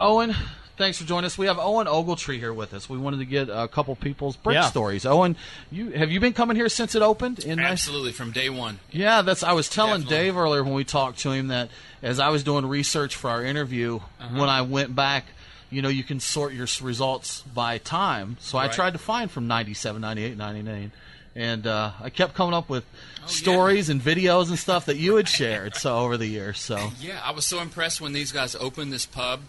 Owen, 0.00 0.34
thanks 0.78 0.96
for 0.98 1.04
joining 1.04 1.26
us. 1.26 1.36
We 1.36 1.46
have 1.46 1.58
Owen 1.58 1.86
Ogletree 1.86 2.38
here 2.38 2.52
with 2.54 2.72
us. 2.72 2.88
We 2.88 2.96
wanted 2.96 3.18
to 3.18 3.24
get 3.26 3.48
a 3.50 3.68
couple 3.68 3.94
people's 3.96 4.36
brick 4.36 4.54
Yeah. 4.54 4.70
stories. 4.70 5.04
Owen, 5.04 5.36
you 5.70 5.90
have 5.90 6.10
you 6.10 6.20
been 6.20 6.32
coming 6.32 6.56
here 6.56 6.68
since 6.68 6.94
it 6.94 7.02
opened? 7.02 7.40
In 7.40 7.58
Absolutely, 7.58 8.12
from 8.12 8.30
day 8.30 8.48
one. 8.48 8.78
Yeah, 8.90 9.22
that's. 9.22 9.42
I 9.42 9.52
was 9.52 9.68
telling 9.68 10.02
Dave 10.02 10.36
earlier 10.36 10.62
when 10.64 10.74
we 10.74 10.84
talked 10.84 11.18
to 11.20 11.32
him 11.32 11.48
that 11.48 11.68
as 12.02 12.18
I 12.20 12.28
was 12.28 12.42
doing 12.44 12.64
research 12.66 13.14
for 13.16 13.28
our 13.28 13.44
interview, 13.44 13.96
Uh-huh. 14.20 14.38
when 14.40 14.48
I 14.48 14.62
went 14.62 14.94
back, 14.94 15.26
you 15.70 15.82
know, 15.82 15.88
you 15.88 16.04
can 16.04 16.20
sort 16.20 16.54
your 16.54 16.66
results 16.80 17.42
by 17.52 17.78
time. 17.78 18.36
So 18.40 18.56
I 18.56 18.68
tried 18.68 18.92
to 18.94 18.98
find 18.98 19.30
from 19.30 19.46
97, 19.48 20.00
98, 20.00 20.36
99. 20.38 20.92
And 21.36 21.66
uh, 21.66 21.90
I 22.02 22.10
kept 22.10 22.34
coming 22.34 22.54
up 22.54 22.68
with 22.68 22.84
Oh, 23.22 23.26
stories 23.26 23.90
and 23.90 24.00
videos 24.00 24.48
and 24.48 24.58
stuff 24.58 24.86
that 24.86 24.96
you 24.96 25.16
had 25.16 25.28
shared 25.28 25.76
so 25.76 25.98
over 25.98 26.16
the 26.16 26.26
years. 26.26 26.58
So 26.58 26.92
Yeah, 27.00 27.20
I 27.22 27.32
was 27.32 27.44
so 27.44 27.60
impressed 27.60 28.00
when 28.00 28.12
these 28.14 28.32
guys 28.32 28.54
opened 28.56 28.92
this 28.92 29.04
pub 29.06 29.40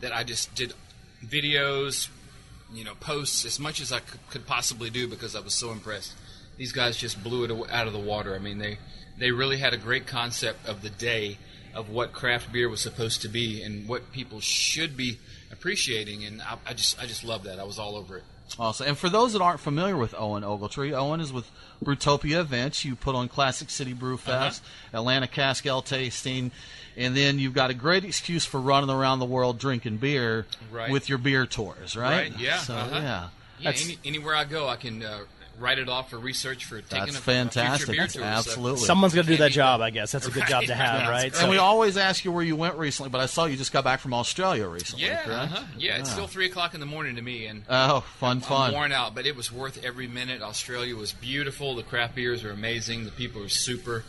that 0.00 0.14
I 0.14 0.24
just 0.24 0.54
did 0.54 0.72
videos, 1.24 2.08
you 2.72 2.84
know, 2.84 2.94
posts 2.94 3.44
as 3.44 3.58
much 3.58 3.80
as 3.80 3.92
I 3.92 4.00
could, 4.00 4.20
could 4.30 4.46
possibly 4.46 4.90
do 4.90 5.08
because 5.08 5.34
I 5.34 5.40
was 5.40 5.54
so 5.54 5.72
impressed. 5.72 6.14
These 6.56 6.72
guys 6.72 6.96
just 6.96 7.22
blew 7.22 7.44
it 7.44 7.70
out 7.70 7.86
of 7.86 7.92
the 7.92 7.98
water. 7.98 8.34
I 8.34 8.38
mean, 8.38 8.58
they 8.58 8.78
they 9.18 9.30
really 9.30 9.58
had 9.58 9.74
a 9.74 9.76
great 9.76 10.06
concept 10.06 10.68
of 10.68 10.82
the 10.82 10.90
day 10.90 11.38
of 11.74 11.90
what 11.90 12.12
craft 12.12 12.52
beer 12.52 12.68
was 12.68 12.80
supposed 12.80 13.22
to 13.22 13.28
be 13.28 13.62
and 13.62 13.88
what 13.88 14.12
people 14.12 14.40
should 14.40 14.96
be 14.96 15.18
appreciating, 15.50 16.24
and 16.24 16.42
I, 16.42 16.56
I 16.66 16.74
just 16.74 17.00
I 17.00 17.06
just 17.06 17.24
love 17.24 17.44
that. 17.44 17.58
I 17.58 17.64
was 17.64 17.78
all 17.78 17.96
over 17.96 18.18
it. 18.18 18.24
Awesome. 18.58 18.88
And 18.88 18.98
for 18.98 19.08
those 19.08 19.34
that 19.34 19.42
aren't 19.42 19.60
familiar 19.60 19.96
with 19.96 20.14
Owen 20.16 20.42
Ogletree, 20.42 20.92
Owen 20.92 21.20
is 21.20 21.32
with 21.32 21.50
Brewtopia 21.84 22.40
Events. 22.40 22.84
You 22.84 22.96
put 22.96 23.14
on 23.14 23.28
Classic 23.28 23.68
City 23.68 23.92
Brew 23.92 24.16
Fest, 24.16 24.62
uh-huh. 24.62 24.98
Atlanta 24.98 25.26
Cask 25.26 25.66
Ale 25.66 25.82
tasting, 25.82 26.50
and 26.98 27.16
then 27.16 27.38
you've 27.38 27.54
got 27.54 27.70
a 27.70 27.74
great 27.74 28.04
excuse 28.04 28.44
for 28.44 28.60
running 28.60 28.90
around 28.90 29.20
the 29.20 29.24
world 29.26 29.58
drinking 29.58 29.96
beer 29.98 30.44
Right. 30.70 30.90
with 30.90 31.08
your 31.08 31.16
beer 31.18 31.46
tours, 31.46 31.96
right? 31.96 32.32
Yeah. 32.38 32.58
So, 32.58 32.74
uh-huh. 32.74 32.96
yeah. 32.96 33.28
Yeah. 33.60 33.72
Any, 33.84 33.98
anywhere 34.04 34.34
I 34.36 34.44
go, 34.44 34.68
I 34.68 34.76
can 34.76 35.02
uh, 35.02 35.20
write 35.58 35.78
it 35.80 35.88
off 35.88 36.10
for 36.10 36.18
research 36.18 36.64
for 36.66 36.80
taking 36.80 37.06
That's 37.06 37.18
a, 37.18 37.22
fantastic. 37.22 37.88
A 37.88 37.92
future 37.92 37.92
beer 37.92 38.00
That's 38.02 38.12
tour, 38.14 38.22
so- 38.22 38.26
absolutely. 38.28 38.80
Someone's 38.86 39.14
going 39.14 39.26
to 39.26 39.32
do 39.32 39.38
that 39.38 39.50
job, 39.50 39.80
I 39.80 39.90
guess. 39.90 40.12
That's 40.12 40.26
a 40.28 40.30
good 40.30 40.46
job 40.46 40.64
to 40.64 40.74
have, 40.74 41.00
Yeah. 41.02 41.08
right? 41.10 41.40
And 41.40 41.50
we 41.50 41.56
always 41.58 41.96
ask 41.96 42.24
you 42.24 42.30
where 42.30 42.44
you 42.44 42.54
went 42.54 42.76
recently, 42.76 43.10
but 43.10 43.20
I 43.20 43.26
saw 43.26 43.46
you 43.46 43.56
just 43.56 43.72
got 43.72 43.82
back 43.84 43.98
from 44.00 44.14
Australia 44.14 44.68
recently. 44.68 45.06
Yeah, 45.06 45.22
correct? 45.24 45.52
uh-huh. 45.52 45.64
yeah. 45.78 45.98
It's 45.98 46.10
still 46.12 46.26
three 46.28 46.46
o'clock 46.46 46.74
in 46.74 46.80
the 46.80 46.86
morning 46.86 47.16
to 47.16 47.22
me, 47.22 47.46
and 47.46 47.64
Oh, 47.68 48.00
fun, 48.20 48.36
I'm, 48.36 48.40
fun. 48.42 48.68
I'm 48.68 48.74
worn 48.74 48.92
out, 48.92 49.14
but 49.16 49.26
it 49.26 49.34
was 49.34 49.50
worth 49.50 49.84
every 49.84 50.06
minute. 50.06 50.40
Australia 50.42 50.94
was 50.94 51.12
beautiful. 51.12 51.74
The 51.74 51.82
craft 51.82 52.14
beers 52.14 52.44
are 52.44 52.52
amazing. 52.52 53.04
The 53.06 53.10
people 53.10 53.42
are 53.42 53.48
super, 53.48 54.04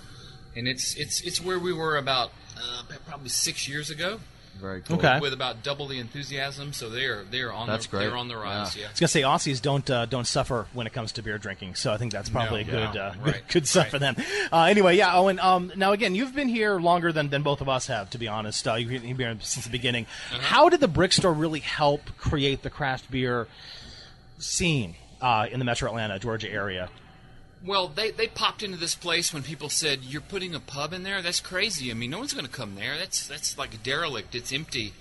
and 0.55 0.67
it's 0.67 0.93
it's 0.95 1.21
it's 1.21 1.41
where 1.41 1.57
we 1.59 1.73
were 1.73 1.97
about 1.97 2.31
uh, 2.62 2.84
probably 3.07 3.30
six 3.30 3.68
years 3.68 3.89
ago. 3.89 4.20
Very 4.60 4.82
cool. 4.82 4.97
Okay. 4.97 5.20
With 5.22 5.32
about 5.32 5.64
double 5.64 5.88
the 5.88 5.99
enthusiasm, 5.99 6.74
so 6.74 6.89
they 6.89 7.05
are 7.05 7.24
they 7.24 7.39
are 7.39 7.51
on 7.53 7.68
That's 7.68 7.86
the, 7.86 7.91
great. 7.91 8.07
they're 8.07 8.18
on 8.18 8.28
the 8.28 8.36
rise. 8.36 8.76
Yeah. 8.76 8.88
I 8.88 8.91
was 8.91 8.99
gonna 8.99 9.07
say 9.07 9.22
Aussies 9.22 9.62
don't 9.62 9.89
uh, 9.89 10.05
don't 10.05 10.28
suffer 10.28 10.68
when 10.74 10.86
it 10.86 10.91
comes 10.91 11.14
to 11.14 11.22
beer 11.22 11.38
drinking, 11.38 11.76
so 11.76 11.93
I 11.93 11.97
think 11.97 12.12
that's 12.12 12.28
probably 12.28 12.66
No, 12.66 12.70
a 12.70 12.72
good 12.72 12.95
no, 12.95 13.01
uh, 13.01 13.14
right, 13.24 13.41
good 13.47 13.66
stuff 13.68 13.88
for 13.88 13.99
them. 13.99 14.18
Uh, 14.51 14.64
anyway, 14.64 14.97
yeah, 14.97 15.16
Owen. 15.18 15.39
Um, 15.39 15.72
now 15.78 15.93
again, 15.93 16.14
you've 16.14 16.36
been 16.36 16.49
here 16.49 16.78
longer 16.78 17.14
than, 17.14 17.30
than 17.30 17.41
both 17.41 17.62
of 17.62 17.70
us 17.70 17.88
have, 17.88 18.10
to 18.10 18.18
be 18.18 18.28
honest. 18.28 18.68
Uh, 18.68 18.74
you've 18.74 19.01
been 19.01 19.16
here 19.16 19.38
since 19.39 19.64
the 19.66 19.72
beginning. 19.72 20.05
Uh-huh. 20.30 20.41
How 20.41 20.68
did 20.68 20.82
the 20.82 20.89
brick 20.89 21.14
store 21.14 21.32
really 21.34 21.62
help 21.62 22.18
create 22.18 22.62
the 22.62 22.70
craft 22.70 23.10
beer 23.10 23.47
scene 24.39 24.95
uh, 25.22 25.47
in 25.49 25.60
the 25.60 25.66
Metro 25.66 25.88
Atlanta, 25.89 26.20
Georgia 26.20 26.51
area? 26.51 26.89
Well, 27.66 27.89
they, 27.89 28.12
they 28.12 28.28
popped 28.28 28.64
into 28.64 28.78
this 28.78 28.95
place 28.95 29.34
when 29.34 29.43
people 29.43 29.70
said, 29.70 30.03
"You're 30.03 30.22
putting 30.22 30.55
a 30.55 30.60
pub 30.60 30.93
in 30.93 31.03
there? 31.03 31.22
That's 31.22 31.41
crazy. 31.41 31.91
I 31.91 31.93
mean, 31.93 32.10
no 32.10 32.20
one's 32.20 32.34
going 32.34 32.45
to 32.45 32.51
come 32.51 32.76
there. 32.76 32.97
That's 32.97 33.28
that's 33.28 33.57
like 33.57 33.74
a 33.74 33.78
derelict. 33.78 34.34
It's 34.34 34.53
empty. 34.53 34.93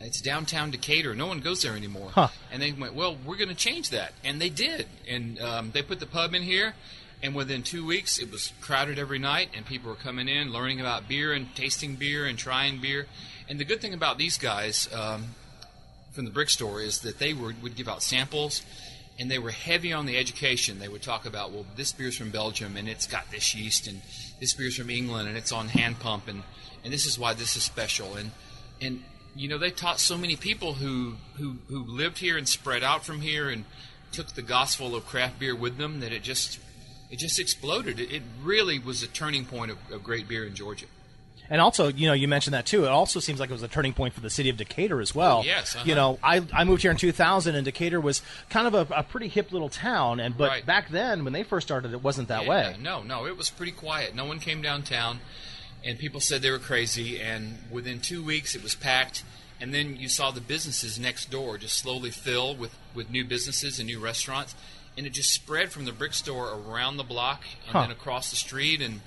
It's 0.00 0.20
downtown 0.20 0.70
Decatur. 0.70 1.14
No 1.14 1.26
one 1.26 1.38
goes 1.38 1.62
there 1.62 1.76
anymore." 1.76 2.10
Huh. 2.10 2.28
And 2.50 2.60
they 2.60 2.72
went, 2.72 2.94
"Well, 2.94 3.16
we're 3.24 3.36
going 3.36 3.48
to 3.48 3.54
change 3.54 3.90
that," 3.90 4.12
and 4.24 4.40
they 4.40 4.48
did. 4.48 4.86
And 5.08 5.40
um, 5.40 5.70
they 5.70 5.82
put 5.82 6.00
the 6.00 6.06
pub 6.06 6.34
in 6.34 6.42
here, 6.42 6.74
and 7.22 7.34
within 7.34 7.62
two 7.62 7.86
weeks, 7.86 8.18
it 8.18 8.30
was 8.30 8.52
crowded 8.60 8.98
every 8.98 9.18
night, 9.18 9.50
and 9.54 9.64
people 9.64 9.90
were 9.90 9.96
coming 9.96 10.28
in, 10.28 10.52
learning 10.52 10.80
about 10.80 11.06
beer 11.06 11.32
and 11.32 11.54
tasting 11.54 11.94
beer 11.94 12.26
and 12.26 12.36
trying 12.36 12.80
beer. 12.80 13.06
And 13.48 13.60
the 13.60 13.64
good 13.64 13.80
thing 13.80 13.94
about 13.94 14.18
these 14.18 14.36
guys 14.36 14.88
um, 14.92 15.34
from 16.12 16.24
the 16.24 16.30
brick 16.30 16.50
store 16.50 16.80
is 16.80 17.00
that 17.00 17.18
they 17.18 17.34
were, 17.34 17.52
would 17.62 17.76
give 17.76 17.88
out 17.88 18.02
samples 18.02 18.62
and 19.20 19.30
they 19.30 19.38
were 19.38 19.50
heavy 19.50 19.92
on 19.92 20.06
the 20.06 20.16
education. 20.16 20.78
They 20.78 20.88
would 20.88 21.02
talk 21.02 21.26
about, 21.26 21.52
well, 21.52 21.66
this 21.76 21.92
beer's 21.92 22.16
from 22.16 22.30
Belgium 22.30 22.78
and 22.78 22.88
it's 22.88 23.06
got 23.06 23.30
this 23.30 23.54
yeast, 23.54 23.86
and 23.86 24.00
this 24.40 24.54
beer's 24.54 24.76
from 24.76 24.88
England 24.88 25.28
and 25.28 25.36
it's 25.36 25.52
on 25.52 25.68
hand 25.68 26.00
pump, 26.00 26.26
and, 26.26 26.42
and 26.82 26.92
this 26.92 27.04
is 27.04 27.18
why 27.18 27.34
this 27.34 27.54
is 27.54 27.62
special. 27.62 28.16
And 28.16 28.30
and 28.80 29.04
you 29.36 29.46
know 29.46 29.58
they 29.58 29.70
taught 29.70 30.00
so 30.00 30.16
many 30.16 30.36
people 30.36 30.74
who 30.74 31.16
who 31.36 31.58
who 31.68 31.84
lived 31.84 32.18
here 32.18 32.38
and 32.38 32.48
spread 32.48 32.82
out 32.82 33.04
from 33.04 33.20
here 33.20 33.50
and 33.50 33.66
took 34.10 34.28
the 34.28 34.42
gospel 34.42 34.96
of 34.96 35.06
craft 35.06 35.38
beer 35.38 35.54
with 35.54 35.76
them 35.76 36.00
that 36.00 36.12
it 36.12 36.22
just 36.22 36.58
it 37.10 37.18
just 37.18 37.38
exploded. 37.38 38.00
It, 38.00 38.10
it 38.10 38.22
really 38.42 38.78
was 38.78 39.02
a 39.02 39.06
turning 39.06 39.44
point 39.44 39.70
of, 39.70 39.78
of 39.92 40.02
great 40.02 40.28
beer 40.28 40.46
in 40.46 40.54
Georgia. 40.54 40.86
And 41.52 41.60
also, 41.60 41.88
you 41.88 42.06
know, 42.06 42.12
you 42.12 42.28
mentioned 42.28 42.54
that 42.54 42.64
too. 42.64 42.84
It 42.84 42.88
also 42.90 43.18
seems 43.18 43.40
like 43.40 43.50
it 43.50 43.52
was 43.52 43.64
a 43.64 43.68
turning 43.68 43.92
point 43.92 44.14
for 44.14 44.20
the 44.20 44.30
city 44.30 44.48
of 44.50 44.56
Decatur 44.56 45.00
as 45.00 45.14
well. 45.14 45.40
Oh, 45.40 45.44
yes, 45.44 45.74
uh-huh. 45.74 45.84
You 45.86 45.96
know, 45.96 46.18
I, 46.22 46.42
I 46.52 46.62
moved 46.62 46.82
here 46.82 46.92
in 46.92 46.96
2000, 46.96 47.56
and 47.56 47.64
Decatur 47.64 48.00
was 48.00 48.22
kind 48.50 48.68
of 48.68 48.74
a, 48.90 48.94
a 48.94 49.02
pretty 49.02 49.26
hip 49.26 49.50
little 49.50 49.68
town. 49.68 50.20
And 50.20 50.38
but 50.38 50.48
Right. 50.48 50.64
back 50.64 50.90
then, 50.90 51.24
when 51.24 51.32
they 51.32 51.42
first 51.42 51.66
started, 51.66 51.92
it 51.92 52.02
wasn't 52.04 52.28
that 52.28 52.44
Yeah, 52.44 52.48
way. 52.48 52.76
No, 52.80 53.02
no, 53.02 53.26
it 53.26 53.36
was 53.36 53.50
pretty 53.50 53.72
quiet. 53.72 54.14
No 54.14 54.24
one 54.26 54.38
came 54.38 54.62
downtown, 54.62 55.18
and 55.84 55.98
people 55.98 56.20
said 56.20 56.40
they 56.40 56.52
were 56.52 56.60
crazy. 56.60 57.20
And 57.20 57.58
within 57.68 57.98
two 58.00 58.22
weeks, 58.22 58.54
it 58.54 58.62
was 58.62 58.76
packed. 58.76 59.24
And 59.60 59.74
then 59.74 59.96
you 59.96 60.08
saw 60.08 60.30
the 60.30 60.40
businesses 60.40 60.98
next 61.00 61.30
door 61.30 61.58
just 61.58 61.76
slowly 61.76 62.10
fill 62.10 62.54
with, 62.54 62.74
with 62.94 63.10
new 63.10 63.24
businesses 63.24 63.78
and 63.80 63.88
new 63.88 63.98
restaurants, 63.98 64.54
and 64.96 65.04
it 65.04 65.10
just 65.12 65.30
spread 65.32 65.72
from 65.72 65.84
the 65.84 65.92
brick 65.92 66.14
store 66.14 66.48
around 66.52 66.96
the 66.96 67.02
block 67.02 67.42
and 67.66 67.72
Huh. 67.72 67.80
then 67.82 67.90
across 67.90 68.30
the 68.30 68.36
street, 68.36 68.80
and 68.80 69.00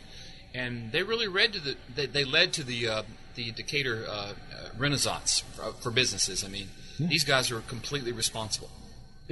and 0.53 0.91
they 0.91 1.03
really 1.03 1.27
led 1.27 1.53
to 1.53 1.59
the 1.59 1.75
they, 1.95 2.05
they 2.05 2.23
led 2.23 2.53
to 2.53 2.63
the 2.63 2.87
uh, 2.87 3.03
the 3.35 3.51
Decatur 3.51 4.05
uh, 4.07 4.11
uh, 4.11 4.33
Renaissance 4.77 5.43
for, 5.55 5.73
for 5.73 5.91
businesses. 5.91 6.43
I 6.43 6.47
mean, 6.47 6.69
these 6.99 7.23
guys 7.23 7.51
are 7.51 7.61
completely 7.61 8.11
responsible. 8.11 8.69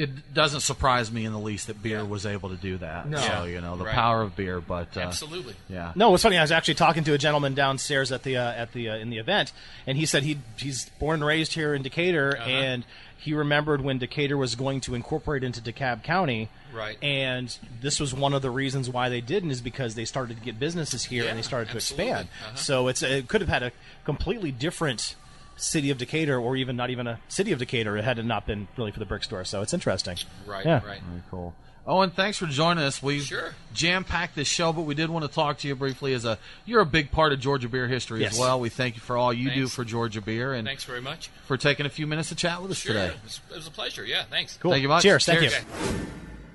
It 0.02 0.34
doesn't 0.34 0.62
surprise 0.62 1.12
me 1.12 1.26
in 1.26 1.32
the 1.32 1.40
least 1.40 1.68
that 1.68 1.82
beer 1.84 2.04
was 2.04 2.26
able 2.26 2.50
to 2.50 2.56
do 2.56 2.78
that. 2.78 3.08
No. 3.08 3.18
So, 3.18 3.44
you 3.44 3.62
know, 3.62 3.76
the 3.78 3.86
Right. 3.86 3.94
power 3.94 4.22
of 4.22 4.36
beer, 4.36 4.60
but. 4.60 4.96
Uh, 4.98 5.02
Absolutely. 5.02 5.56
Yeah. 5.70 5.92
No, 5.96 6.10
what's 6.10 6.24
funny? 6.24 6.38
I 6.38 6.42
was 6.42 6.52
actually 6.52 6.76
talking 6.76 7.04
to 7.04 7.14
a 7.14 7.18
gentleman 7.18 7.54
downstairs 7.54 8.12
at 8.12 8.24
the 8.24 8.38
uh, 8.38 8.52
at 8.52 8.74
the 8.74 8.90
uh, 8.90 8.96
in 8.96 9.10
the 9.10 9.18
event, 9.20 9.52
and 9.86 9.98
he 9.98 10.06
said 10.06 10.24
he 10.24 10.40
he's 10.58 10.90
born 11.00 11.16
and 11.22 11.26
raised 11.26 11.54
here 11.54 11.74
in 11.74 11.82
Decatur, 11.84 12.38
Uh-huh. 12.40 12.50
and 12.50 12.86
he 13.18 13.34
remembered 13.36 13.82
when 13.82 14.00
Decatur 14.00 14.36
was 14.36 14.56
going 14.56 14.82
to 14.82 14.96
incorporate 14.96 15.44
into 15.44 15.62
DeKalb 15.62 16.02
County. 16.04 16.50
Right. 16.74 16.98
And 17.04 17.56
this 17.82 18.00
was 18.00 18.16
one 18.16 18.34
of 18.34 18.42
the 18.42 18.50
reasons 18.50 18.90
why 18.90 19.10
they 19.10 19.22
didn't 19.22 19.52
is 19.52 19.62
because 19.62 19.94
they 19.94 20.06
started 20.06 20.38
to 20.38 20.44
get 20.44 20.58
businesses 20.60 21.04
here 21.04 21.28
and 21.28 21.38
they 21.38 21.44
started 21.44 21.70
to 21.70 21.76
absolutely. 21.76 22.06
expand. 22.10 22.28
Uh-huh. 22.48 22.56
So 22.56 22.88
it's 22.88 23.04
it 23.04 23.28
could 23.28 23.42
have 23.42 23.50
had 23.50 23.62
a 23.62 23.72
completely 24.06 24.52
different 24.52 25.16
city 25.58 25.90
of 25.92 25.98
Decatur, 25.98 26.38
or 26.40 26.56
even 26.56 26.76
not 26.76 26.90
even 26.90 27.08
a 27.08 27.20
city 27.28 27.52
of 27.52 27.60
Decatur, 27.60 27.98
it 27.98 28.04
had 28.04 28.20
it 28.20 28.26
not 28.26 28.46
been 28.48 28.68
really 28.78 28.92
for 28.92 29.00
the 29.00 29.06
brick 29.06 29.24
store. 29.24 29.44
So 29.46 29.62
it's 29.62 29.74
interesting. 29.74 30.18
Right. 30.46 30.66
Yeah. 30.66 30.86
Right. 30.86 31.02
Very 31.02 31.24
cool. 31.30 31.54
Oh, 31.88 31.98
Owen, 31.98 32.12
thanks 32.12 32.38
for 32.38 32.46
joining 32.46 32.84
us. 32.84 33.02
We've 33.02 33.24
Sure. 33.24 33.56
jam 33.74 34.04
packed 34.04 34.36
this 34.36 34.48
show, 34.48 34.72
but 34.72 34.84
we 34.84 34.94
did 34.94 35.10
want 35.10 35.26
to 35.26 35.32
talk 35.32 35.58
to 35.60 35.68
you 35.68 35.76
briefly. 35.76 36.14
As 36.14 36.26
a 36.26 36.38
you're 36.64 36.82
a 36.82 36.86
big 36.86 37.10
part 37.12 37.34
of 37.34 37.40
Georgia 37.40 37.68
beer 37.68 37.88
history 37.88 38.22
Yes. 38.22 38.34
as 38.34 38.40
well. 38.40 38.60
We 38.60 38.70
thank 38.70 38.94
you 38.96 39.02
for 39.02 39.18
all 39.18 39.34
you 39.34 39.50
do 39.50 39.68
for 39.68 39.84
Georgia 39.84 40.22
beer 40.22 40.54
and 40.54 40.68
Thanks 40.68 40.84
very 40.84 41.02
much. 41.02 41.30
for 41.48 41.58
taking 41.58 41.88
a 41.88 41.90
few 41.90 42.06
minutes 42.06 42.30
to 42.30 42.36
chat 42.36 42.62
with 42.62 42.70
us 42.72 42.78
Sure. 42.78 42.94
today. 42.94 43.08
It 43.08 43.24
was, 43.24 43.40
it 43.50 43.56
was 43.56 43.68
a 43.68 43.72
pleasure. 43.72 44.06
Yeah. 44.06 44.24
Thanks. 44.30 44.58
Cool. 44.62 44.72
Thank 44.72 44.84
you 44.84 44.90
much. 44.90 45.02
Cheers. 45.02 45.26
Thank 45.26 45.40
Cheers. 45.40 45.54
you. 45.56 46.06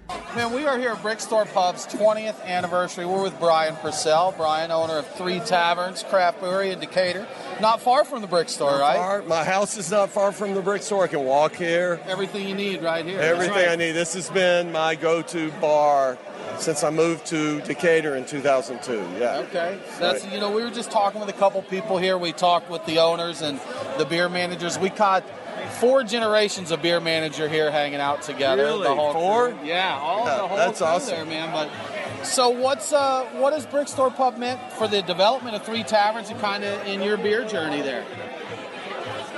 Man, 0.09 0.53
we 0.55 0.67
are 0.67 0.79
here 0.79 0.91
at 0.91 0.99
Brickstore 0.99 1.51
Pub's 1.53 1.87
20th 1.87 2.45
anniversary. 2.45 3.07
We're 3.07 3.23
with 3.23 3.39
Brian 3.41 3.75
Purcell. 3.77 4.35
Brian, 4.37 4.71
owner 4.71 4.99
of 4.99 5.07
Three 5.15 5.41
Taverns 5.41 6.03
Craft 6.03 6.41
Brewery 6.41 6.71
in 6.71 6.79
Decatur. 6.79 7.27
not 7.61 7.81
far 7.81 8.05
from 8.05 8.21
the 8.21 8.29
brick 8.29 8.49
store, 8.49 8.73
Not 8.73 8.81
right? 8.81 8.97
far. 8.97 9.23
My 9.23 9.43
house 9.43 9.77
is 9.79 9.91
not 9.91 10.11
far 10.11 10.31
from 10.33 10.55
the 10.55 10.61
brick 10.61 10.83
store. 10.83 11.05
I 11.05 11.07
can 11.09 11.25
walk 11.25 11.57
here. 11.57 12.01
Everything 12.07 12.47
you 12.47 12.55
need 12.55 12.83
right 12.83 13.05
here. 13.05 13.19
Everything 13.19 13.55
right. 13.55 13.69
I 13.71 13.77
need. 13.77 13.93
This 13.93 14.13
has 14.15 14.29
been 14.29 14.71
my 14.73 14.95
go-to 14.95 15.51
bar 15.53 16.19
since 16.59 16.85
I 16.85 16.91
moved 16.91 17.27
to 17.27 17.61
Decatur 17.63 18.15
in 18.17 18.25
2002. 18.27 18.93
Yeah. 19.19 19.39
Okay. 19.49 19.79
That's 19.99 20.25
you 20.31 20.39
know 20.39 20.51
we 20.53 20.63
were 20.63 20.71
just 20.71 20.91
talking 20.91 21.21
with 21.21 21.31
a 21.31 21.39
couple 21.39 21.63
people 21.63 21.99
here. 21.99 22.17
We 22.19 22.33
talked 22.33 22.71
with 22.71 22.85
the 22.87 22.99
owners 23.01 23.41
and 23.43 23.59
the 23.99 24.05
beer 24.05 24.29
managers. 24.29 24.79
We 24.79 24.91
caught 24.91 25.25
four 25.81 26.03
generations 26.05 26.71
of 26.71 26.83
beer 26.83 27.01
manager 27.01 27.49
here 27.49 27.71
hanging 27.71 28.01
out 28.01 28.23
together. 28.23 28.64
Really? 28.64 28.85
The 28.89 28.95
whole 28.95 29.12
Four? 29.12 29.51
crew. 29.53 29.59
Yeah, 29.67 29.99
all 30.01 30.27
Yeah, 30.27 30.37
the 30.37 30.47
whole 30.49 30.57
that's 30.57 30.79
crew 30.79 30.87
awesome. 30.87 31.14
there, 31.17 31.25
man. 31.27 31.53
But 31.53 32.27
so 32.27 32.49
what's 32.49 32.93
uh 32.93 33.25
what 33.35 33.53
has 33.53 33.67
Brick 33.67 33.89
Store 33.89 34.11
Pub 34.11 34.37
meant 34.39 34.61
for 34.73 34.89
the 34.89 35.03
development 35.03 35.57
of 35.57 35.62
Three 35.64 35.83
Taverns 35.85 36.31
and 36.31 36.41
kind 36.41 36.64
of 36.64 36.87
in 36.87 37.03
your 37.03 37.17
beer 37.17 37.45
journey 37.45 37.83
there? 37.83 38.05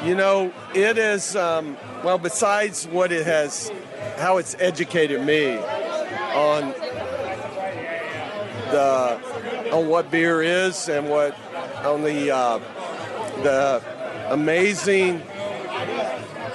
You 0.05 0.15
know, 0.15 0.53
it 0.75 0.97
is 0.97 1.35
um, 1.35 1.77
well. 2.05 2.19
Besides 2.19 2.87
what 2.87 3.11
it 3.11 3.27
has, 3.27 3.73
how 4.17 4.37
it's 4.39 4.55
educated 4.61 5.21
me 5.25 5.57
on 5.57 6.73
the 8.71 9.71
on 9.73 9.89
what 9.89 10.11
beer 10.11 10.41
is 10.43 10.89
and 10.89 11.09
what 11.09 11.37
on 11.85 12.03
the 12.03 12.31
uh, 12.31 12.59
the 13.43 13.83
amazing 14.31 15.21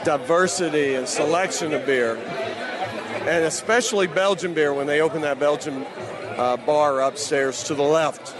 diversity 0.03 0.95
and 0.95 1.07
selection 1.07 1.73
of 1.73 1.85
beer, 1.85 2.17
and 2.17 3.45
especially 3.45 4.07
Belgian 4.07 4.53
beer 4.53 4.73
when 4.73 4.87
they 4.87 5.01
open 5.01 5.21
that 5.21 5.39
Belgian 5.39 5.85
uh, 6.37 6.57
bar 6.57 7.01
upstairs 7.01 7.63
to 7.63 7.75
the 7.75 7.83
left. 7.83 8.35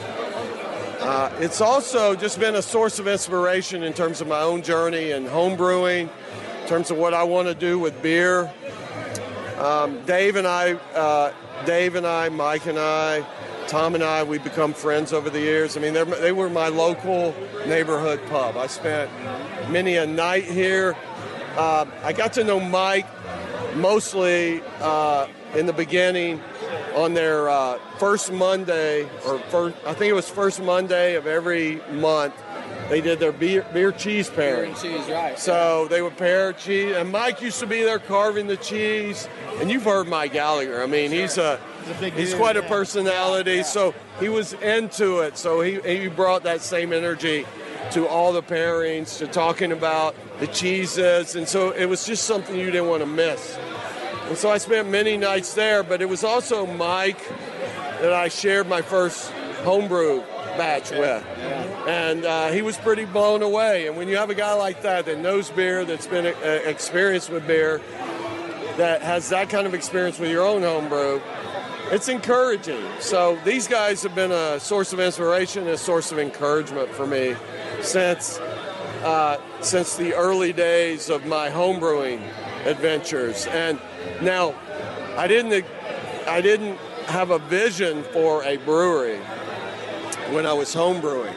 Uh, 0.99 1.30
it's 1.39 1.59
also 1.59 2.16
just 2.16 2.39
been 2.39 2.55
a 2.55 2.61
source 2.61 2.97
of 2.97 3.07
inspiration 3.07 3.84
in 3.84 3.93
terms 3.93 4.22
of 4.22 4.28
my 4.28 4.39
own 4.41 4.61
journey 4.61 5.11
and 5.11 5.28
home 5.28 5.57
brewing, 5.57 6.09
in 6.61 6.68
terms 6.68 6.91
of 6.91 6.97
what 6.97 7.14
I 7.14 7.24
want 7.24 7.47
to 7.49 7.53
do 7.53 7.78
with 7.78 8.01
beer. 8.01 8.51
Um, 9.57 10.01
Dave 10.05 10.38
and 10.38 10.47
I, 10.47 10.74
uh, 10.95 11.34
Dave 11.66 11.95
and 11.95 12.07
I, 12.07 12.30
Mike 12.30 12.66
and 12.68 12.80
I, 12.80 13.26
Tom 13.68 13.95
and 13.95 14.03
I, 14.03 14.24
we've 14.24 14.43
become 14.43 14.74
friends 14.74 15.14
over 15.14 15.30
the 15.30 15.39
years. 15.39 15.78
I 15.78 15.80
mean, 15.80 15.93
they 15.93 16.32
were 16.32 16.49
my 16.49 16.68
local 16.68 17.36
neighborhood 17.66 18.22
pub. 18.30 18.57
I 18.57 18.68
spent 18.68 19.09
many 19.70 19.95
a 19.97 20.05
night 20.05 20.45
here. 20.45 20.95
Uh, 21.56 21.86
I 22.04 22.14
got 22.14 22.34
to 22.34 22.43
know 22.43 22.60
Mike 22.60 23.06
mostly 23.76 24.62
uh, 24.82 25.28
in 25.56 25.66
the 25.66 25.74
beginning 25.74 26.41
on 26.95 27.14
their 27.14 27.49
uh, 27.49 27.78
first 27.97 28.32
Monday, 28.32 29.04
or 29.26 29.39
first, 29.49 29.76
I 29.86 29.93
think 29.93 30.10
it 30.10 30.14
was 30.14 30.30
first 30.30 30.62
Monday 30.62 31.16
of 31.16 31.28
every 31.28 31.82
month. 31.91 32.34
They 32.89 33.01
did 33.01 33.20
their 33.20 33.32
beer, 33.32 33.66
beer 33.74 33.91
cheese 33.91 34.30
Beer 34.30 34.36
pairing. 34.36 34.72
and 34.72 34.82
cheese, 34.82 35.08
right? 35.10 35.39
So 35.39 35.88
they 35.89 36.01
would 36.01 36.18
pair 36.18 36.54
cheese, 36.54 36.95
and 36.95 37.12
Mike 37.12 37.41
used 37.41 37.60
to 37.60 37.68
be 37.68 37.82
there 37.84 37.97
carving 37.99 38.47
the 38.47 38.58
cheese. 38.58 39.28
And 39.60 39.72
you've 39.72 39.84
heard 39.84 40.08
Mike 40.08 40.34
Gallagher. 40.34 40.82
I 40.84 40.88
mean, 40.88 41.12
he's 41.12 41.38
a 41.38 41.60
He's 41.86 42.01
a 42.01 42.10
he's 42.12 42.34
quite 42.34 42.56
a 42.58 42.62
yeah. 42.62 42.70
personality. 42.70 43.64
So 43.64 43.93
he 44.20 44.30
was 44.30 44.54
into 44.54 45.20
it. 45.20 45.38
So 45.38 45.62
he 45.62 45.80
he 45.82 46.08
brought 46.08 46.43
that 46.43 46.62
same 46.62 46.93
energy 46.93 47.45
to 47.94 48.08
all 48.08 48.34
the 48.34 48.44
pairings, 48.44 49.18
to 49.20 49.28
talking 49.28 49.72
about 49.72 50.16
the 50.39 50.48
cheeses, 50.48 51.36
and 51.36 51.48
so 51.48 51.72
it 51.72 51.86
was 51.86 52.06
just 52.06 52.26
something 52.26 52.56
you 52.56 52.72
didn't 52.72 52.89
want 52.89 53.02
to 53.02 53.08
miss. 53.08 53.58
And 54.28 54.38
so 54.38 54.50
I 54.50 54.58
spent 54.58 54.89
many 54.89 55.18
nights 55.18 55.54
there. 55.54 55.84
But 55.84 56.02
it 56.02 56.10
was 56.10 56.24
also 56.24 56.66
Mike 56.66 57.20
that 58.02 58.14
I 58.14 58.30
shared 58.30 58.68
my 58.68 58.82
first 58.82 59.32
homebrew 59.64 60.22
batch 60.58 60.91
with. 60.91 61.24
And 61.88 62.26
uh, 62.26 62.52
he 62.52 62.62
was 62.62 62.78
pretty 62.78 63.06
blown 63.06 63.44
away. 63.44 63.88
And 63.88 63.98
when 63.98 64.08
you 64.08 64.18
have 64.18 64.30
a 64.30 64.36
guy 64.36 64.54
like 64.54 64.82
that 64.84 65.06
that 65.06 65.20
knows 65.20 65.50
beer, 65.50 65.84
that's 65.86 66.08
been 66.08 66.26
uh, 66.26 66.48
experienced 66.66 67.30
with 67.30 67.46
beer, 67.46 67.82
that 68.78 69.02
has 69.02 69.30
that 69.30 69.50
kind 69.50 69.68
of 69.68 69.74
experience 69.74 70.18
with 70.18 70.32
your 70.32 70.44
own 70.44 70.62
homebrew, 70.62 71.22
it's 71.91 72.08
encouraging. 72.08 72.82
So 73.00 73.38
these 73.44 73.68
guys 73.68 74.02
have 74.04 74.16
been 74.16 74.32
a 74.32 74.60
source 74.60 74.94
of 74.94 75.00
inspiration, 75.00 75.68
a 75.68 75.78
source 75.78 76.12
of 76.12 76.18
encouragement 76.18 76.89
for 76.89 77.06
me 77.06 77.36
since 77.84 78.40
uh, 79.04 79.38
since 79.62 79.96
the 79.96 80.14
early 80.14 80.54
days 80.54 81.10
of 81.10 81.26
my 81.26 81.50
homebrewing 81.50 82.22
adventures. 82.66 83.48
And 83.48 83.80
now, 84.22 84.56
I 85.18 85.28
didn't 85.28 85.66
I 86.28 86.42
didn't 86.42 86.78
have 87.08 87.32
a 87.32 87.40
vision 87.40 88.04
for 88.04 88.44
a 88.44 88.58
brewery 88.58 89.20
when 90.32 90.46
I 90.46 90.54
was 90.54 90.74
homebrewing. 90.74 91.34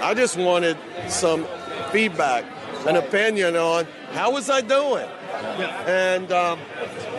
I 0.00 0.14
just 0.14 0.36
wanted 0.36 0.78
some 1.08 1.46
feedback, 1.90 2.44
an 2.86 2.96
opinion 2.96 3.56
on 3.56 3.86
how 4.12 4.32
was 4.32 4.48
I 4.48 4.60
doing. 4.60 5.08
And 5.86 6.30
um, 6.32 6.60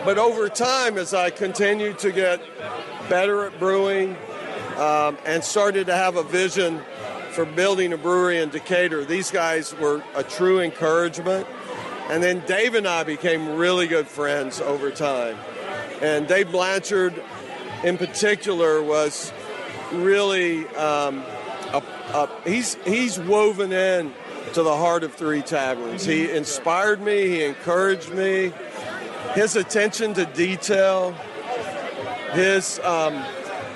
but 0.05 0.17
over 0.17 0.47
time, 0.49 0.97
as 0.97 1.13
I 1.13 1.29
continued 1.29 1.99
to 1.99 2.11
get 2.11 2.41
better 3.09 3.45
at 3.45 3.59
brewing 3.59 4.15
um, 4.77 5.17
and 5.25 5.43
started 5.43 5.87
to 5.87 5.95
have 5.95 6.15
a 6.15 6.23
vision 6.23 6.81
for 7.31 7.45
building 7.45 7.93
a 7.93 7.97
brewery 7.97 8.39
in 8.39 8.49
Decatur, 8.49 9.05
these 9.05 9.31
guys 9.31 9.73
were 9.77 10.03
a 10.15 10.23
true 10.23 10.59
encouragement. 10.59 11.47
And 12.09 12.21
then 12.21 12.43
Dave 12.45 12.75
and 12.75 12.87
I 12.87 13.03
became 13.03 13.55
really 13.55 13.87
good 13.87 14.07
friends 14.07 14.59
over 14.59 14.91
time. 14.91 15.37
And 16.01 16.27
Dave 16.27 16.51
Blanchard, 16.51 17.13
in 17.83 17.97
particular, 17.97 18.83
was 18.83 19.31
really 19.93 20.67
um, 20.69 21.23
a, 21.73 21.81
a, 22.13 22.29
he's 22.43 22.75
he's 22.85 23.17
woven 23.19 23.71
in 23.71 24.13
to 24.53 24.63
the 24.63 24.75
heart 24.75 25.03
of 25.03 25.13
Three 25.13 25.41
Taverns. 25.41 26.03
He 26.03 26.29
inspired 26.29 27.01
me. 27.01 27.27
He 27.29 27.43
encouraged 27.43 28.11
me. 28.13 28.51
His 29.33 29.55
attention 29.55 30.13
to 30.15 30.25
detail, 30.25 31.13
his 32.33 32.79
um, 32.79 33.23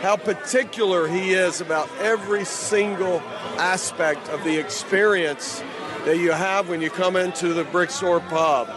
how 0.05 0.15
particular 0.15 1.07
he 1.07 1.33
is 1.33 1.61
about 1.61 1.89
every 1.97 2.45
single 2.45 3.19
aspect 3.57 4.29
of 4.29 4.43
the 4.43 4.55
experience 4.55 5.63
that 6.05 6.19
you 6.19 6.31
have 6.31 6.69
when 6.69 6.79
you 6.79 6.91
come 6.91 7.15
into 7.15 7.55
the 7.55 7.63
Brick 7.63 7.89
Store 7.89 8.19
Pub 8.19 8.67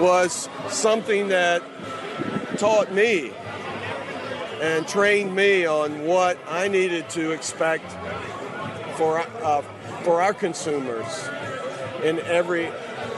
was 0.00 0.48
something 0.70 1.28
that 1.28 1.62
taught 2.56 2.90
me 2.94 3.30
and 4.62 4.88
trained 4.88 5.36
me 5.36 5.66
on 5.66 6.06
what 6.06 6.38
I 6.48 6.66
needed 6.66 7.10
to 7.10 7.32
expect 7.32 7.92
for 8.96 9.18
uh, 9.42 9.60
for 10.02 10.22
our 10.22 10.32
consumers 10.32 11.28
in 12.02 12.20
every 12.20 12.72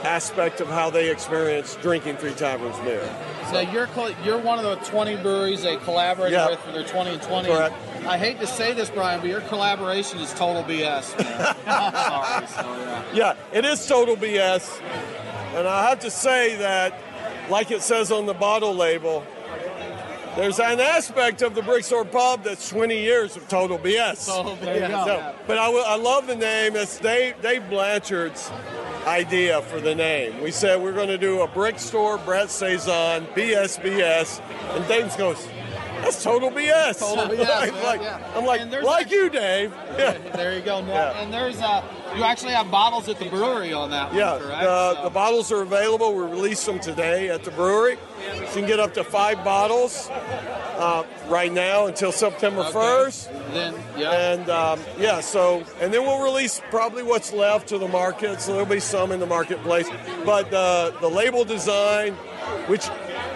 aspect 0.05 0.61
of 0.61 0.69
how 0.69 0.91
they 0.91 1.11
experience 1.11 1.77
drinking 1.77 2.17
Three 2.17 2.33
Taverns 2.35 2.79
beer. 2.81 3.03
So 3.51 3.61
you're 3.61 3.89
you're 4.25 4.39
one 4.39 4.59
of 4.59 4.65
the 4.65 4.77
20 4.87 5.17
breweries 5.17 5.63
they 5.63 5.77
collaborate 5.77 6.33
Yeah. 6.33 6.51
with 6.51 6.59
for 6.61 6.73
their 6.73 6.85
20 6.85 7.11
and 7.11 7.23
20. 7.23 7.49
Correct. 7.49 7.75
I 8.07 8.19
hate 8.19 8.39
to 8.41 8.47
say 8.47 8.73
this, 8.73 8.91
Brian, 8.91 9.21
but 9.21 9.31
your 9.31 9.41
collaboration 9.43 10.19
is 10.21 10.33
total 10.35 10.63
BS. 10.65 11.05
Sorry, 11.65 12.47
so, 12.47 12.63
yeah. 12.63 13.03
Yeah, 13.15 13.35
it 13.53 13.65
is 13.65 13.87
total 13.87 14.17
BS. 14.17 14.81
And 15.55 15.67
I 15.69 15.89
have 15.89 16.01
to 16.01 16.11
say 16.11 16.57
that, 16.57 16.99
like 17.49 17.71
it 17.71 17.83
says 17.83 18.11
on 18.11 18.27
the 18.27 18.35
bottle 18.35 18.75
label, 18.75 19.25
there's 20.37 20.59
an 20.59 20.81
aspect 20.81 21.43
of 21.43 21.55
the 21.55 21.63
Brick 21.63 21.85
Store 21.85 22.05
Pub 22.05 22.43
that's 22.43 22.69
20 22.69 22.99
years 23.01 23.37
of 23.37 23.49
total 23.49 23.79
BS. 23.79 24.27
Total 24.27 24.57
BS. 24.57 25.05
So, 25.05 25.35
but 25.47 25.59
I, 25.59 25.71
I 25.71 25.97
love 25.97 26.27
the 26.27 26.35
name. 26.35 26.75
It's 26.75 26.99
Dave, 26.99 27.41
Dave 27.41 27.63
Blanchard's 27.71 28.51
idea 29.07 29.63
for 29.63 29.81
the 29.81 29.95
name. 29.95 30.41
We 30.41 30.51
said 30.51 30.81
we're 30.81 30.93
going 30.93 31.09
to 31.09 31.19
do 31.19 31.43
a 31.43 31.49
Brick 31.49 31.79
Store, 31.79 32.19
Brett 32.19 32.51
Saison, 32.51 33.27
BSBS. 33.35 34.41
And 34.77 34.87
Dave 34.89 35.17
goes, 35.17 35.47
that's 36.05 36.23
total 36.23 36.51
BS. 36.51 36.99
Total 37.01 37.25
BS, 37.27 37.39
Like- 37.49 37.73
man, 37.73 37.83
like- 37.85 38.01
yeah. 38.03 38.33
I'm 38.37 38.45
like, 38.45 38.83
like 38.83 39.11
you, 39.11 39.29
Dave. 39.31 39.73
Yeah. 39.99 40.19
There 40.35 40.55
you 40.55 40.63
go. 40.63 40.81
No, 40.81 40.93
Yeah. 40.93 41.21
And 41.23 41.33
there's 41.33 41.61
uh, 41.61 41.83
you 42.17 42.23
actually 42.23 42.53
have 42.53 42.71
bottles 42.71 43.09
at 43.09 43.19
the 43.19 43.29
brewery 43.29 43.73
on 43.73 43.91
that 43.91 44.09
one, 44.11 44.19
Yeah, 44.19 44.39
correct? 44.39 44.63
the, 44.63 45.01
the 45.05 45.11
bottles 45.11 45.51
are 45.51 45.63
available. 45.63 46.15
We 46.15 46.23
released 46.25 46.67
them 46.67 46.79
today 46.79 47.31
at 47.31 47.43
the 47.45 47.51
brewery. 47.51 47.97
So 48.27 48.35
you 48.41 48.47
can 48.53 48.67
get 48.67 48.81
up 48.81 48.95
to 48.95 49.05
five 49.05 49.43
bottles 49.45 50.09
uh, 50.11 51.05
right 51.29 51.53
now 51.53 51.87
until 51.87 52.13
September 52.13 52.61
Okay. 52.63 52.73
1st. 52.73 53.53
Then, 53.53 53.75
yeah. 53.97 54.11
And 54.33 54.49
um, 54.51 54.81
yeah, 54.99 55.21
so, 55.21 55.65
and 55.81 55.93
then 55.93 56.03
we'll 56.03 56.23
release 56.23 56.61
probably 56.71 57.03
what's 57.03 57.33
left 57.33 57.69
to 57.69 57.79
the 57.79 57.89
market. 57.89 58.41
So 58.41 58.53
there'll 58.53 58.67
be 58.67 58.81
some 58.81 59.13
in 59.13 59.21
the 59.21 59.27
marketplace. 59.27 59.89
But 60.25 60.53
uh, 60.53 60.93
the 61.01 61.09
label 61.09 61.45
design, 61.45 62.17
which 62.69 62.89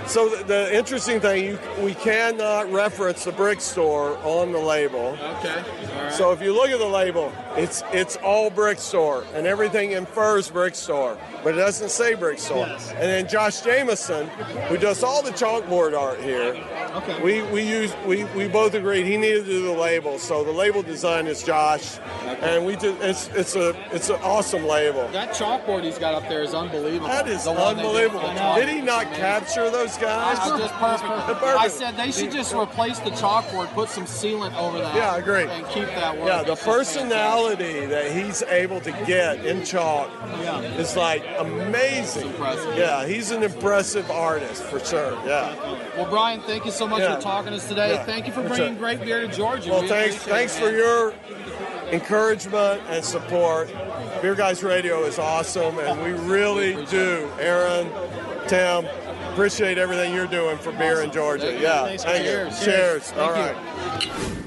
So 0.06 0.28
the, 0.30 0.44
the 0.44 0.74
interesting 0.76 1.20
thing, 1.20 1.44
you, 1.44 1.58
we 1.82 1.94
cannot 1.94 2.72
reference 2.72 3.24
the 3.24 3.32
brick 3.32 3.60
store 3.60 4.16
on 4.24 4.52
the 4.52 4.58
label. 4.58 5.18
Okay. 5.36 5.62
So 6.10 6.32
if 6.32 6.40
you 6.40 6.54
look 6.54 6.70
at 6.70 6.78
the 6.78 6.86
label, 6.86 7.30
it's 7.56 7.82
it's 7.92 8.16
all 8.16 8.48
brick 8.48 8.78
store, 8.78 9.24
and 9.34 9.46
everything 9.46 9.92
infers 9.92 10.48
brick 10.50 10.74
store, 10.74 11.18
but 11.44 11.54
it 11.54 11.58
doesn't 11.58 11.90
say 11.90 12.14
brick 12.14 12.38
store. 12.38 12.66
Yes. 12.66 12.90
And 12.92 13.02
then 13.02 13.28
Josh 13.28 13.60
Jameson, 13.60 14.28
who 14.68 14.78
does 14.78 15.02
all 15.02 15.22
the 15.22 15.32
chalkboard 15.32 15.98
art 15.98 16.20
here, 16.20 16.56
Okay. 16.94 17.22
we 17.22 17.42
we 17.52 17.62
use 17.62 17.92
we, 18.06 18.24
we 18.34 18.48
both 18.48 18.72
agreed 18.72 19.04
he 19.04 19.18
needed 19.18 19.44
to 19.44 19.50
do 19.50 19.62
the 19.66 19.72
label. 19.72 20.18
So 20.18 20.42
the 20.42 20.50
label 20.52 20.82
design 20.82 21.26
is 21.26 21.42
Josh, 21.42 21.98
and 22.40 22.64
we 22.64 22.76
did 22.76 22.96
it's 23.02 23.28
it's 23.34 23.54
a 23.56 23.76
it's 23.94 24.08
an 24.08 24.18
awesome 24.22 24.64
label. 24.64 25.06
That 25.08 25.34
chalkboard 25.34 25.84
he's 25.84 25.98
got 25.98 26.14
up 26.14 26.26
there 26.30 26.42
is 26.42 26.54
unbelievable. 26.54 27.08
That 27.08 27.28
is 27.28 27.44
The 27.44 27.52
one 27.52 27.76
they 27.76 27.82
did 27.82 28.10
unbelievable. 28.10 28.54
Did 28.54 28.68
he 28.70 28.80
not 28.80 28.97
capture 29.04 29.70
those 29.70 29.96
guys? 29.98 30.38
That's 30.38 30.60
just 30.60 30.74
perfect. 30.78 31.42
I 31.42 31.68
said 31.68 31.96
they 31.96 32.10
should 32.12 32.30
just 32.32 32.54
replace 32.54 32.98
the 33.00 33.10
chalkboard, 33.10 33.68
put 33.74 33.88
some 33.88 34.04
sealant 34.04 34.54
over 34.56 34.78
that. 34.78 34.94
Yeah, 34.94 35.12
I 35.12 35.18
agree. 35.18 35.42
And 35.44 35.66
keep 35.68 35.86
that 35.86 36.16
work. 36.16 36.26
Yeah, 36.28 36.42
the 36.42 36.52
It's 36.52 36.64
personality 36.64 37.86
that 37.86 38.12
he's 38.12 38.42
able 38.42 38.80
to 38.80 38.92
get 39.06 39.44
in 39.44 39.64
chalk 39.64 40.10
is 40.78 40.96
like 40.96 41.24
amazing. 41.38 42.32
Yeah, 42.76 43.06
he's 43.06 43.30
an 43.30 43.42
impressive 43.42 44.10
artist 44.10 44.62
for 44.64 44.80
sure. 44.80 45.12
Yeah. 45.26 45.54
Well, 45.96 46.08
Brian, 46.10 46.40
thank 46.42 46.64
you 46.64 46.70
so 46.70 46.86
much 46.86 47.00
Yeah. 47.00 47.16
for 47.16 47.22
talking 47.22 47.50
to 47.50 47.56
us 47.56 47.68
today. 47.68 47.94
Yeah. 47.94 48.04
Thank 48.04 48.26
you 48.26 48.32
for 48.32 48.42
For 48.42 48.48
bringing 48.48 48.74
sure. 48.74 48.78
great 48.78 49.00
beer 49.00 49.20
to 49.20 49.28
Georgia. 49.28 49.70
Well, 49.70 49.82
We 49.82 49.88
thanks 49.88 50.16
thanks 50.16 50.56
it, 50.56 50.60
for 50.60 50.70
your 50.70 51.12
encouragement 51.92 52.82
and 52.88 53.04
support. 53.04 53.70
Beer 54.20 54.34
Guys 54.34 54.62
Radio 54.62 55.04
is 55.04 55.18
awesome, 55.18 55.78
and 55.78 56.02
we 56.02 56.10
really 56.28 56.84
do, 56.86 57.30
Aaron, 57.40 57.88
Tim, 58.48 58.84
appreciate 59.32 59.78
everything 59.78 60.14
you're 60.14 60.26
doing 60.26 60.58
for 60.58 60.72
beer 60.72 61.02
in 61.02 61.10
Georgia. 61.12 61.46
Thank. 61.46 61.62
Yeah, 61.62 61.84
Thanks, 61.84 62.04
thank 62.04 62.24
you. 62.24 62.30
cheers. 62.30 62.64
Cheers. 62.64 63.02
Thank 63.10 63.36
All 63.36 64.00
you. 64.02 64.44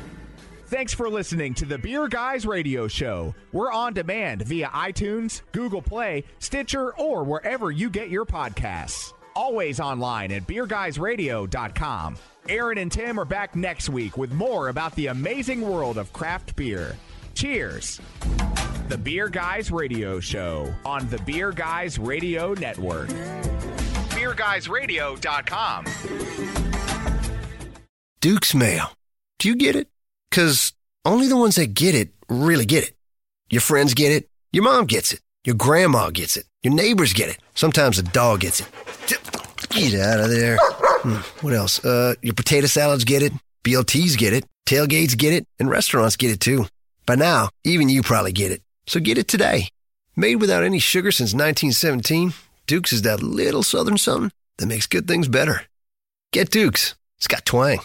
Thanks 0.68 0.94
for 0.94 1.10
listening 1.10 1.54
to 1.56 1.66
the 1.66 1.78
Beer 1.78 2.08
Guys 2.08 2.46
Radio 2.46 2.88
Show. 2.88 3.36
We're 3.52 3.72
on 3.74 3.94
demand 3.94 4.44
via 4.44 4.68
iTunes, 4.70 5.42
Google 5.52 5.82
Play, 5.82 6.24
Stitcher, 6.40 6.94
or 6.98 7.24
wherever 7.26 7.72
you 7.72 7.90
get 7.90 8.10
your 8.10 8.26
podcasts. 8.26 9.14
Always 9.36 9.80
online 9.82 10.32
at 10.32 10.48
beerguysradio.com. 10.48 12.16
Aaron 12.50 12.78
and 12.78 12.92
Tim 12.92 13.20
are 13.20 13.26
back 13.26 13.56
next 13.56 13.90
week 13.90 14.18
with 14.18 14.32
more 14.32 14.70
about 14.70 14.96
the 14.96 15.08
amazing 15.08 15.62
world 15.62 15.98
of 15.98 16.12
craft 16.14 16.56
beer. 16.56 16.96
Cheers. 17.36 18.00
The 18.88 18.98
Beer 18.98 19.30
Guys 19.30 19.72
Radio 19.72 20.20
Show 20.20 20.74
on 20.86 21.08
the 21.10 21.18
Beer 21.20 21.52
Guys 21.52 22.00
Radio 22.00 22.54
Network. 22.54 23.10
BeerGuysRadio.com. 24.22 25.86
Duke's 28.22 28.54
Mayo. 28.54 28.86
Do 29.40 29.48
you 29.48 29.56
get 29.56 29.76
it? 29.76 29.88
Because 30.30 30.74
only 31.06 31.28
the 31.28 31.36
ones 31.36 31.56
that 31.56 31.74
get 31.74 31.96
it 31.96 32.10
really 32.30 32.66
get 32.66 32.84
it. 32.84 32.94
Your 33.50 33.62
friends 33.62 33.96
get 33.96 34.12
it. 34.12 34.30
Your 34.52 34.64
mom 34.64 34.86
gets 34.86 35.12
it. 35.12 35.22
Your 35.44 35.56
grandma 35.56 36.12
gets 36.12 36.38
it. 36.38 36.46
Your 36.62 36.72
neighbors 36.72 37.14
get 37.14 37.30
it. 37.30 37.40
Sometimes 37.56 37.98
a 37.98 38.04
dog 38.04 38.42
gets 38.42 38.60
it. 38.60 38.68
Get 39.72 40.00
out 40.00 40.20
of 40.20 40.30
there. 40.30 40.58
Hmm, 40.62 41.16
what 41.44 41.56
else? 41.56 41.84
Uh, 41.84 42.14
your 42.22 42.36
potato 42.36 42.68
salads 42.68 43.06
get 43.06 43.24
it. 43.24 43.34
BLTs 43.64 44.16
get 44.20 44.34
it. 44.34 44.46
Tailgates 44.68 45.18
get 45.18 45.34
it. 45.34 45.48
And 45.58 45.68
restaurants 45.68 46.16
get 46.16 46.30
it 46.30 46.40
too. 46.40 46.68
By 47.08 47.16
now, 47.16 47.50
even 47.64 47.90
you 47.90 48.04
probably 48.04 48.34
get 48.34 48.52
it. 48.52 48.62
So 48.86 49.00
get 49.00 49.18
it 49.18 49.28
today. 49.28 49.70
Made 50.16 50.36
without 50.36 50.64
any 50.64 50.78
sugar 50.78 51.12
since 51.12 51.34
1917, 51.34 52.34
Duke's 52.68 52.94
is 52.94 53.02
that 53.04 53.22
little 53.22 53.64
southern 53.64 53.98
something 53.98 54.32
that 54.58 54.68
makes 54.68 54.88
good 54.88 55.08
things 55.08 55.28
better. 55.28 55.64
Get 56.32 56.50
Duke's. 56.50 56.96
It's 57.18 57.28
got 57.28 57.46
twang. 57.46 57.80